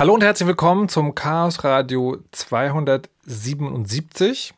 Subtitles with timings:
[0.00, 4.54] Hallo und herzlich willkommen zum Chaos Radio 277,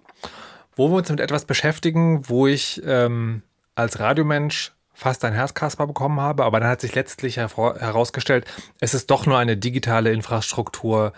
[0.76, 3.42] wo wir uns mit etwas beschäftigen, wo ich ähm,
[3.74, 8.44] als Radiomensch fast ein Herzkasper bekommen habe, aber dann hat sich letztlich herausgestellt,
[8.78, 11.12] es ist doch nur eine digitale Infrastruktur,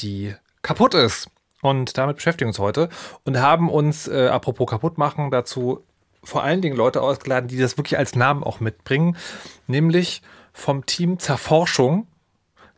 [0.00, 1.28] die kaputt ist.
[1.60, 2.88] Und damit beschäftigen wir uns heute
[3.24, 5.84] und haben uns, äh, apropos kaputt machen, dazu
[6.24, 9.18] vor allen Dingen Leute ausgeladen, die das wirklich als Namen auch mitbringen,
[9.66, 10.22] nämlich
[10.54, 12.06] vom Team Zerforschung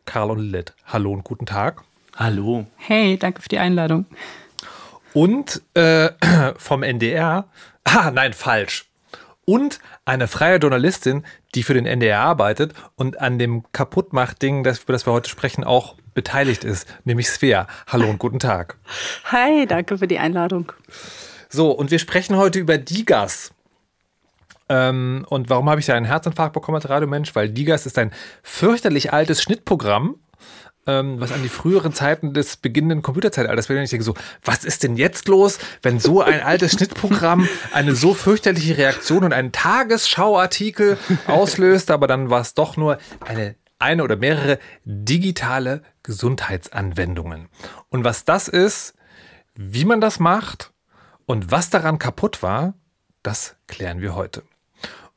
[0.05, 0.73] Karl und Lilith.
[0.85, 1.83] Hallo und guten Tag.
[2.15, 2.65] Hallo.
[2.77, 4.05] Hey, danke für die Einladung.
[5.13, 6.09] Und äh,
[6.57, 7.47] vom NDR.
[7.83, 8.85] Ah, nein, falsch.
[9.45, 14.93] Und eine freie Journalistin, die für den NDR arbeitet und an dem Kaputtmacht-Ding, das, über
[14.93, 17.65] das wir heute sprechen, auch beteiligt ist, nämlich Svea.
[17.87, 18.77] Hallo und guten Tag.
[19.25, 20.71] Hi, danke für die Einladung.
[21.49, 23.51] So, und wir sprechen heute über Digas.
[24.69, 27.35] Ähm, und warum habe ich da einen Herzinfarkt bekommen als Radiomensch?
[27.35, 28.11] Weil Digas ist ein
[28.43, 30.15] fürchterlich altes Schnittprogramm,
[30.85, 33.83] ähm, was an die früheren Zeiten des beginnenden Computerzeitalters wird.
[33.83, 34.13] Ich denke so,
[34.43, 39.33] was ist denn jetzt los, wenn so ein altes Schnittprogramm eine so fürchterliche Reaktion und
[39.33, 47.47] einen Tagesschauartikel auslöst, aber dann war es doch nur eine eine oder mehrere digitale Gesundheitsanwendungen.
[47.87, 48.93] Und was das ist,
[49.55, 50.73] wie man das macht
[51.25, 52.73] und was daran kaputt war,
[53.23, 54.43] das klären wir heute.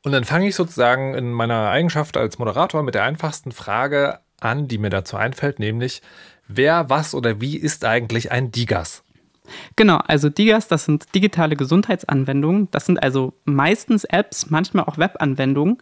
[0.03, 4.67] Und dann fange ich sozusagen in meiner Eigenschaft als Moderator mit der einfachsten Frage an,
[4.67, 6.01] die mir dazu einfällt, nämlich
[6.47, 9.02] wer, was oder wie ist eigentlich ein Digas?
[9.75, 12.69] Genau, also DIGAS, das sind digitale Gesundheitsanwendungen.
[12.71, 15.77] Das sind also meistens Apps, manchmal auch Webanwendungen,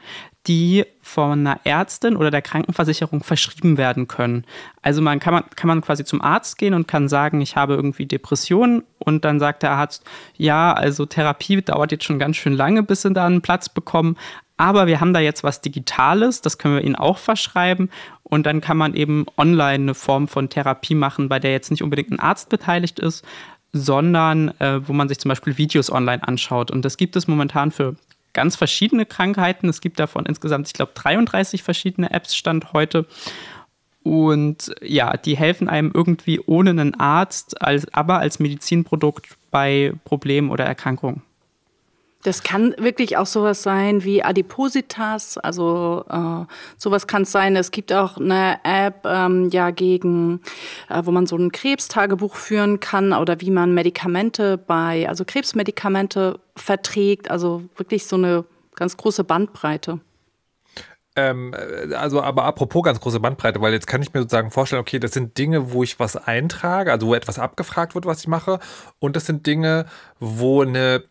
[0.48, 4.46] die von einer Ärztin oder der Krankenversicherung verschrieben werden können.
[4.82, 7.76] Also man kann, man kann man quasi zum Arzt gehen und kann sagen, ich habe
[7.76, 10.04] irgendwie Depressionen und dann sagt der Arzt,
[10.38, 14.18] ja, also Therapie dauert jetzt schon ganz schön lange, bis sie da einen Platz bekommen.
[14.62, 17.90] Aber wir haben da jetzt was Digitales, das können wir Ihnen auch verschreiben.
[18.22, 21.82] Und dann kann man eben online eine Form von Therapie machen, bei der jetzt nicht
[21.82, 23.26] unbedingt ein Arzt beteiligt ist,
[23.74, 26.72] sondern äh, wo man sich zum Beispiel Videos online anschaut.
[26.72, 27.96] Und das gibt es momentan für
[28.34, 29.70] ganz verschiedene Krankheiten.
[29.70, 33.06] Es gibt davon insgesamt, ich glaube, 33 verschiedene Apps Stand heute.
[34.04, 40.50] Und ja, die helfen einem irgendwie ohne einen Arzt, als, aber als Medizinprodukt bei Problemen
[40.50, 41.22] oder Erkrankungen.
[42.24, 46.46] Das kann wirklich auch sowas sein wie Adipositas, also äh,
[46.78, 47.56] sowas kann es sein.
[47.56, 50.42] Es gibt auch eine App ähm, ja gegen,
[50.90, 56.40] äh, wo man so ein Krebstagebuch führen kann oder wie man Medikamente bei, also Krebsmedikamente
[56.56, 57.32] verträgt.
[57.32, 58.46] Also wirklich so eine
[58.76, 60.00] ganz große Bandbreite.
[61.16, 61.54] Ähm,
[61.94, 65.12] also, aber apropos ganz große Bandbreite, weil jetzt kann ich mir sozusagen vorstellen, okay, das
[65.12, 68.60] sind Dinge, wo ich was eintrage, also wo etwas abgefragt wird, was ich mache,
[69.00, 69.88] und das sind Dinge,
[70.20, 71.04] wo eine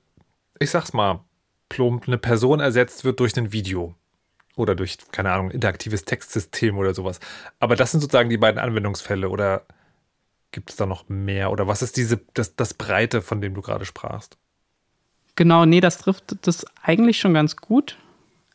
[0.60, 1.24] ich sag's mal,
[1.68, 3.94] plump, eine Person ersetzt wird durch ein Video.
[4.56, 7.18] Oder durch, keine Ahnung, interaktives Textsystem oder sowas.
[7.58, 9.30] Aber das sind sozusagen die beiden Anwendungsfälle.
[9.30, 9.64] Oder
[10.52, 11.50] gibt es da noch mehr?
[11.50, 14.36] Oder was ist diese, das, das Breite, von dem du gerade sprachst?
[15.36, 17.96] Genau, nee, das trifft das eigentlich schon ganz gut.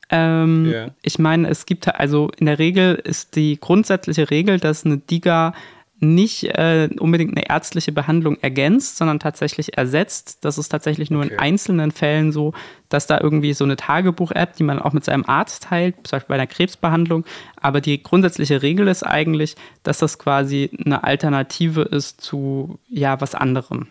[0.10, 0.96] Ähm, yeah.
[1.02, 5.56] Ich meine, es gibt also in der Regel ist die grundsätzliche Regel, dass eine DIGA
[6.00, 10.44] nicht äh, unbedingt eine ärztliche Behandlung ergänzt, sondern tatsächlich ersetzt.
[10.44, 11.34] Das ist tatsächlich nur okay.
[11.34, 12.54] in einzelnen Fällen so,
[12.90, 16.28] dass da irgendwie so eine Tagebuch-App, die man auch mit seinem Arzt teilt, zum Beispiel
[16.28, 17.24] bei einer Krebsbehandlung.
[17.56, 23.34] Aber die grundsätzliche Regel ist eigentlich, dass das quasi eine Alternative ist zu ja was
[23.34, 23.88] anderem.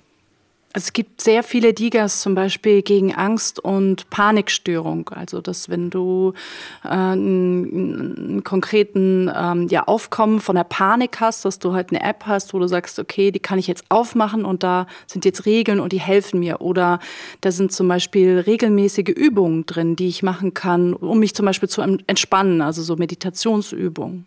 [0.76, 5.08] Es gibt sehr viele Digas zum Beispiel gegen Angst und Panikstörung.
[5.10, 6.34] Also dass wenn du
[6.82, 12.24] äh, einen, konkreten ähm, ja, Aufkommen von der Panik hast, dass du halt eine App
[12.26, 15.78] hast, wo du sagst, okay, die kann ich jetzt aufmachen und da sind jetzt Regeln
[15.78, 16.60] und die helfen mir.
[16.60, 16.98] Oder
[17.40, 21.68] da sind zum Beispiel regelmäßige Übungen drin, die ich machen kann, um mich zum Beispiel
[21.68, 24.26] zu entspannen, also so Meditationsübungen.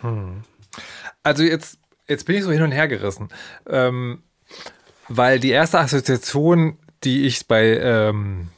[0.00, 0.42] Hm.
[1.22, 3.28] Also jetzt, jetzt bin ich so hin und her gerissen.
[3.68, 4.24] Ähm
[5.08, 8.48] weil die erste Assoziation, die ich bei, ähm,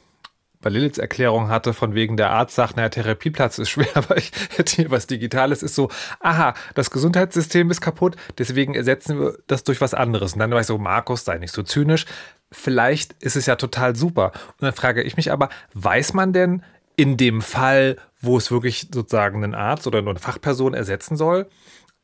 [0.61, 4.31] bei Liliths Erklärung hatte, von wegen der Arzt sagt, naja, Therapieplatz ist schwer, aber ich
[4.55, 5.89] hätte hier was Digitales, ist so,
[6.19, 10.33] aha, das Gesundheitssystem ist kaputt, deswegen ersetzen wir das durch was anderes.
[10.33, 12.05] Und dann war ich so, Markus, sei nicht so zynisch.
[12.51, 14.31] Vielleicht ist es ja total super.
[14.53, 16.63] Und dann frage ich mich aber, weiß man denn
[16.95, 21.47] in dem Fall, wo es wirklich sozusagen einen Arzt oder nur eine Fachperson ersetzen soll,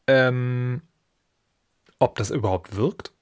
[0.07, 0.81] ähm,
[1.99, 3.14] ob das überhaupt wirkt?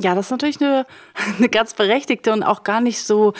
[0.00, 0.86] Ja, das ist natürlich eine,
[1.38, 3.34] eine ganz berechtigte und auch gar nicht so,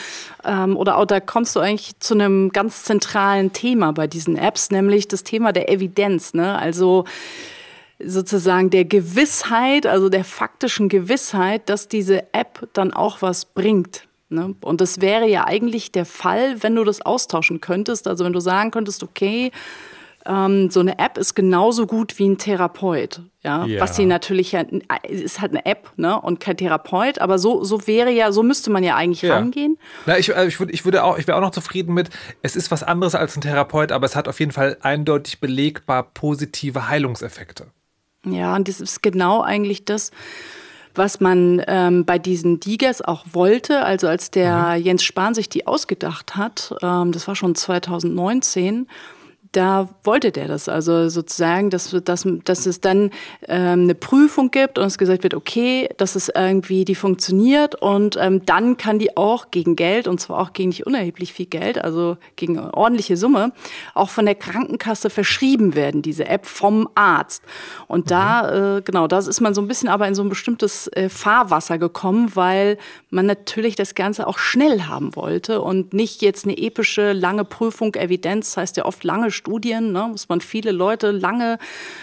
[0.45, 4.69] ähm, oder auch da kommst du eigentlich zu einem ganz zentralen Thema bei diesen Apps,
[4.69, 6.33] nämlich das Thema der Evidenz.
[6.33, 6.57] Ne?
[6.57, 7.05] Also
[8.03, 14.07] sozusagen der Gewissheit, also der faktischen Gewissheit, dass diese App dann auch was bringt.
[14.29, 14.55] Ne?
[14.61, 18.07] Und das wäre ja eigentlich der Fall, wenn du das austauschen könntest.
[18.07, 19.51] Also wenn du sagen könntest, okay,
[20.25, 23.21] ähm, so eine App ist genauso gut wie ein Therapeut.
[23.43, 23.81] Ja, Ja.
[23.81, 24.61] was sie natürlich ja,
[25.07, 28.69] ist halt eine App, ne, und kein Therapeut, aber so, so wäre ja, so müsste
[28.69, 29.33] man ja eigentlich Ja.
[29.35, 29.77] rangehen.
[30.05, 32.09] Na, ich, also ich, würde, ich würde auch, ich wäre auch noch zufrieden mit,
[32.43, 36.03] es ist was anderes als ein Therapeut, aber es hat auf jeden Fall eindeutig belegbar
[36.03, 37.67] positive Heilungseffekte.
[38.25, 40.11] Ja, und das ist genau eigentlich das,
[40.93, 43.83] was man ähm, bei diesen Digers auch wollte.
[43.83, 48.87] Also als der Jens Spahn sich die ausgedacht hat, ähm, das war schon 2019,
[49.51, 50.69] da wollte der das.
[50.69, 53.11] Also sozusagen, dass, dass, dass es dann
[53.47, 58.17] ähm, eine Prüfung gibt und es gesagt wird, okay, dass es irgendwie die funktioniert und
[58.19, 61.83] ähm, dann kann die auch gegen Geld, und zwar auch gegen nicht unerheblich viel Geld,
[61.83, 63.51] also gegen eine ordentliche Summe,
[63.93, 67.43] auch von der Krankenkasse verschrieben werden, diese App vom Arzt.
[67.87, 70.87] Und da, äh, genau, da ist man so ein bisschen aber in so ein bestimmtes
[70.87, 72.77] äh, Fahrwasser gekommen, weil
[73.09, 77.95] man natürlich das Ganze auch schnell haben wollte und nicht jetzt eine epische, lange Prüfung,
[77.95, 81.57] Evidenz, heißt ja oft lange Studien, ne, muss man viele Leute lange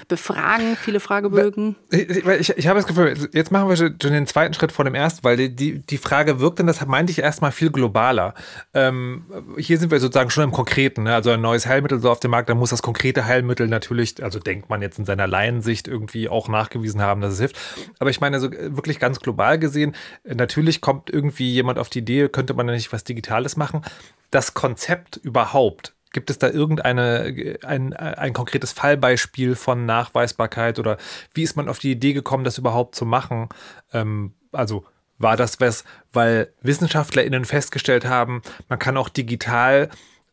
[0.09, 1.77] befragen, viele Fragebögen.
[1.91, 4.95] Ich, ich, ich habe das Gefühl, jetzt machen wir schon den zweiten Schritt vor dem
[4.95, 8.35] ersten, weil die, die, die Frage wirkt, und das meinte ich erstmal viel globaler.
[8.75, 9.25] Ähm,
[9.57, 11.15] hier sind wir sozusagen schon im Konkreten, ne?
[11.15, 14.41] also ein neues Heilmittel so auf dem Markt, da muss das konkrete Heilmittel natürlich, also
[14.41, 17.59] denkt man jetzt in seiner Laiensicht irgendwie auch nachgewiesen haben, dass es hilft.
[18.01, 19.95] Aber ich meine, so wirklich ganz global gesehen,
[20.25, 23.83] natürlich kommt irgendwie jemand auf die Idee, könnte man da nicht was Digitales machen.
[24.31, 30.97] Das Konzept überhaupt, Gibt es da irgendeine ein, ein konkretes Fallbeispiel von Nachweisbarkeit oder
[31.35, 33.49] wie ist man auf die Idee gekommen, das überhaupt zu machen?
[33.93, 34.85] Ähm, also
[35.19, 39.91] war das was, weil WissenschaftlerInnen festgestellt haben, man kann auch digital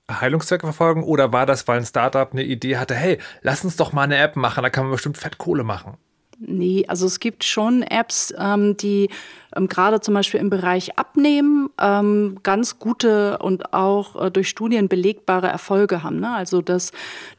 [0.10, 3.92] Heilungszwecke verfolgen oder war das, weil ein Startup eine Idee hatte, hey, lass uns doch
[3.92, 5.98] mal eine App machen, da kann man bestimmt Fettkohle machen?
[6.38, 9.10] Nee, also es gibt schon Apps, ähm, die
[9.56, 14.88] ähm, gerade zum Beispiel im Bereich Abnehmen ähm, ganz gute und auch äh, durch Studien
[14.88, 16.20] belegbare Erfolge haben.
[16.20, 16.32] Ne?
[16.32, 16.92] Also dass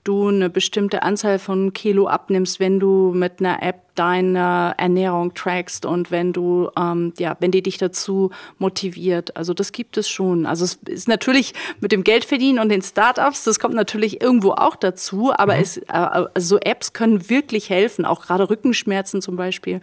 [0.05, 5.87] du eine bestimmte Anzahl von Kilo abnimmst, wenn du mit einer App deine Ernährung trackst
[5.87, 9.37] und wenn du, ähm, ja, wenn die dich dazu motiviert.
[9.37, 10.45] Also das gibt es schon.
[10.47, 14.77] Also es ist natürlich mit dem Geldverdienen und den Startups, das kommt natürlich irgendwo auch
[14.77, 15.63] dazu, aber Mhm.
[15.63, 19.81] es, äh, also so Apps können wirklich helfen, auch gerade Rückenschmerzen zum Beispiel,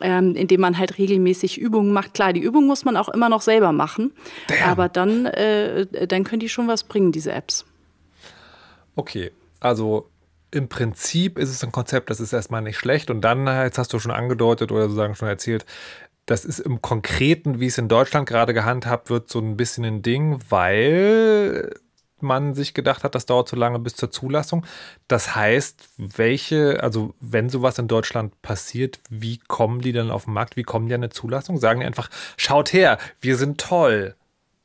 [0.00, 2.14] ähm, indem man halt regelmäßig Übungen macht.
[2.14, 4.12] Klar, die Übung muss man auch immer noch selber machen,
[4.48, 4.68] Damn.
[4.70, 7.64] aber dann, äh, dann können die schon was bringen, diese Apps.
[8.96, 9.30] Okay,
[9.60, 10.08] also
[10.50, 13.10] im Prinzip ist es ein Konzept, das ist erstmal nicht schlecht.
[13.10, 15.66] Und dann, jetzt hast du schon angedeutet oder sozusagen schon erzählt,
[16.26, 20.02] das ist im Konkreten, wie es in Deutschland gerade gehandhabt wird, so ein bisschen ein
[20.02, 21.74] Ding, weil
[22.24, 24.66] man sich gedacht hat, das dauert zu lange bis zur Zulassung.
[25.06, 30.34] Das heißt, welche, also wenn sowas in Deutschland passiert, wie kommen die dann auf den
[30.34, 30.56] Markt?
[30.56, 31.58] Wie kommen die an eine Zulassung?
[31.58, 34.16] Sagen die einfach, schaut her, wir sind toll.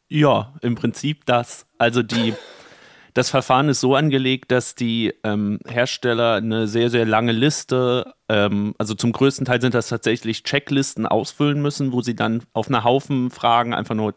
[0.08, 1.68] Ja, im Prinzip das.
[1.78, 2.34] Also die,
[3.14, 8.76] das Verfahren ist so angelegt, dass die ähm, Hersteller eine sehr, sehr lange Liste, ähm,
[8.78, 12.84] also zum größten Teil sind das tatsächlich Checklisten ausfüllen müssen, wo sie dann auf einer
[12.84, 14.16] Haufen Fragen einfach nur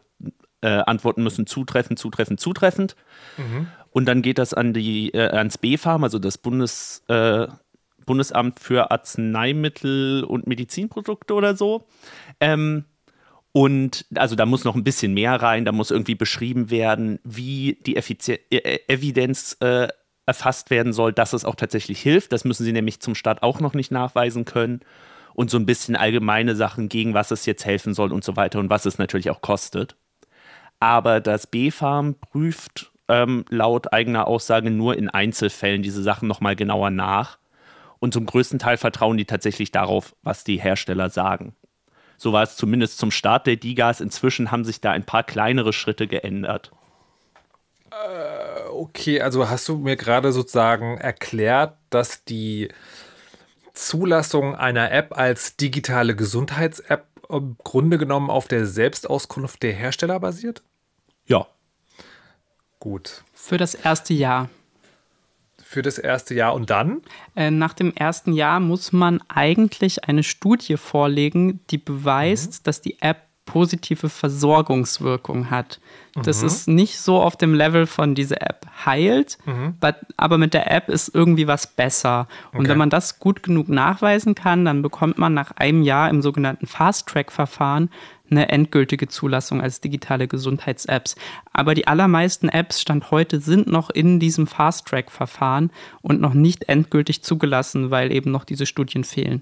[0.63, 2.95] äh, antworten müssen, zutreffend, zutreffend, zutreffend.
[3.91, 7.47] Und dann geht das an die, äh, ans BfArM, also das Bundes, äh,
[8.05, 11.85] Bundesamt für Arzneimittel und Medizinprodukte oder so.
[12.39, 12.85] Ähm,
[13.51, 17.77] und also da muss noch ein bisschen mehr rein, da muss irgendwie beschrieben werden, wie
[17.85, 19.89] die Effizi äh, Evidenz äh,
[20.25, 22.31] erfasst werden soll, dass es auch tatsächlich hilft.
[22.31, 24.81] Das müssen sie nämlich zum Start auch noch nicht nachweisen können.
[25.35, 28.59] Und so ein bisschen allgemeine Sachen, gegen was es jetzt helfen soll und so weiter
[28.59, 29.95] und was es natürlich auch kostet.
[30.83, 36.89] Aber das BfArM prüft ähm, laut eigener Aussage nur in Einzelfällen diese Sachen nochmal genauer
[36.89, 37.37] nach.
[37.99, 41.55] Und zum größten Teil vertrauen die tatsächlich darauf, was die Hersteller sagen.
[42.17, 44.01] So war es zumindest zum Start der Digas.
[44.01, 46.73] Inzwischen haben sich da ein paar kleinere Schritte geändert.
[48.69, 52.67] Okay, also hast du mir gerade sozusagen erklärt, dass die
[53.73, 60.61] Zulassung einer App als digitale Gesundheits-App im Grunde genommen auf der Selbstauskunft der Hersteller basiert?
[61.25, 61.47] Ja.
[62.79, 63.23] Gut.
[63.33, 64.49] Für das erste Jahr.
[65.61, 67.01] Für das erste Jahr und dann?
[67.35, 73.01] Äh, Nach dem ersten Jahr muss man eigentlich eine Studie vorlegen, die beweist, dass die
[73.01, 75.79] App positive Versorgungswirkung hat.
[76.23, 79.37] Das ist nicht so auf dem Level von diese App heilt,
[79.81, 82.27] but, aber mit der App ist irgendwie was besser.
[82.51, 82.69] Und Okay.
[82.69, 86.67] wenn man das gut genug nachweisen kann, dann bekommt man nach einem Jahr im sogenannten
[86.67, 87.89] Fast-Track-Verfahren
[88.29, 91.15] eine endgültige Zulassung als digitale Gesundheits-Apps.
[91.51, 95.71] Aber die allermeisten Apps Stand heute sind noch in diesem Fast-Track-Verfahren
[96.01, 99.41] und noch nicht endgültig zugelassen, weil eben noch diese Studien fehlen.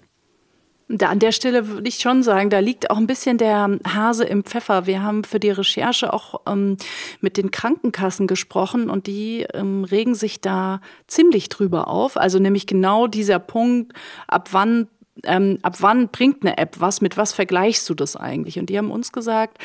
[0.94, 4.26] Da an der Stelle würde ich schon sagen, da liegt auch ein bisschen der Hase
[4.26, 4.86] im Pfeffer.
[4.86, 6.78] Wir haben für die Recherche auch ähm,
[7.22, 12.18] mit den Krankenkassen gesprochen und die ähm, regen sich da ziemlich drüber auf.
[12.18, 13.94] Also nämlich genau dieser Punkt,
[14.28, 14.88] ab wann
[15.24, 18.60] ähm, ab wann bringt eine App was, mit was vergleichst du das eigentlich?
[18.60, 19.58] Und die haben uns gesagt,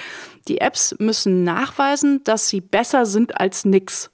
[0.49, 4.11] die Apps müssen nachweisen, dass sie besser sind als nix.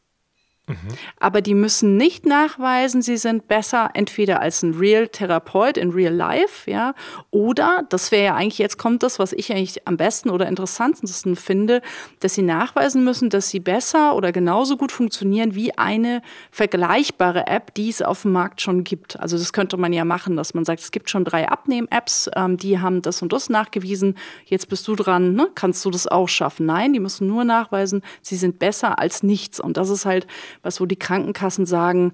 [1.18, 6.70] Aber die müssen nicht nachweisen, sie sind besser entweder als ein Real-Therapeut in Real Life,
[6.70, 6.94] ja,
[7.30, 11.34] oder, das wäre ja eigentlich, jetzt kommt das, was ich eigentlich am besten oder interessantesten
[11.34, 11.82] finde,
[12.20, 17.74] dass sie nachweisen müssen, dass sie besser oder genauso gut funktionieren wie eine vergleichbare App,
[17.74, 19.18] die es auf dem Markt schon gibt.
[19.18, 22.56] Also das könnte man ja machen, dass man sagt, es gibt schon drei Abnehm-Apps, ähm,
[22.56, 25.48] die haben das und das nachgewiesen, jetzt bist du dran, ne?
[25.56, 26.66] kannst du das auch schaffen?
[26.66, 29.58] Nein, die müssen nur nachweisen, sie sind besser als nichts.
[29.58, 30.28] Und das ist halt
[30.62, 32.12] was wo die Krankenkassen sagen,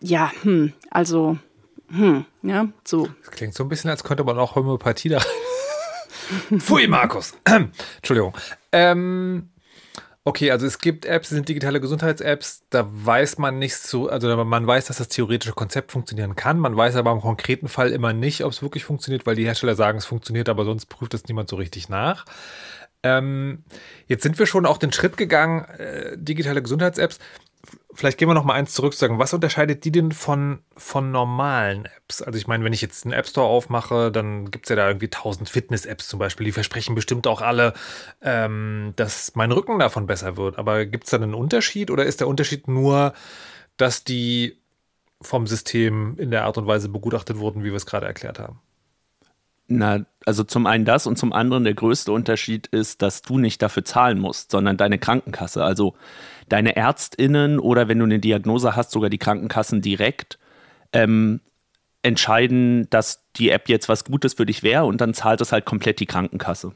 [0.00, 1.38] ja, hm, also,
[1.88, 3.08] hm, ja, so.
[3.24, 5.20] Das klingt so ein bisschen, als könnte man auch Homöopathie da.
[6.58, 7.34] Pfui, Markus.
[7.96, 8.34] Entschuldigung.
[8.72, 9.50] Ähm,
[10.24, 14.66] okay, also es gibt Apps, sind digitale Gesundheits-Apps, da weiß man nicht so, also man
[14.66, 18.44] weiß, dass das theoretische Konzept funktionieren kann, man weiß aber im konkreten Fall immer nicht,
[18.44, 21.48] ob es wirklich funktioniert, weil die Hersteller sagen, es funktioniert, aber sonst prüft es niemand
[21.48, 22.24] so richtig nach.
[23.02, 23.64] Ähm,
[24.06, 27.18] jetzt sind wir schon auch den Schritt gegangen, äh, digitale Gesundheits-Apps
[27.94, 31.10] vielleicht gehen wir noch mal eins zurück zu sagen, was unterscheidet die denn von, von
[31.10, 32.22] normalen Apps?
[32.22, 34.88] Also ich meine, wenn ich jetzt einen App Store aufmache, dann gibt es ja da
[34.88, 37.74] irgendwie tausend Fitness-Apps zum Beispiel, die versprechen bestimmt auch alle,
[38.22, 40.58] ähm, dass mein Rücken davon besser wird.
[40.58, 43.12] Aber gibt es da einen Unterschied oder ist der Unterschied nur,
[43.76, 44.58] dass die
[45.22, 48.60] vom System in der Art und Weise begutachtet wurden, wie wir es gerade erklärt haben?
[49.72, 53.62] Na, also zum einen das und zum anderen der größte Unterschied ist, dass du nicht
[53.62, 55.62] dafür zahlen musst, sondern deine Krankenkasse.
[55.62, 55.94] Also
[56.48, 60.40] deine ÄrztInnen oder wenn du eine Diagnose hast, sogar die Krankenkassen direkt
[60.92, 61.40] ähm,
[62.02, 65.66] entscheiden, dass die App jetzt was Gutes für dich wäre und dann zahlt es halt
[65.66, 66.72] komplett die Krankenkasse.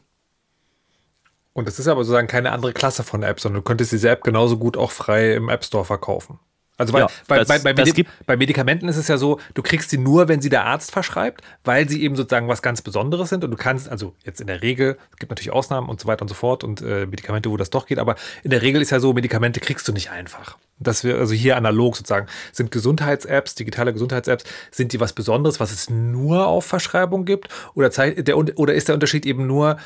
[1.53, 4.23] Und das ist aber sozusagen keine andere Klasse von App, sondern du könntest diese App
[4.23, 6.39] genauso gut auch frei im App Store verkaufen.
[6.77, 9.63] Also bei, ja, bei, das, bei, bei, Medi bei, Medikamenten ist es ja so, du
[9.63, 13.29] kriegst sie nur, wenn sie der Arzt verschreibt, weil sie eben sozusagen was ganz Besonderes
[13.29, 16.09] sind und du kannst, also jetzt in der Regel, es gibt natürlich Ausnahmen und so
[16.09, 18.83] weiter und so fort und äh, Medikamente, wo das doch geht, aber in der Regel
[18.83, 20.57] ist ja so, Medikamente kriegst du nicht einfach.
[20.81, 25.71] Dass wir, also hier analog sozusagen, sind Gesundheits-Apps, digitale Gesundheits-Apps, sind die was Besonderes, was
[25.71, 27.49] es nur auf Verschreibung gibt?
[27.75, 29.77] Oder, der, oder ist der Unterschied eben nur,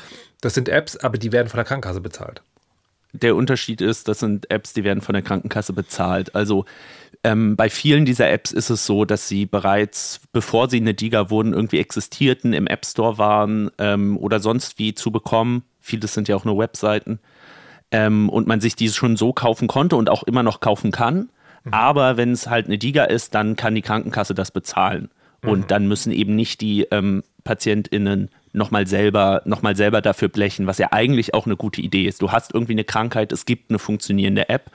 [0.41, 2.41] das sind Apps, aber die werden von der Krankenkasse bezahlt?
[3.13, 6.35] Der Unterschied ist, das sind Apps, die werden von der Krankenkasse bezahlt.
[6.35, 6.65] Also
[7.23, 11.29] ähm, bei vielen dieser Apps ist es so, dass sie bereits, bevor sie eine Diga
[11.29, 15.63] wurden, irgendwie existierten, im App Store waren ähm, oder sonst wie zu bekommen.
[15.79, 17.19] Vieles sind ja auch nur Webseiten.
[17.91, 21.29] Ähm, und man sich diese schon so kaufen konnte und auch immer noch kaufen kann.
[21.63, 21.73] Mhm.
[21.73, 25.09] Aber wenn es halt eine Diga ist, dann kann die Krankenkasse das bezahlen.
[25.41, 25.49] Mhm.
[25.49, 30.77] Und dann müssen eben nicht die ähm, PatientInnen nochmal selber, noch selber dafür blechen, was
[30.77, 32.21] ja eigentlich auch eine gute Idee ist.
[32.21, 34.71] Du hast irgendwie eine Krankheit, es gibt eine funktionierende App.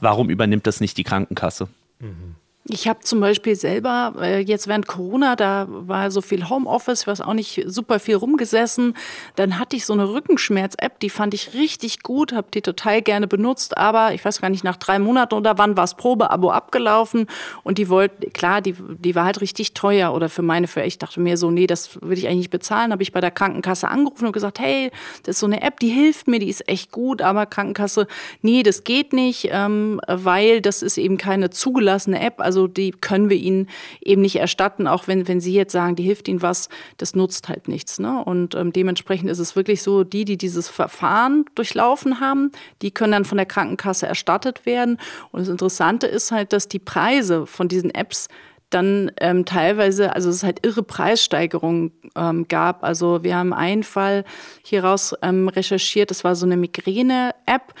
[0.00, 1.68] Warum übernimmt das nicht die Krankenkasse?
[2.00, 2.34] Mhm.
[2.70, 7.06] Ich habe zum Beispiel selber äh, jetzt während Corona, da war so viel Homeoffice, ich
[7.06, 8.94] weiß auch nicht, super viel rumgesessen.
[9.36, 13.26] Dann hatte ich so eine Rückenschmerz-App, die fand ich richtig gut, habe die total gerne
[13.26, 13.78] benutzt.
[13.78, 17.26] Aber ich weiß gar nicht, nach drei Monaten oder wann war das Probeabo abgelaufen
[17.62, 20.98] und die wollte, klar, die, die war halt richtig teuer oder für meine, für ich
[20.98, 22.92] dachte mir so, nee, das würde ich eigentlich nicht bezahlen.
[22.92, 24.90] Habe ich bei der Krankenkasse angerufen und gesagt, hey,
[25.22, 28.06] das ist so eine App, die hilft mir, die ist echt gut, aber Krankenkasse,
[28.42, 32.42] nee, das geht nicht, ähm, weil das ist eben keine zugelassene App.
[32.42, 33.68] Also also die können wir ihnen
[34.00, 37.48] eben nicht erstatten, auch wenn, wenn sie jetzt sagen, die hilft ihnen was, das nutzt
[37.48, 38.00] halt nichts.
[38.00, 38.24] Ne?
[38.24, 42.50] Und ähm, dementsprechend ist es wirklich so, die, die dieses Verfahren durchlaufen haben,
[42.82, 44.98] die können dann von der Krankenkasse erstattet werden.
[45.30, 48.26] Und das Interessante ist halt, dass die Preise von diesen Apps
[48.70, 52.82] dann ähm, teilweise, also es halt irre Preissteigerungen ähm, gab.
[52.82, 54.24] Also wir haben einen Fall
[54.64, 57.72] hieraus ähm, recherchiert, das war so eine Migräne-App.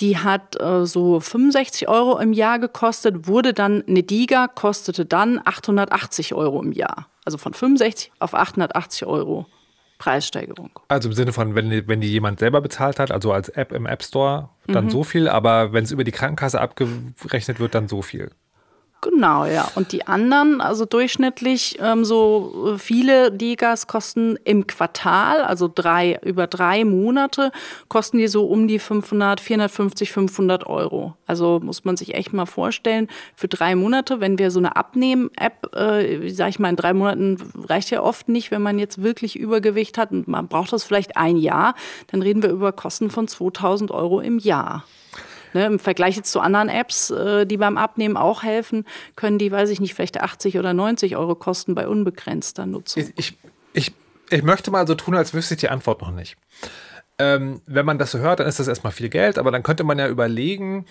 [0.00, 5.40] Die hat äh, so 65 Euro im Jahr gekostet, wurde dann, eine Diga kostete dann
[5.44, 7.08] 880 Euro im Jahr.
[7.24, 9.46] Also von 65 auf 880 Euro
[9.98, 10.70] Preissteigerung.
[10.88, 13.84] Also im Sinne von, wenn, wenn die jemand selber bezahlt hat, also als App im
[13.84, 14.90] App Store, dann mhm.
[14.90, 18.30] so viel, aber wenn es über die Krankenkasse abgerechnet wird, dann so viel.
[19.02, 19.66] Genau, ja.
[19.76, 26.18] Und die anderen, also durchschnittlich ähm, so äh, viele Digas kosten im Quartal, also drei,
[26.22, 27.50] über drei Monate,
[27.88, 31.14] kosten die so um die 500, 450, 500 Euro.
[31.26, 35.74] Also muss man sich echt mal vorstellen, für drei Monate, wenn wir so eine Abnehmen-App,
[35.74, 37.38] äh, sag ich mal, in drei Monaten
[37.68, 41.16] reicht ja oft nicht, wenn man jetzt wirklich Übergewicht hat und man braucht das vielleicht
[41.16, 41.74] ein Jahr,
[42.08, 44.84] dann reden wir über Kosten von 2000 Euro im Jahr.
[45.52, 48.84] Ne, Im Vergleich jetzt zu anderen Apps, äh, die beim Abnehmen auch helfen,
[49.16, 53.12] können die, weiß ich nicht, vielleicht 80 oder 90 Euro kosten bei unbegrenzter Nutzung.
[53.16, 53.36] Ich,
[53.72, 53.92] ich,
[54.30, 56.36] ich möchte mal so tun, als wüsste ich die Antwort noch nicht.
[57.18, 59.84] Ähm, wenn man das so hört, dann ist das erstmal viel Geld, aber dann könnte
[59.84, 60.86] man ja überlegen,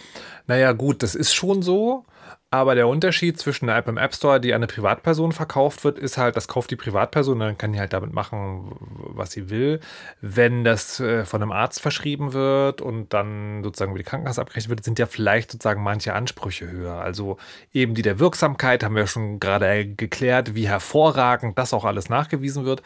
[0.46, 2.06] naja gut, das ist schon so,
[2.52, 6.00] aber der Unterschied zwischen einer App im App Store, die an eine Privatperson verkauft wird,
[6.00, 9.80] ist halt, das kauft die Privatperson, dann kann die halt damit machen, was sie will.
[10.20, 14.70] Wenn das äh, von einem Arzt verschrieben wird und dann sozusagen über die Krankenkasse abgerechnet
[14.70, 16.96] wird, sind ja vielleicht sozusagen manche Ansprüche höher.
[16.96, 17.38] Also
[17.72, 22.66] eben die der Wirksamkeit haben wir schon gerade geklärt, wie hervorragend das auch alles nachgewiesen
[22.66, 22.82] wird.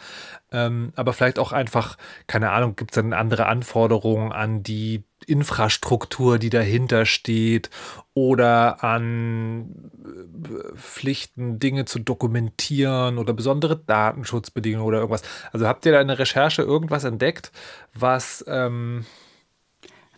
[0.51, 6.37] Ähm, aber vielleicht auch einfach, keine Ahnung, gibt es dann andere Anforderungen an die Infrastruktur,
[6.37, 7.69] die dahinter steht
[8.15, 15.23] oder an äh, Pflichten, Dinge zu dokumentieren oder besondere Datenschutzbedingungen oder irgendwas.
[15.51, 17.51] Also habt ihr da in der Recherche irgendwas entdeckt,
[17.93, 19.05] was, ähm,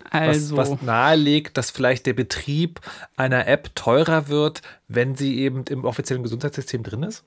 [0.09, 0.57] also.
[0.57, 2.81] was, was nahelegt, dass vielleicht der Betrieb
[3.15, 7.23] einer App teurer wird, wenn sie eben im offiziellen Gesundheitssystem drin ist?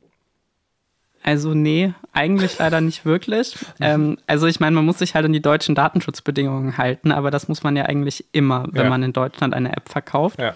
[1.23, 3.57] Also nee, eigentlich leider nicht wirklich.
[3.81, 7.47] Ähm, also ich meine, man muss sich halt an die deutschen Datenschutzbedingungen halten, aber das
[7.47, 8.91] muss man ja eigentlich immer, wenn ja.
[8.91, 10.41] man in Deutschland eine App verkauft.
[10.41, 10.55] Ja.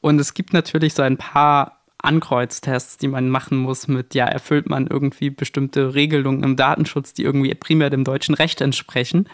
[0.00, 4.68] Und es gibt natürlich so ein paar Ankreuztests, die man machen muss mit, ja, erfüllt
[4.68, 9.28] man irgendwie bestimmte Regelungen im Datenschutz, die irgendwie primär dem deutschen Recht entsprechen.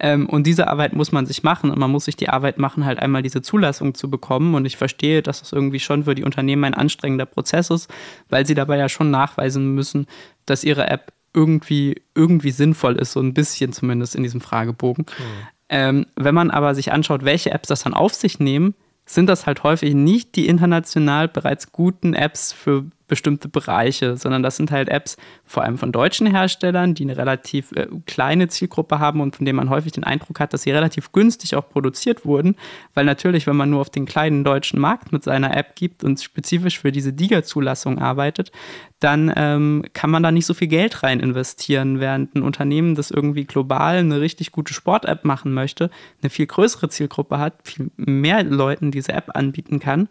[0.00, 2.86] Ähm, und diese Arbeit muss man sich machen und man muss sich die Arbeit machen,
[2.86, 4.54] halt einmal diese Zulassung zu bekommen.
[4.54, 7.92] Und ich verstehe, dass das irgendwie schon für die Unternehmen ein anstrengender Prozess ist,
[8.30, 10.06] weil sie dabei ja schon nachweisen müssen,
[10.46, 15.04] dass ihre App irgendwie, irgendwie sinnvoll ist, so ein bisschen zumindest in diesem Fragebogen.
[15.06, 15.46] Mhm.
[15.68, 18.74] Ähm, wenn man aber sich anschaut, welche Apps das dann auf sich nehmen,
[19.06, 24.56] sind das halt häufig nicht die international bereits guten Apps für bestimmte Bereiche, sondern das
[24.56, 29.20] sind halt Apps vor allem von deutschen Herstellern, die eine relativ äh, kleine Zielgruppe haben
[29.20, 32.56] und von denen man häufig den Eindruck hat, dass sie relativ günstig auch produziert wurden,
[32.94, 36.22] weil natürlich, wenn man nur auf den kleinen deutschen Markt mit seiner App gibt und
[36.22, 38.52] spezifisch für diese DIGA-Zulassung arbeitet,
[39.00, 43.10] dann ähm, kann man da nicht so viel Geld rein investieren, während ein Unternehmen, das
[43.10, 45.90] irgendwie global eine richtig gute Sport-App machen möchte,
[46.22, 50.08] eine viel größere Zielgruppe hat, viel mehr Leuten diese App anbieten kann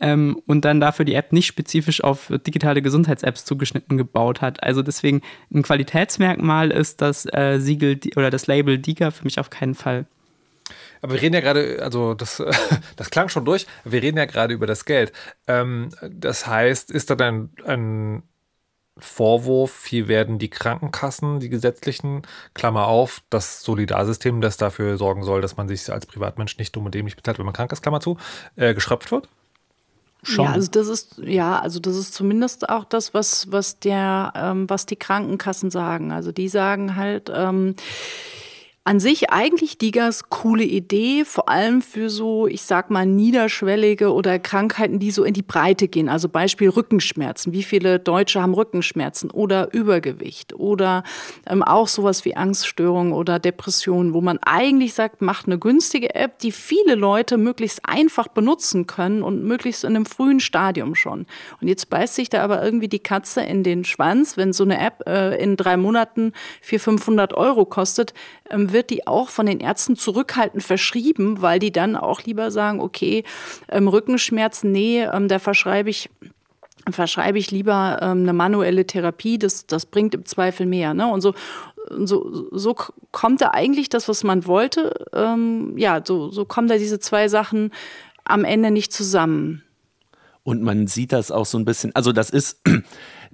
[0.00, 4.62] ähm, und dann dafür die App nicht spezifisch auf digitale Gesundheits-Apps zugeschnitten gebaut hat.
[4.62, 9.50] Also deswegen ein Qualitätsmerkmal ist das äh, Siegel oder das Label DIGA für mich auf
[9.50, 10.06] keinen Fall.
[11.02, 12.42] Aber wir reden ja gerade, also das,
[12.96, 15.12] das klang schon durch, wir reden ja gerade über das Geld.
[15.46, 18.22] Ähm, das heißt, ist da dann ein
[18.98, 22.22] Vorwurf, hier werden die Krankenkassen, die gesetzlichen,
[22.54, 26.86] Klammer auf, das Solidarsystem, das dafür sorgen soll, dass man sich als Privatmensch nicht dumm
[26.86, 28.18] und dämlich bezahlt, wenn man krank ist, Klammer zu,
[28.56, 29.28] äh, geschröpft wird?
[30.22, 30.44] Schon.
[30.44, 34.68] Ja, also das ist ja, also das ist zumindest auch das, was was der, ähm,
[34.68, 36.12] was die Krankenkassen sagen.
[36.12, 37.74] Also die sagen halt, ähm,
[38.84, 44.38] an sich eigentlich Digas coole Idee, vor allem für so, ich sag mal, niederschwellige oder
[44.38, 46.08] Krankheiten, die so in die Breite gehen.
[46.08, 47.52] Also Beispiel Rückenschmerzen.
[47.52, 51.04] Wie viele Deutsche haben Rückenschmerzen oder Übergewicht oder
[51.46, 56.38] ähm, auch sowas wie Angststörungen oder Depressionen, wo man eigentlich sagt, macht eine günstige App,
[56.38, 61.26] die viele Leute möglichst einfach benutzen können und möglichst in einem frühen Stadium schon.
[61.60, 64.80] Und jetzt beißt sich da aber irgendwie die Katze in den Schwanz, wenn so eine
[64.80, 68.14] App äh, in drei Monaten 400, 500 Euro kostet,
[68.50, 72.80] ähm, wird die auch von den Ärzten zurückhaltend verschrieben, weil die dann auch lieber sagen,
[72.80, 73.24] okay,
[73.68, 76.10] ähm, Rückenschmerzen, nee, ähm, da verschreibe ich
[76.90, 80.94] verschreibe ich lieber ähm, eine manuelle Therapie, das, das bringt im Zweifel mehr.
[80.94, 81.06] Ne?
[81.06, 81.34] Und so,
[81.90, 82.74] so, so
[83.12, 87.28] kommt da eigentlich das, was man wollte, ähm, ja, so, so kommen da diese zwei
[87.28, 87.72] Sachen
[88.24, 89.62] am Ende nicht zusammen.
[90.42, 92.60] Und man sieht das auch so ein bisschen, also das ist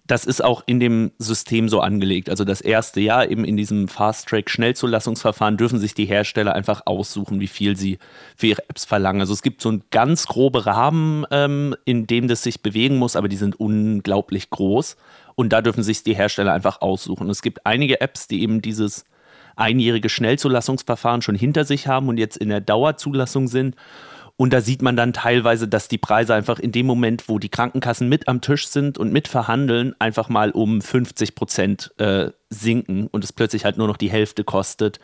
[0.07, 2.31] das ist auch in dem System so angelegt.
[2.31, 7.49] Also das erste Jahr eben in diesem Fast-Track-Schnellzulassungsverfahren dürfen sich die Hersteller einfach aussuchen, wie
[7.49, 7.99] viel sie
[8.37, 9.21] für ihre Apps verlangen.
[9.21, 13.17] Also es gibt so einen ganz grobe Rahmen, ähm, in dem das sich bewegen muss,
[13.17, 14.97] aber die sind unglaublich groß.
[15.35, 17.29] Und da dürfen sich die Hersteller einfach aussuchen.
[17.29, 19.05] Es gibt einige Apps, die eben dieses
[19.57, 23.75] einjährige Schnellzulassungsverfahren schon hinter sich haben und jetzt in der Dauerzulassung sind.
[24.39, 27.49] Und da sieht man dann teilweise, dass die Preise einfach in dem Moment, wo die
[27.49, 33.07] Krankenkassen mit am Tisch sind und mit verhandeln, einfach mal um 50 Prozent äh, sinken
[33.07, 35.01] und es plötzlich halt nur noch die Hälfte kostet,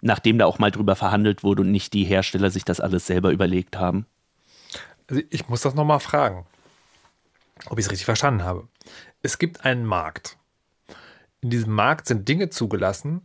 [0.00, 3.30] nachdem da auch mal drüber verhandelt wurde und nicht die Hersteller sich das alles selber
[3.30, 4.06] überlegt haben.
[5.08, 6.44] Also ich muss das nochmal fragen,
[7.66, 8.66] ob ich es richtig verstanden habe.
[9.22, 10.36] Es gibt einen Markt.
[11.42, 13.22] In diesem Markt sind Dinge zugelassen,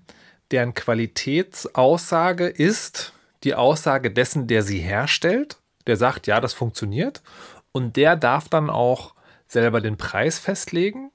[0.51, 7.21] deren Qualitätsaussage ist, die Aussage dessen, der sie herstellt, der sagt, ja, das funktioniert.
[7.71, 9.13] Und der darf dann auch
[9.47, 11.12] selber den Preis festlegen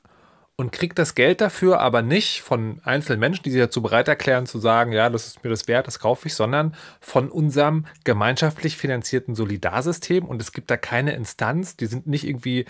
[0.56, 4.46] und kriegt das Geld dafür aber nicht von einzelnen Menschen, die sich dazu bereit erklären
[4.46, 8.76] zu sagen, ja, das ist mir das wert, das kaufe ich, sondern von unserem gemeinschaftlich
[8.76, 10.24] finanzierten Solidarsystem.
[10.24, 12.66] Und es gibt da keine Instanz, die sind nicht irgendwie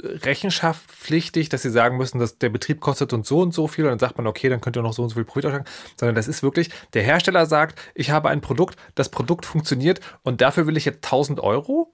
[0.00, 3.90] rechenschaftspflichtig, dass sie sagen müssen, dass der Betrieb kostet uns so und so viel und
[3.90, 6.14] dann sagt man, okay, dann könnt ihr noch so und so viel Profit ausschlagen, sondern
[6.14, 10.66] das ist wirklich, der Hersteller sagt, ich habe ein Produkt, das Produkt funktioniert und dafür
[10.66, 11.92] will ich jetzt 1000 Euro?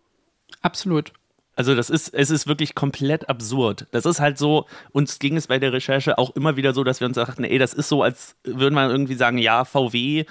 [0.62, 1.12] Absolut.
[1.56, 3.86] Also das ist, es ist wirklich komplett absurd.
[3.92, 7.00] Das ist halt so, uns ging es bei der Recherche auch immer wieder so, dass
[7.00, 10.24] wir uns dachten, ey, das ist so, als würden wir irgendwie sagen, ja, VW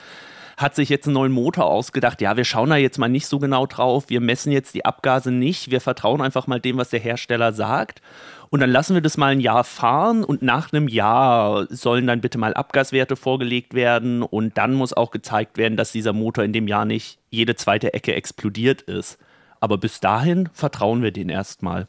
[0.63, 2.21] hat sich jetzt einen neuen Motor ausgedacht.
[2.21, 4.05] Ja, wir schauen da jetzt mal nicht so genau drauf.
[4.07, 5.69] Wir messen jetzt die Abgase nicht.
[5.69, 8.01] Wir vertrauen einfach mal dem, was der Hersteller sagt.
[8.49, 12.21] Und dann lassen wir das mal ein Jahr fahren und nach einem Jahr sollen dann
[12.21, 16.53] bitte mal Abgaswerte vorgelegt werden und dann muss auch gezeigt werden, dass dieser Motor in
[16.53, 19.17] dem Jahr nicht jede zweite Ecke explodiert ist.
[19.59, 21.87] Aber bis dahin vertrauen wir den erstmal.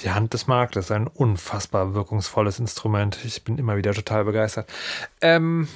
[0.00, 3.18] Die Hand des Marktes ist ein unfassbar wirkungsvolles Instrument.
[3.24, 4.70] Ich bin immer wieder total begeistert.
[5.20, 5.66] Ähm,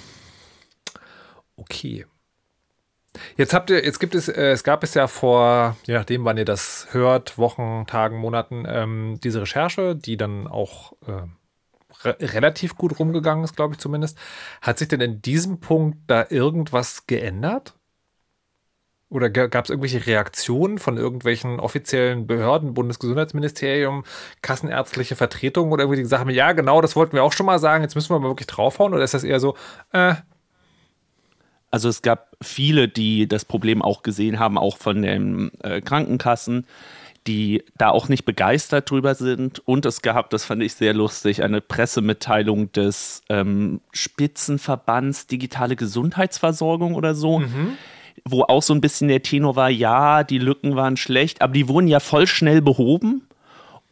[1.61, 2.07] okay.
[3.37, 6.39] Jetzt habt ihr, jetzt gibt es, äh, es gab es ja vor, je nachdem, wann
[6.39, 11.27] ihr das hört, Wochen, Tagen, Monaten, ähm, diese Recherche, die dann auch äh,
[12.05, 14.17] re relativ gut rumgegangen ist, glaube ich zumindest.
[14.63, 17.75] Hat sich denn in diesem Punkt da irgendwas geändert?
[19.09, 24.05] Oder gab es irgendwelche Reaktionen von irgendwelchen offiziellen Behörden, Bundesgesundheitsministerium,
[24.41, 27.83] kassenärztliche Vertretungen oder irgendwie die gesagt ja, genau, das wollten wir auch schon mal sagen,
[27.83, 28.95] jetzt müssen wir mal wirklich draufhauen?
[28.95, 29.57] Oder ist das eher so,
[29.91, 30.15] äh,
[31.71, 36.67] also es gab viele, die das Problem auch gesehen haben, auch von den äh, Krankenkassen,
[37.27, 39.61] die da auch nicht begeistert drüber sind.
[39.67, 46.95] Und es gab, das fand ich sehr lustig, eine Pressemitteilung des ähm, Spitzenverbands Digitale Gesundheitsversorgung
[46.95, 47.41] oder so.
[47.41, 47.77] Mhm
[48.25, 51.69] wo auch so ein bisschen der Tenor war, ja, die Lücken waren schlecht, aber die
[51.69, 53.27] wurden ja voll schnell behoben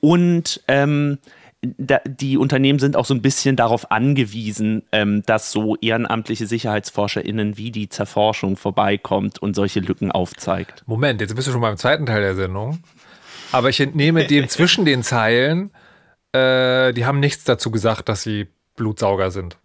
[0.00, 1.18] und ähm,
[1.62, 7.56] da, die Unternehmen sind auch so ein bisschen darauf angewiesen, ähm, dass so ehrenamtliche SicherheitsforscherInnen
[7.56, 10.84] wie die Zerforschung vorbeikommt und solche Lücken aufzeigt.
[10.86, 12.78] Moment, jetzt bist du schon beim zweiten Teil der Sendung.
[13.50, 15.70] Aber ich entnehme dem zwischen den Zeilen,
[16.32, 19.58] äh, die haben nichts dazu gesagt, dass sie Blutsauger sind.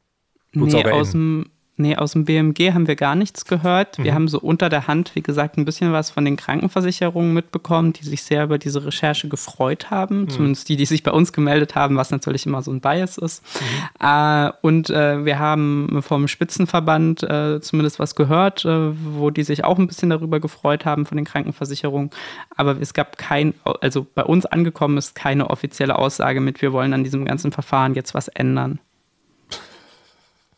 [0.52, 1.46] Blutsauger nee, aus dem
[1.76, 3.98] Nee, aus dem BMG haben wir gar nichts gehört.
[3.98, 4.16] Wir mhm.
[4.16, 8.04] haben so unter der Hand, wie gesagt, ein bisschen was von den Krankenversicherungen mitbekommen, die
[8.04, 10.22] sich sehr über diese Recherche gefreut haben.
[10.22, 10.30] Mhm.
[10.30, 13.44] Zumindest die, die sich bei uns gemeldet haben, was natürlich immer so ein Bias ist.
[13.60, 14.08] Mhm.
[14.08, 19.64] Äh, und äh, wir haben vom Spitzenverband äh, zumindest was gehört, äh, wo die sich
[19.64, 22.12] auch ein bisschen darüber gefreut haben von den Krankenversicherungen.
[22.56, 26.94] Aber es gab kein, also bei uns angekommen ist keine offizielle Aussage mit, wir wollen
[26.94, 28.78] an diesem ganzen Verfahren jetzt was ändern.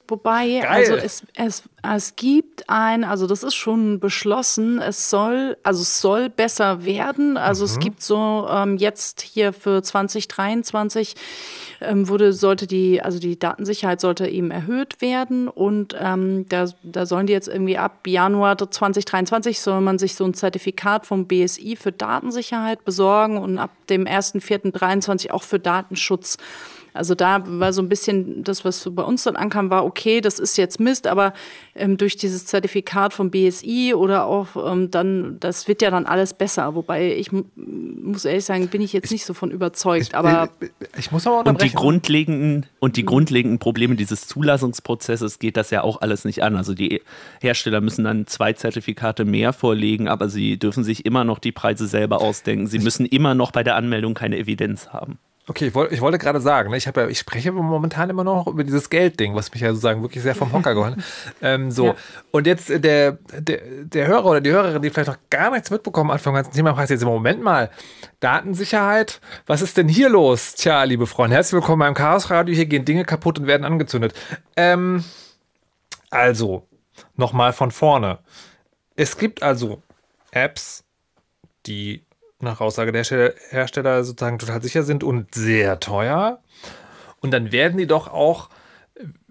[0.08, 0.66] Wobei, Geil.
[0.66, 6.00] also es, es, es gibt ein, also das ist schon beschlossen, es soll, also es
[6.00, 7.38] soll besser werden.
[7.38, 7.72] Also mhm.
[7.72, 11.16] es gibt so ähm, jetzt hier für 2023
[11.82, 17.06] ähm, wurde, sollte die, also die Datensicherheit sollte eben erhöht werden und ähm, da, da
[17.06, 21.76] sollen die jetzt irgendwie ab Januar 2023 soll man sich so ein Zertifikat vom BSI
[21.76, 26.38] für Datensicherheit besorgen und ab dem 1.4.23 auch für Datenschutz.
[26.96, 30.22] Also da war so ein bisschen das, was so bei uns dann ankam, war okay,
[30.22, 31.34] das ist jetzt Mist, aber
[31.76, 36.34] ähm, durch dieses Zertifikat vom BSI oder auch ähm, dann, das wird ja dann alles
[36.34, 36.76] besser.
[36.76, 40.08] Wobei ich muss ehrlich sagen, bin ich jetzt nicht so von überzeugt.
[40.10, 43.08] Ich, aber ich, ich muss aber und die grundlegenden und die mhm.
[43.08, 46.56] grundlegenden Probleme dieses Zulassungsprozesses geht das ja auch alles nicht an.
[46.56, 47.02] Also die
[47.42, 51.88] Hersteller müssen dann zwei Zertifikate mehr vorlegen, aber sie dürfen sich immer noch die Preise
[51.88, 52.68] selber ausdenken.
[52.68, 55.20] Sie müssen immer noch bei der Anmeldung keine Evidenz haben.
[55.48, 58.48] Okay, ich, wollte, ich wollte gerade sagen, ne, ich, ja, ich spreche momentan immer noch
[58.48, 61.04] über dieses Geldding, was mich ja sozusagen wirklich sehr vom Hocker geholt hat.
[61.44, 61.96] ähm, so, ja.
[62.32, 65.70] und jetzt äh, der, der, der Hörer oder die Hörerin, die vielleicht noch gar nichts
[65.70, 67.70] mitbekommen hat vom ganzen Thema, heißt jetzt im Moment mal,
[68.22, 70.56] Datensicherheit, was ist denn hier los?
[70.56, 74.16] Tja, liebe Freunde, herzlich willkommen beim Chaos Radio, hier gehen Dinge kaputt und werden angezündet.
[74.56, 75.04] Ähm,
[76.10, 76.68] also,
[77.18, 78.18] nochmal von vorne.
[78.96, 79.84] Es gibt also
[80.32, 80.84] Apps,
[81.68, 82.05] die
[82.46, 83.04] nach Aussage der
[83.50, 86.40] Hersteller sozusagen total sicher sind und sehr teuer.
[87.20, 88.50] Und dann werden die doch auch,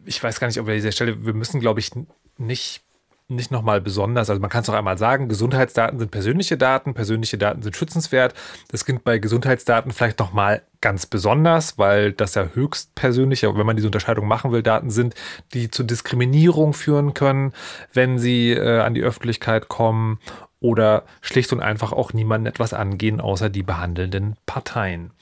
[0.05, 1.91] ich weiß gar nicht, ob wir an dieser Stelle, wir müssen, glaube ich,
[2.37, 2.83] nicht,
[3.29, 7.39] nicht nochmal besonders, also man kann es auch einmal sagen, Gesundheitsdaten sind persönliche Daten, persönliche
[7.39, 8.35] Daten sind schützenswert.
[8.71, 13.77] Das gilt bei Gesundheitsdaten vielleicht nochmal ganz besonders, weil das ja höchst persönliche, wenn man
[13.77, 15.15] diese Unterscheidung machen will, Daten sind,
[15.55, 17.55] die zu Diskriminierung führen können,
[17.95, 20.19] wenn sie äh, an die Öffentlichkeit kommen
[20.61, 25.13] oder schlicht und einfach auch niemanden etwas angehen, außer die behandelnden Parteien.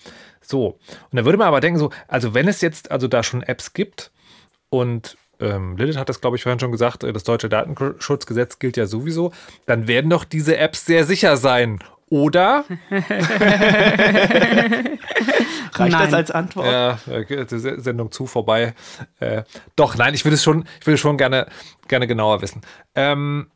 [0.40, 0.78] So,
[1.10, 3.72] und da würde man aber denken, so, also wenn es jetzt also da schon Apps
[3.72, 4.10] gibt
[4.70, 8.76] und ähm, Lilith hat das, glaube ich, vorhin schon gesagt, äh, das deutsche Datenschutzgesetz gilt
[8.76, 9.32] ja sowieso,
[9.66, 11.80] dann werden doch diese Apps sehr sicher sein.
[12.08, 12.64] Oder?
[15.74, 15.92] Reicht nein.
[15.92, 16.66] das als Antwort?
[16.66, 18.74] Ja, die Sendung zu vorbei.
[19.18, 19.44] Äh,
[19.76, 21.46] doch, nein, ich würde es schon, ich würde schon gerne,
[21.88, 22.60] gerne genauer wissen.
[22.94, 23.50] Ähm,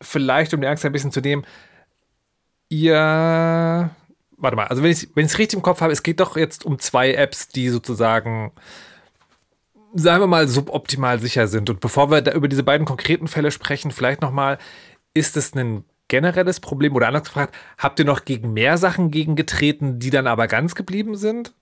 [0.00, 1.46] vielleicht, um die Angst ein bisschen zu nehmen,
[2.68, 3.90] ihr
[4.42, 6.78] warte mal, also wenn ich es richtig im Kopf habe, es geht doch jetzt um
[6.78, 8.52] zwei Apps, die sozusagen,
[9.94, 11.70] sagen wir mal, suboptimal sicher sind.
[11.70, 14.58] Und bevor wir da über diese beiden konkreten Fälle sprechen, vielleicht nochmal,
[15.14, 19.98] ist es ein generelles Problem oder anders gefragt, habt ihr noch gegen mehr Sachen gegengetreten,
[19.98, 21.54] die dann aber ganz geblieben sind?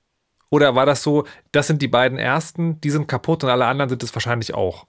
[0.50, 3.88] Oder war das so, das sind die beiden ersten, die sind kaputt und alle anderen
[3.88, 4.86] sind es wahrscheinlich auch?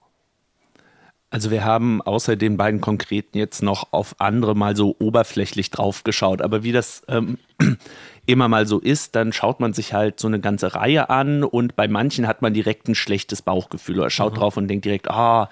[1.29, 6.03] Also wir haben außer den beiden konkreten jetzt noch auf andere mal so oberflächlich drauf
[6.03, 6.41] geschaut.
[6.41, 7.37] Aber wie das ähm,
[8.31, 11.75] immer mal so ist, dann schaut man sich halt so eine ganze Reihe an und
[11.75, 14.37] bei manchen hat man direkt ein schlechtes Bauchgefühl oder schaut mhm.
[14.37, 15.49] drauf und denkt direkt, ah,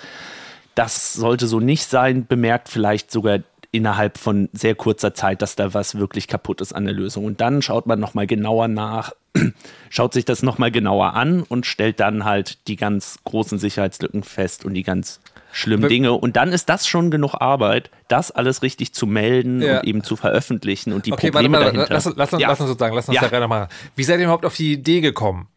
[0.76, 3.40] das sollte so nicht sein, bemerkt vielleicht sogar
[3.72, 7.26] innerhalb von sehr kurzer Zeit, dass da was wirklich kaputt ist an der Lösung.
[7.26, 9.12] Und dann schaut man nochmal genauer nach,
[9.90, 14.66] schaut sich das nochmal genauer an und stellt dann halt die ganz großen Sicherheitslücken fest
[14.66, 15.20] und die ganz
[15.52, 16.14] schlimmen Be Dinge.
[16.14, 19.80] Und dann ist das schon genug Arbeit, das alles richtig zu melden ja.
[19.80, 21.94] und eben zu veröffentlichen und die okay, Probleme warte, warte, dahinter.
[21.94, 22.48] Lass, lass, lass, ja.
[22.48, 23.28] lass uns sozusagen, lass uns ja.
[23.28, 23.70] da rein machen.
[23.96, 25.48] Wie seid ihr überhaupt auf die Idee gekommen,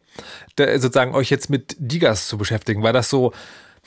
[0.55, 2.83] da, sozusagen euch jetzt mit Digas zu beschäftigen?
[2.83, 3.33] War das so,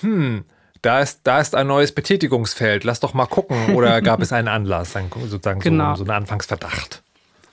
[0.00, 0.44] hm,
[0.86, 3.74] da ist, da ist ein neues Betätigungsfeld, lass doch mal gucken.
[3.74, 5.94] Oder gab es einen Anlass, sozusagen genau.
[5.94, 7.02] so, so einen Anfangsverdacht?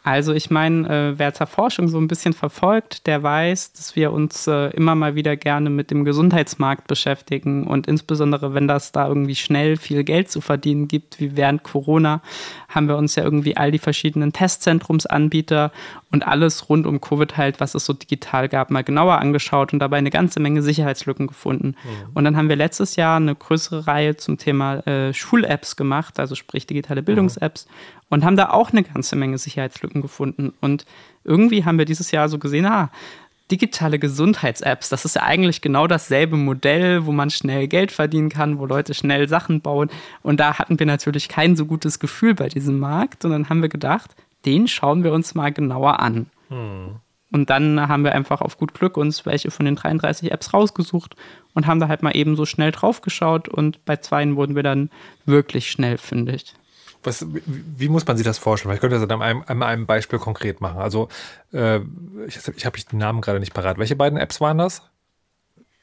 [0.03, 4.11] Also ich meine, äh, wer zur Forschung so ein bisschen verfolgt, der weiß, dass wir
[4.11, 9.07] uns äh, immer mal wieder gerne mit dem Gesundheitsmarkt beschäftigen und insbesondere, wenn das da
[9.07, 12.21] irgendwie schnell viel Geld zu verdienen gibt, wie während Corona,
[12.67, 15.71] haben wir uns ja irgendwie all die verschiedenen Testzentrumsanbieter
[16.11, 19.79] und alles rund um Covid halt, was es so digital gab, mal genauer angeschaut und
[19.79, 21.75] dabei eine ganze Menge Sicherheitslücken gefunden.
[21.83, 22.11] Mhm.
[22.13, 26.35] Und dann haben wir letztes Jahr eine größere Reihe zum Thema äh, Schul-Apps gemacht, also
[26.35, 27.05] sprich digitale mhm.
[27.05, 27.67] Bildungs-Apps.
[27.67, 30.53] Mhm und haben da auch eine ganze Menge Sicherheitslücken gefunden.
[30.61, 30.85] Und
[31.23, 32.89] irgendwie haben wir dieses Jahr so gesehen, ah,
[33.51, 38.57] digitale Gesundheits-Apps, das ist ja eigentlich genau dasselbe Modell, wo man schnell Geld verdienen kann,
[38.57, 39.89] wo Leute schnell Sachen bauen.
[40.21, 43.25] Und da hatten wir natürlich kein so gutes Gefühl bei diesem Markt.
[43.25, 46.27] Und dann haben wir gedacht, den schauen wir uns mal genauer an.
[46.49, 46.95] Hm.
[47.31, 51.15] Und dann haben wir einfach auf gut Glück uns welche von den 33 Apps rausgesucht
[51.55, 54.61] und haben da halt mal eben so schnell drauf geschaut und bei zweien wurden wir
[54.61, 54.91] dann
[55.25, 56.53] wirklich schnell fündig.
[57.03, 58.73] Was, wie muss man sich das vorstellen?
[58.75, 60.79] Ich könnte das an einem, an einem Beispiel konkret machen.
[60.79, 61.09] Also,
[61.51, 61.79] äh,
[62.27, 63.77] ich, ich habe den Namen gerade nicht parat.
[63.77, 64.81] Welche beiden Apps waren das?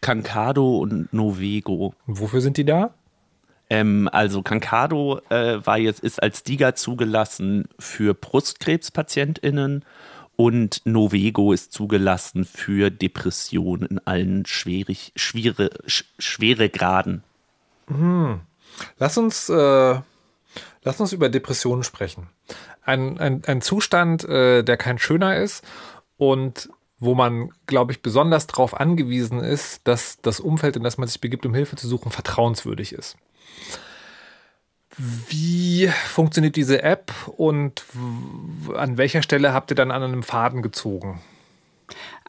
[0.00, 1.94] Kankado und Novego.
[2.06, 2.94] Und wofür sind die da?
[3.68, 9.84] Ähm, also Kankado äh, war jetzt, ist als DIGA zugelassen für BrustkrebspatientInnen
[10.36, 17.22] und Novego ist zugelassen für Depressionen in allen schwierig, schwere, sch, schwere Graden.
[17.88, 18.40] Hm.
[18.98, 20.00] Lass uns äh,
[20.82, 22.28] Lass uns über Depressionen sprechen.
[22.82, 25.64] Ein, ein, ein Zustand, äh, der kein schöner ist
[26.16, 31.08] und wo man, glaube ich, besonders darauf angewiesen ist, dass das Umfeld, in das man
[31.08, 33.16] sich begibt, um Hilfe zu suchen, vertrauenswürdig ist.
[34.96, 37.84] Wie funktioniert diese App und
[38.74, 41.22] an welcher Stelle habt ihr dann an einem Faden gezogen?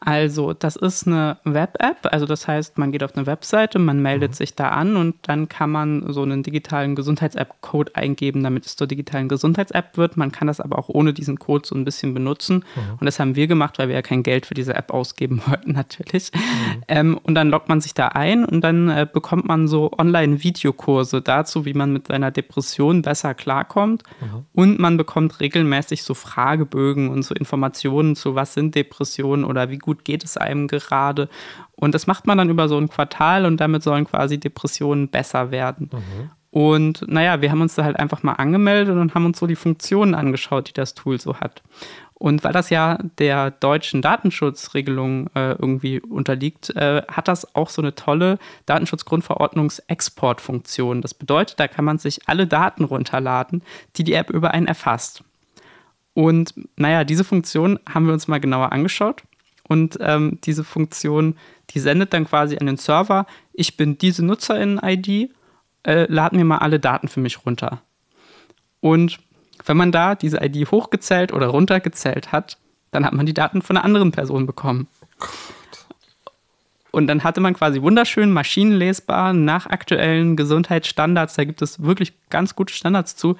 [0.04, 2.08] Also, das ist eine Web-App.
[2.10, 4.34] Also, das heißt, man geht auf eine Webseite, man meldet mhm.
[4.34, 8.86] sich da an und dann kann man so einen digitalen Gesundheits-App-Code eingeben, damit es zur
[8.86, 10.16] digitalen Gesundheits-App wird.
[10.16, 12.64] Man kann das aber auch ohne diesen Code so ein bisschen benutzen.
[12.74, 12.98] Mhm.
[13.00, 15.72] Und das haben wir gemacht, weil wir ja kein Geld für diese App ausgeben wollten,
[15.72, 16.32] natürlich.
[16.34, 16.82] Mhm.
[16.88, 21.22] Ähm, und dann loggt man sich da ein und dann äh, bekommt man so Online-Videokurse
[21.22, 24.02] dazu, wie man mit seiner Depression besser klarkommt.
[24.20, 24.46] Mhm.
[24.52, 29.78] Und man bekommt regelmäßig so Fragebögen und so Informationen zu, was sind Depressionen oder wie
[29.78, 31.28] gut gut geht es einem gerade.
[31.76, 35.50] Und das macht man dann über so ein Quartal und damit sollen quasi Depressionen besser
[35.50, 35.90] werden.
[35.92, 36.30] Mhm.
[36.50, 39.56] Und naja, wir haben uns da halt einfach mal angemeldet und haben uns so die
[39.56, 41.62] Funktionen angeschaut, die das Tool so hat.
[42.14, 47.82] Und weil das ja der deutschen Datenschutzregelung äh, irgendwie unterliegt, äh, hat das auch so
[47.82, 51.00] eine tolle Datenschutzgrundverordnungsexportfunktion.
[51.00, 53.62] Das bedeutet, da kann man sich alle Daten runterladen,
[53.96, 55.24] die die App über einen erfasst.
[56.14, 59.24] Und naja, diese Funktion haben wir uns mal genauer angeschaut
[59.72, 61.34] und ähm, diese Funktion,
[61.70, 65.30] die sendet dann quasi an den Server, ich bin diese Nutzerin-ID,
[65.86, 67.80] äh, lad mir mal alle Daten für mich runter.
[68.80, 69.18] Und
[69.64, 72.58] wenn man da diese ID hochgezählt oder runtergezählt hat,
[72.90, 74.88] dann hat man die Daten von einer anderen Person bekommen.
[76.90, 82.54] Und dann hatte man quasi wunderschön maschinenlesbar nach aktuellen Gesundheitsstandards, da gibt es wirklich ganz
[82.54, 83.36] gute Standards zu,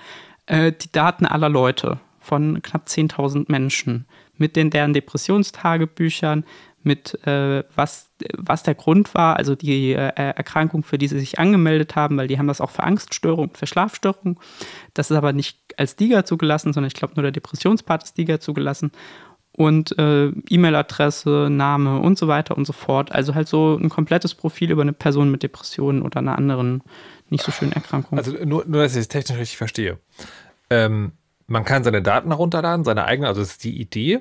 [0.47, 4.07] äh, die Daten aller Leute von knapp 10.000 Menschen
[4.43, 6.45] mit den deren Depressionstagebüchern,
[6.83, 11.39] mit äh, was, was der Grund war, also die äh, Erkrankung, für die sie sich
[11.39, 14.37] angemeldet haben, weil die haben das auch für Angststörungen, für Schlafstörungen.
[14.93, 18.41] Das ist aber nicht als DIGA zugelassen, sondern ich glaube nur der Depressionspart ist DIGA
[18.41, 18.91] zugelassen.
[19.53, 23.13] Und äh, E-Mail-Adresse, Name und so weiter und so fort.
[23.13, 26.83] Also halt so ein komplettes Profil über eine Person mit Depressionen oder einer anderen
[27.29, 28.19] nicht so schönen Erkrankung.
[28.19, 29.99] Also nur, nur dass ich es technisch richtig verstehe.
[30.69, 31.13] Ähm,
[31.53, 34.21] Man kann seine Daten herunterladen, seine eigene, also das ist die Idee.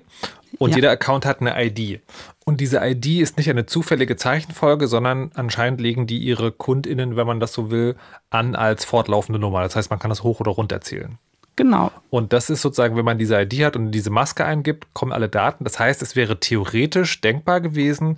[0.60, 0.76] Und Ja.
[0.76, 2.02] jeder Account hat eine ID.
[2.46, 7.26] Und diese ID ist nicht eine zufällige Zeichenfolge, sondern anscheinend legen die ihre KundInnen, wenn
[7.26, 7.96] man das so will,
[8.30, 9.62] an als fortlaufende Nummer.
[9.62, 11.18] Das heißt, man kann das hoch oder runter zählen.
[11.56, 11.92] Genau.
[12.10, 15.30] Und das ist sozusagen, wenn man diese ID hat und diese Maske eingibt, kommen alle
[15.30, 15.64] Daten.
[15.64, 18.18] Das heißt, es wäre theoretisch denkbar gewesen,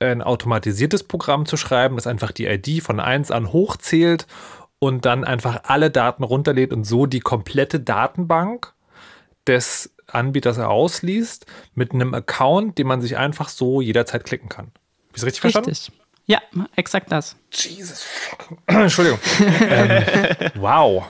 [0.00, 4.26] ein automatisiertes Programm zu schreiben, das einfach die ID von 1 an hochzählt
[4.78, 8.74] und dann einfach alle Daten runterlädt und so die komplette Datenbank
[9.46, 14.66] des Anbieters ausliest mit einem Account, den man sich einfach so jederzeit klicken kann.
[15.08, 15.70] Habe ich richtig verstanden?
[15.70, 15.92] Richtig.
[16.26, 16.42] Ja,
[16.76, 17.36] exakt das.
[17.50, 18.06] Jesus.
[18.66, 19.18] Entschuldigung.
[19.40, 20.04] ähm,
[20.56, 21.04] wow.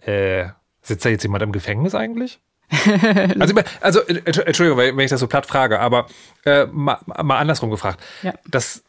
[0.00, 0.48] Äh,
[0.80, 2.40] sitzt da jetzt jemand im Gefängnis eigentlich?
[3.38, 6.06] also, also, äh, Entschuldigung, wenn ich das so platt frage, aber
[6.44, 8.02] äh, mal, mal andersrum gefragt.
[8.22, 8.32] Ja.
[8.46, 8.82] Das,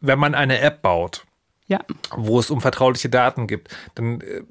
[0.00, 1.24] wenn man eine App baut,
[1.70, 1.78] Ja.
[2.16, 4.42] wo es um vertrauliche Daten gibt, dann, äh,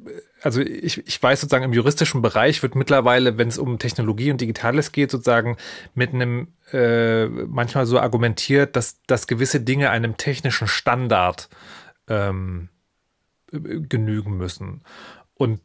[0.41, 4.39] also ich, ich weiß sozusagen, im juristischen Bereich wird mittlerweile, wenn es um Technologie und
[4.39, 5.57] Digitales geht, sozusagen
[5.93, 11.49] mit einem äh, manchmal so argumentiert, dass, dass gewisse Dinge einem technischen Standard
[12.07, 12.69] ähm,
[13.51, 14.81] äh, genügen müssen.
[15.33, 15.59] Und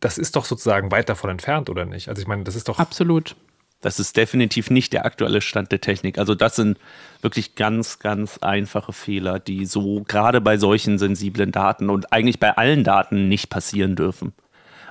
[0.00, 2.08] das ist doch sozusagen weit davon entfernt, oder nicht?
[2.08, 2.80] Also ich meine, das ist doch.
[2.80, 3.36] Absolut.
[3.82, 6.16] Das ist definitiv nicht der aktuelle Stand der Technik.
[6.16, 6.78] Also das sind
[7.20, 12.56] wirklich ganz, ganz einfache Fehler, die so gerade bei solchen sensiblen Daten und eigentlich bei
[12.56, 14.32] allen Daten nicht passieren dürfen.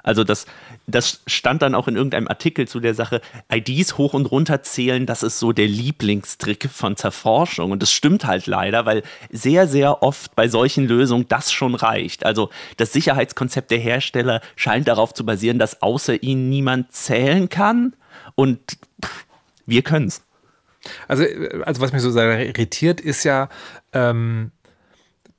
[0.03, 0.45] Also das,
[0.87, 5.05] das stand dann auch in irgendeinem Artikel zu der Sache, IDs hoch und runter zählen,
[5.05, 7.71] das ist so der Lieblingstrick von Zerforschung.
[7.71, 12.25] Und das stimmt halt leider, weil sehr, sehr oft bei solchen Lösungen das schon reicht.
[12.25, 17.93] Also das Sicherheitskonzept der Hersteller scheint darauf zu basieren, dass außer ihnen niemand zählen kann.
[18.35, 19.25] Und pff,
[19.65, 20.23] wir können's.
[21.07, 21.23] Also,
[21.63, 23.49] also was mich sozusagen irritiert, ist ja,
[23.93, 24.51] ähm,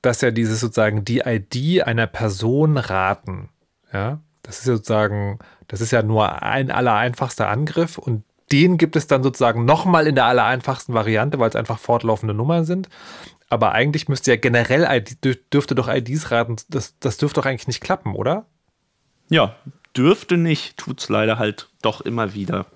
[0.01, 3.49] dass ja dieses sozusagen die ID einer Person raten.
[3.93, 8.97] Ja, das ist ja sozusagen, das ist ja nur ein allereinfachster Angriff und den gibt
[8.97, 12.89] es dann sozusagen nochmal in der allereinfachsten Variante, weil es einfach fortlaufende Nummern sind.
[13.49, 17.47] Aber eigentlich müsste ja generell ID, dür- dürfte doch IDs raten, das, das dürfte doch
[17.47, 18.47] eigentlich nicht klappen, oder?
[19.29, 19.57] Ja,
[19.97, 22.67] dürfte nicht, tut's leider halt doch immer wieder.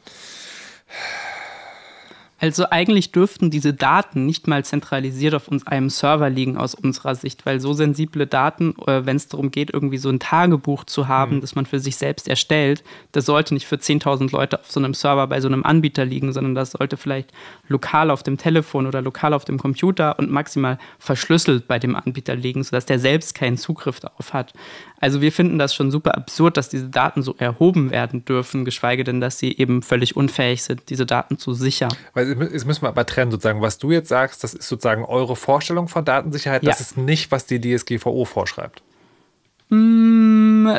[2.38, 7.14] Also eigentlich dürften diese Daten nicht mal zentralisiert auf uns einem Server liegen aus unserer
[7.14, 11.08] Sicht, weil so sensible Daten, äh, wenn es darum geht, irgendwie so ein Tagebuch zu
[11.08, 14.78] haben, das man für sich selbst erstellt, das sollte nicht für 10.000 Leute auf so
[14.80, 17.32] einem Server bei so einem Anbieter liegen, sondern das sollte vielleicht
[17.68, 22.36] lokal auf dem Telefon oder lokal auf dem Computer und maximal verschlüsselt bei dem Anbieter
[22.36, 24.52] liegen, sodass der selbst keinen Zugriff darauf hat.
[25.00, 29.04] Also wir finden das schon super absurd, dass diese Daten so erhoben werden dürfen, geschweige
[29.04, 31.92] denn, dass sie eben völlig unfähig sind, diese Daten zu sichern.
[32.14, 35.36] Weil jetzt müssen wir aber trennen, sozusagen, was du jetzt sagst, das ist sozusagen eure
[35.36, 36.82] Vorstellung von Datensicherheit, das Ja.
[36.82, 38.82] ist nicht, was die DSGVO vorschreibt.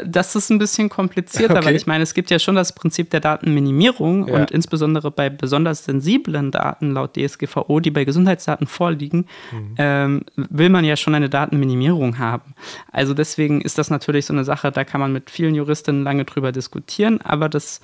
[0.06, 1.66] Das ist ein bisschen komplizierter, Okay.
[1.66, 4.36] weil ich meine, es gibt ja schon das Prinzip der Datenminimierung Ja.
[4.36, 9.76] und insbesondere bei besonders sensiblen Daten laut DSGVO, die bei Gesundheitsdaten vorliegen, Mhm.
[9.78, 12.54] ähm, will man ja schon eine Datenminimierung haben.
[12.92, 16.26] Also deswegen ist das natürlich so eine Sache, da kann man mit vielen Juristinnen lange
[16.26, 17.82] drüber diskutieren, aber das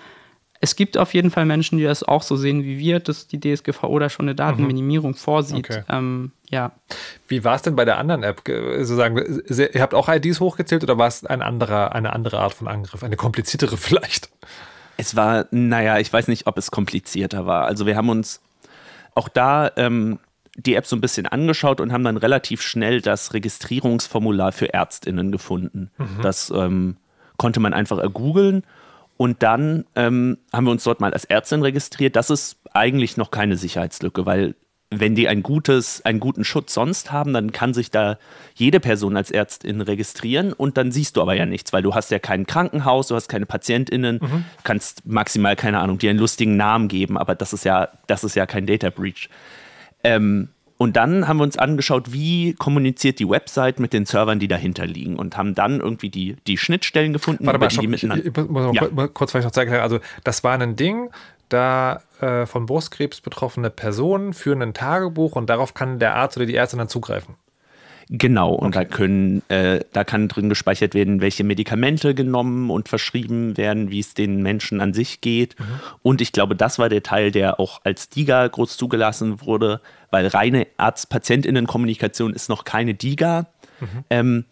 [0.63, 3.37] es gibt auf jeden Fall Menschen, die das auch so sehen wie wir, dass die
[3.37, 5.69] DSGVO da schon eine Datenminimierung vorsieht.
[5.69, 5.75] Mhm.
[5.75, 5.83] Okay.
[5.89, 6.71] Ähm, ja.
[7.27, 8.45] Wie war es denn bei der anderen App?
[8.45, 12.39] Ge- Sozusagen, se- ihr habt auch IDs hochgezählt oder war es ein anderer, eine andere
[12.39, 13.03] Art von Angriff?
[13.03, 14.29] Eine kompliziertere vielleicht?
[14.95, 17.65] Es war, naja, ich weiß nicht, ob es komplizierter war.
[17.65, 18.39] Also wir haben uns
[19.15, 20.19] auch da ähm,
[20.55, 25.29] die App so ein bisschen angeschaut und haben dann relativ schnell das Registrierungsformular für ÄrztInnen
[25.31, 25.91] gefunden.
[26.21, 26.95] Das ähm,
[27.37, 28.63] konnte man einfach ergoogeln
[29.23, 32.17] und dann ähm, haben wir uns dort mal als Ärztin registriert.
[32.17, 34.53] Das ist eigentlich noch keine Sicherheitslücke, weil
[34.89, 38.17] wenn die ein gutes, einen guten Schutz sonst haben, dann kann sich da
[38.53, 42.11] jede Person als Ärztin registrieren und dann siehst du aber ja nichts, weil du hast
[42.11, 44.19] ja kein Krankenhaus, du hast keine PatientInnen,
[44.65, 48.35] kannst maximal, keine Ahnung, dir einen lustigen Namen geben, aber das ist ja, das ist
[48.35, 49.29] ja kein Data Breach.
[50.03, 54.47] Ähm, und dann haben wir uns angeschaut, wie kommuniziert die Website mit den Servern, die
[54.47, 57.93] dahinter liegen und haben dann irgendwie die, die Schnittstellen gefunden, Warte mal, die stopp, die
[57.95, 58.25] ich, miteinander.
[58.25, 59.07] ich, muss mal Ja.
[59.07, 59.73] kurz vielleicht noch zeigen.
[59.75, 61.09] Also, das war ein Ding,
[61.49, 66.45] da äh, von Brustkrebs betroffene Personen führen ein Tagebuch und darauf kann der Arzt oder
[66.45, 67.35] die Ärztin dann zugreifen.
[68.15, 73.57] Genau, und da können, äh, da kann drin gespeichert werden, welche Medikamente genommen und verschrieben
[73.57, 75.55] werden, wie es den Menschen an sich geht.
[76.03, 80.27] Und ich glaube, das war der Teil, der auch als DIGA groß zugelassen wurde, weil
[80.27, 83.47] reine Arzt-PatientInnen-Kommunikation ist noch keine DIGA.
[84.11, 84.45] Ähm,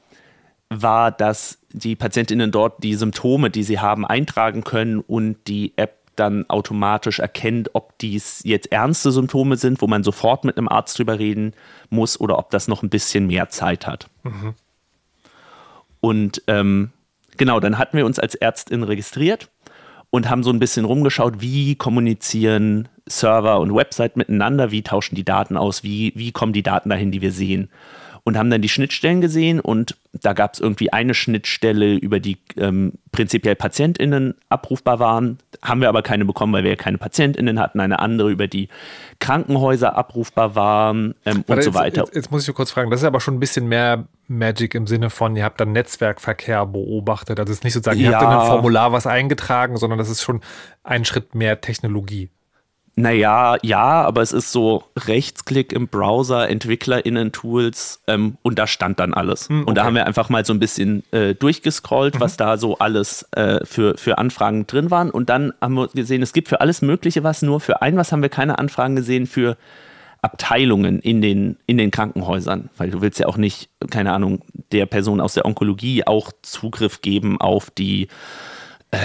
[0.72, 6.01] war, dass die PatientInnen dort die Symptome, die sie haben, eintragen können und die App
[6.22, 10.98] dann automatisch erkennt, ob dies jetzt ernste Symptome sind, wo man sofort mit einem Arzt
[11.00, 11.54] drüber reden
[11.90, 14.08] muss oder ob das noch ein bisschen mehr Zeit hat.
[16.00, 16.92] Und ähm,
[17.38, 19.50] genau, dann hatten wir uns als Ärztin registriert
[20.12, 25.26] und haben so ein bisschen rumgeschaut, wie kommunizieren Server und Website miteinander, wie tauschen die
[25.26, 27.70] Daten aus, wie, wie kommen die Daten dahin, die wir sehen
[28.24, 32.38] und haben dann die Schnittstellen gesehen und da gab es irgendwie eine Schnittstelle, über die
[32.58, 35.38] ähm, prinzipiell PatientInnen abrufbar waren.
[35.64, 37.80] Haben wir aber keine bekommen, weil wir ja keine PatientInnen hatten.
[37.80, 38.68] Eine andere, über die
[39.20, 42.02] Krankenhäuser abrufbar waren ähm, und so weiter.
[42.02, 44.86] Jetzt, jetzt, muss ich kurz fragen, das ist aber schon ein bisschen mehr Magic im
[44.86, 47.40] Sinne von, ihr habt dann Netzwerkverkehr beobachtet.
[47.40, 48.20] Das ist nicht sozusagen, ihr ja.
[48.20, 50.42] habt in ein Formular was eingetragen, sondern das ist schon
[50.84, 52.30] ein Schritt mehr Technologie.
[52.96, 59.14] Naja, ja, aber es ist so Rechtsklick im Browser, EntwicklerInnen-Tools ähm, und da stand dann
[59.14, 59.48] alles.
[59.48, 59.70] Hm, okay.
[59.70, 62.20] Und da haben wir einfach mal so ein bisschen äh, durchgescrollt, mhm.
[62.20, 65.10] was da so alles äh, für, für Anfragen drin waren.
[65.10, 68.12] Und dann haben wir gesehen, es gibt für alles Mögliche was, nur für ein was
[68.12, 69.56] haben wir keine Anfragen gesehen, für
[70.22, 72.70] Abteilungen in den, in den Krankenhäusern.
[72.78, 74.42] Weil du willst ja auch nicht, keine Ahnung,
[74.74, 78.10] der Person aus der Onkologie auch Zugriff geben auf die
[78.92, 78.98] äh,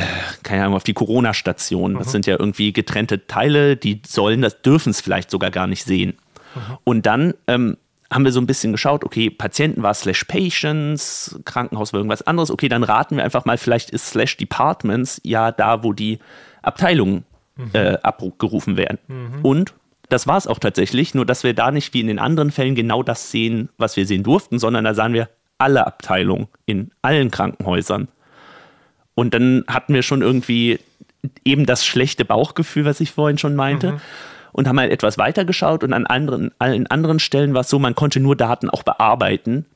[0.42, 1.94] keine Ahnung, auf die Corona-Station.
[1.94, 2.10] Das mhm.
[2.10, 6.18] sind ja irgendwie getrennte Teile, die sollen das, dürfen es vielleicht sogar gar nicht sehen.
[6.54, 6.78] Mhm.
[6.84, 7.76] Und dann ähm,
[8.10, 12.50] haben wir so ein bisschen geschaut, okay, Patienten war slash Patients, Krankenhaus war irgendwas anderes.
[12.50, 16.18] Okay, dann raten wir einfach mal, vielleicht ist slash Departments ja da, wo die
[16.62, 17.24] Abteilungen
[17.56, 17.70] mhm.
[17.72, 18.98] äh, abgerufen werden.
[19.08, 19.40] Mhm.
[19.42, 19.74] Und
[20.08, 22.74] das war es auch tatsächlich, nur dass wir da nicht wie in den anderen Fällen
[22.74, 25.28] genau das sehen, was wir sehen durften, sondern da sahen wir
[25.58, 28.08] alle Abteilungen in allen Krankenhäusern.
[29.16, 30.78] Und dann hatten wir schon irgendwie
[31.44, 33.92] eben das schlechte Bauchgefühl, was ich vorhin schon meinte.
[33.92, 34.00] Mhm.
[34.52, 37.94] Und haben halt etwas weitergeschaut und an anderen, allen anderen Stellen war es so, man
[37.94, 39.66] konnte nur Daten auch bearbeiten,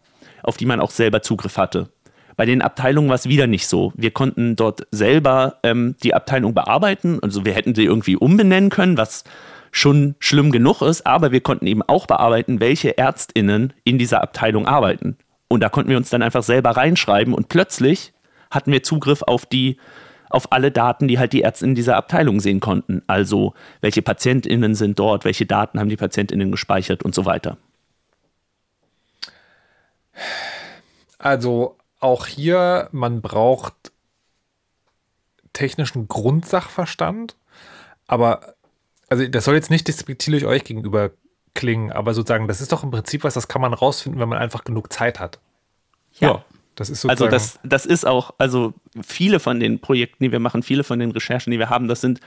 [0.42, 1.88] auf die man auch selber Zugriff hatte.
[2.36, 3.92] Bei den Abteilungen war es wieder nicht so.
[3.94, 7.18] Wir konnten dort selber ähm, die Abteilung bearbeiten.
[7.22, 9.24] Also wir hätten sie irgendwie umbenennen können, was
[9.72, 14.66] schon schlimm genug ist, aber wir konnten eben auch bearbeiten, welche ÄrztInnen in dieser Abteilung
[14.66, 15.18] arbeiten.
[15.48, 18.12] Und da konnten wir uns dann einfach selber reinschreiben und plötzlich
[18.50, 19.78] hatten wir Zugriff auf die
[20.30, 23.02] auf alle Daten, die halt die Ärzte in dieser Abteilung sehen konnten.
[23.08, 27.58] Also welche PatientInnen sind dort, welche Daten haben die PatientInnen gespeichert und so weiter.
[31.18, 33.74] Also auch hier, man braucht
[35.52, 37.36] technischen Grundsachverstand,
[38.06, 38.54] aber
[39.08, 41.10] also das soll jetzt nicht despektierlich euch gegenüber
[41.54, 44.38] klingen, aber sozusagen, das ist doch im Prinzip was, das kann man rausfinden, wenn man
[44.38, 45.40] einfach genug Zeit hat.
[46.20, 46.28] Ja.
[46.28, 46.44] ja.
[46.74, 50.32] Das ist also sozusagen also das, das ist auch, also viele von den Projekten, die
[50.32, 52.20] wir machen, viele von den Recherchen, die wir haben, das sind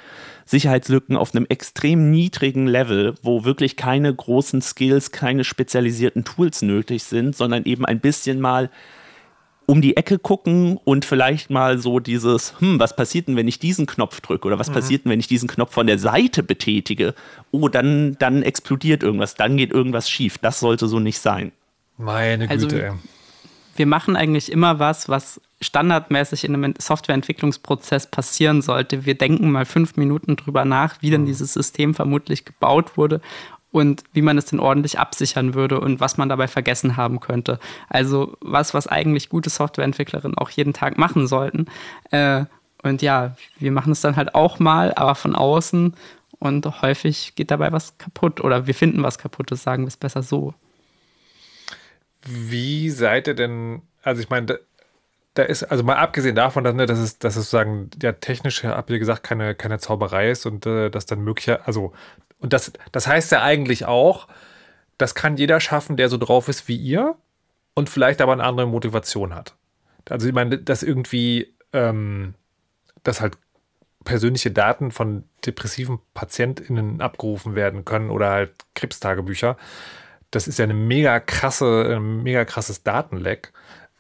[0.46, 7.04] Sicherheitslücken auf einem extrem niedrigen Level, wo wirklich keine großen Skills, keine spezialisierten Tools nötig
[7.04, 8.70] sind, sondern eben ein bisschen mal
[9.66, 13.60] um die Ecke gucken und vielleicht mal so dieses, hm, was passiert denn, wenn ich
[13.60, 14.74] diesen Knopf drücke oder was mhm.
[14.74, 17.16] passiert denn, wenn ich diesen Knopf von der Seite betätige?
[17.52, 20.38] Oh, dann, dann explodiert irgendwas, dann geht irgendwas schief.
[20.38, 21.54] Das sollte so nicht sein.
[21.98, 22.92] Meine also Güte.
[22.92, 22.98] Also,
[23.76, 29.06] wir machen eigentlich immer was, was standardmäßig in einem Softwareentwicklungsprozess passieren sollte.
[29.06, 31.28] Wir denken mal fünf Minuten drüber nach, wie denn mhm.
[31.28, 33.22] dieses System vermutlich gebaut wurde
[33.72, 37.60] und wie man es denn ordentlich absichern würde und was man dabei vergessen haben könnte.
[37.90, 41.66] Also was, was eigentlich gute Softwareentwicklerinnen auch jeden Tag machen sollten.
[42.12, 42.46] Äh,
[42.84, 45.96] und ja, wir machen es dann halt auch mal, aber von außen
[46.38, 50.22] und häufig geht dabei was kaputt oder wir finden was kaputtes, sagen wir es besser
[50.22, 50.54] so.
[52.26, 54.56] Wie seid ihr denn, also ich meine, da,
[55.34, 58.64] da, ist, also mal abgesehen davon, dass, ne, dass, es, dass es sozusagen ja technisch,
[58.64, 61.94] habt ihr gesagt, keine, keine Zauberei ist und äh, das dann möglicher, also,
[62.40, 64.28] und das, das heißt ja eigentlich auch,
[64.98, 67.16] das kann jeder schaffen, der so drauf ist wie ihr
[67.74, 69.56] und vielleicht aber eine andere Motivation hat.
[70.10, 72.36] Also ich meine, dass irgendwie, ähm,
[73.04, 73.38] dass halt
[74.04, 79.58] persönliche Daten von depressiven PatientInnen abgerufen werden können oder halt Krebstagebücher
[80.36, 83.54] das ist ja eine mega krasse, ein mega krasses Datenleck.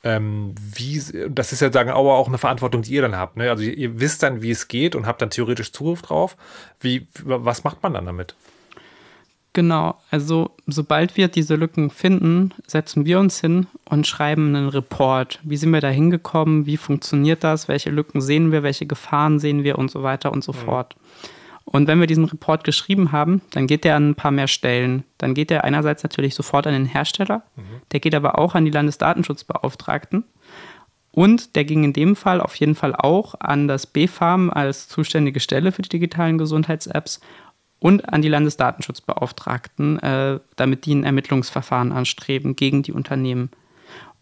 [0.04, 3.38] Ähm, wie, das ist ja sagen, aber auch eine Verantwortung, die ihr dann habt.
[3.38, 3.50] Ne?
[3.50, 6.36] Also ihr, ihr, wisst dann, wie es geht und habt dann theoretisch Zugriff drauf.
[6.82, 8.36] Wie, was macht man dann damit?
[9.54, 15.40] Genau, also sobald wir diese Lücken finden, setzen wir uns hin und schreiben einen Report.
[15.44, 16.66] Wie sind wir da hingekommen?
[16.66, 17.68] Wie funktioniert das?
[17.68, 18.64] Welche Lücken sehen wir?
[18.64, 19.78] Welche Gefahren sehen wir?
[19.78, 20.58] Und so weiter und so mhm.
[20.58, 20.96] fort.
[21.66, 25.04] Und wenn wir diesen Report geschrieben haben, dann geht der an ein paar mehr Stellen.
[25.18, 27.82] Dann geht der einerseits natürlich sofort an den Hersteller, mhm.
[27.92, 30.26] der geht aber auch an die Landesdatenschutzbeauftragten.
[31.12, 35.40] Und der ging in dem Fall auf jeden Fall auch an das BfArM als zuständige
[35.40, 37.22] Stelle für die digitalen Gesundheits-Apps
[37.80, 43.52] und an die Landesdatenschutzbeauftragten, äh, damit die ein Ermittlungsverfahren anstreben gegen die Unternehmen.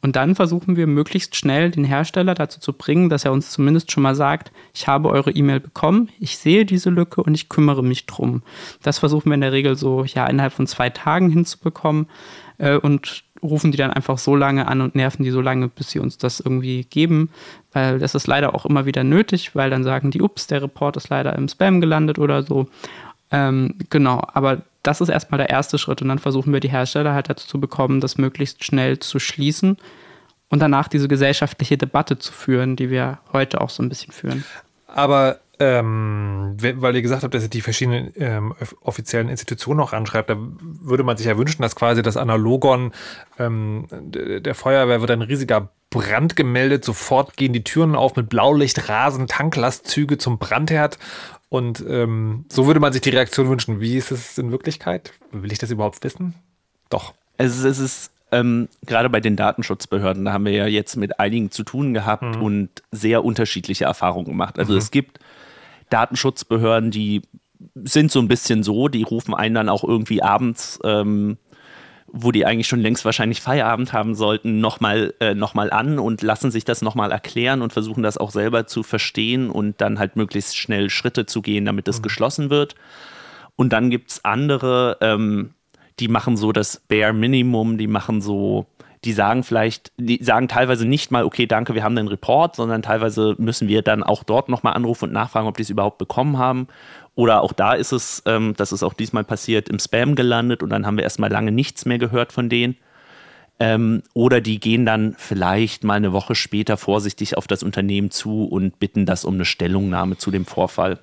[0.02, 3.91] Und dann versuchen wir möglichst schnell den Hersteller dazu zu bringen, dass er uns zumindest
[3.91, 7.84] schon mal sagt, ich habe eure E-Mail bekommen, ich sehe diese Lücke und ich kümmere
[7.84, 8.41] mich drum.
[8.82, 12.08] Das versuchen wir in der Regel so ja innerhalb von zwei Tagen hinzubekommen.
[12.62, 15.89] Äh, und rufen die dann einfach so lange an und nerven die so lange, bis
[15.89, 17.30] sie uns das irgendwie geben,
[17.74, 20.95] weil das ist leider auch immer wieder nötig, weil dann sagen die, ups, der Report
[20.97, 22.68] ist leider im Spam gelandet oder so.
[23.32, 27.14] Ähm, genau, aber das ist erstmal der erste Schritt und dann versuchen wir die Hersteller
[27.14, 29.78] halt dazu zu bekommen, das möglichst schnell zu schließen
[30.50, 34.44] und danach diese gesellschaftliche Debatte zu führen, die wir heute auch so ein bisschen führen.
[34.88, 40.32] Aber ähm, weil ihr gesagt habt, dass ihr die verschiedenen ähm, offiziellen Institutionen auch anschreibt,
[40.32, 42.92] da würde man sich ja wünschen, dass quasi das Analogon
[43.38, 48.90] ähm, der Feuerwehr wird ein riesiger Brand gemeldet, sofort gehen die Türen auf mit Blaulicht,
[48.90, 50.98] Rasen, Tanklastzüge zum Brandherd
[51.52, 53.82] und ähm, so würde man sich die Reaktion wünschen.
[53.82, 55.12] Wie ist es in Wirklichkeit?
[55.34, 56.34] Will ich das überhaupt wissen?
[56.89, 57.14] Doch.
[57.38, 61.52] Also es ist ähm, gerade bei den Datenschutzbehörden, da haben wir ja jetzt mit einigen
[61.52, 62.41] zu tun gehabt mhm.
[62.41, 64.60] und sehr unterschiedliche Erfahrungen gemacht.
[64.60, 64.78] Also mhm.
[64.78, 65.20] es gibt
[65.89, 67.22] Datenschutzbehörden, die
[67.84, 71.38] sind so ein bisschen so, die rufen einen dann auch irgendwie abends, ähm,
[72.14, 76.51] wo die eigentlich schon längst wahrscheinlich Feierabend haben sollten, nochmal äh, noch an und lassen
[76.51, 80.57] sich das nochmal erklären und versuchen das auch selber zu verstehen und dann halt möglichst
[80.57, 82.03] schnell Schritte zu gehen, damit das mhm.
[82.03, 82.76] geschlossen wird.
[83.55, 85.51] Und dann gibt es andere, ähm,
[85.99, 88.66] die machen so das Bare Minimum, die machen so
[89.03, 92.84] die sagen vielleicht, die sagen teilweise nicht mal, okay, danke, wir haben den Report, sondern
[92.84, 96.38] teilweise müssen wir dann auch dort nochmal anrufen und nachfragen, ob die es überhaupt bekommen
[96.38, 96.68] haben.
[97.16, 100.70] Oder auch da ist es, ähm, das ist auch diesmal passiert, im Spam gelandet und
[100.70, 102.78] dann haben wir erstmal lange nichts mehr gehört von denen.
[103.59, 108.45] Ähm, oder die gehen dann vielleicht mal eine Woche später vorsichtig auf das Unternehmen zu
[108.45, 110.99] und bitten das um eine Stellungnahme zu dem Vorfall.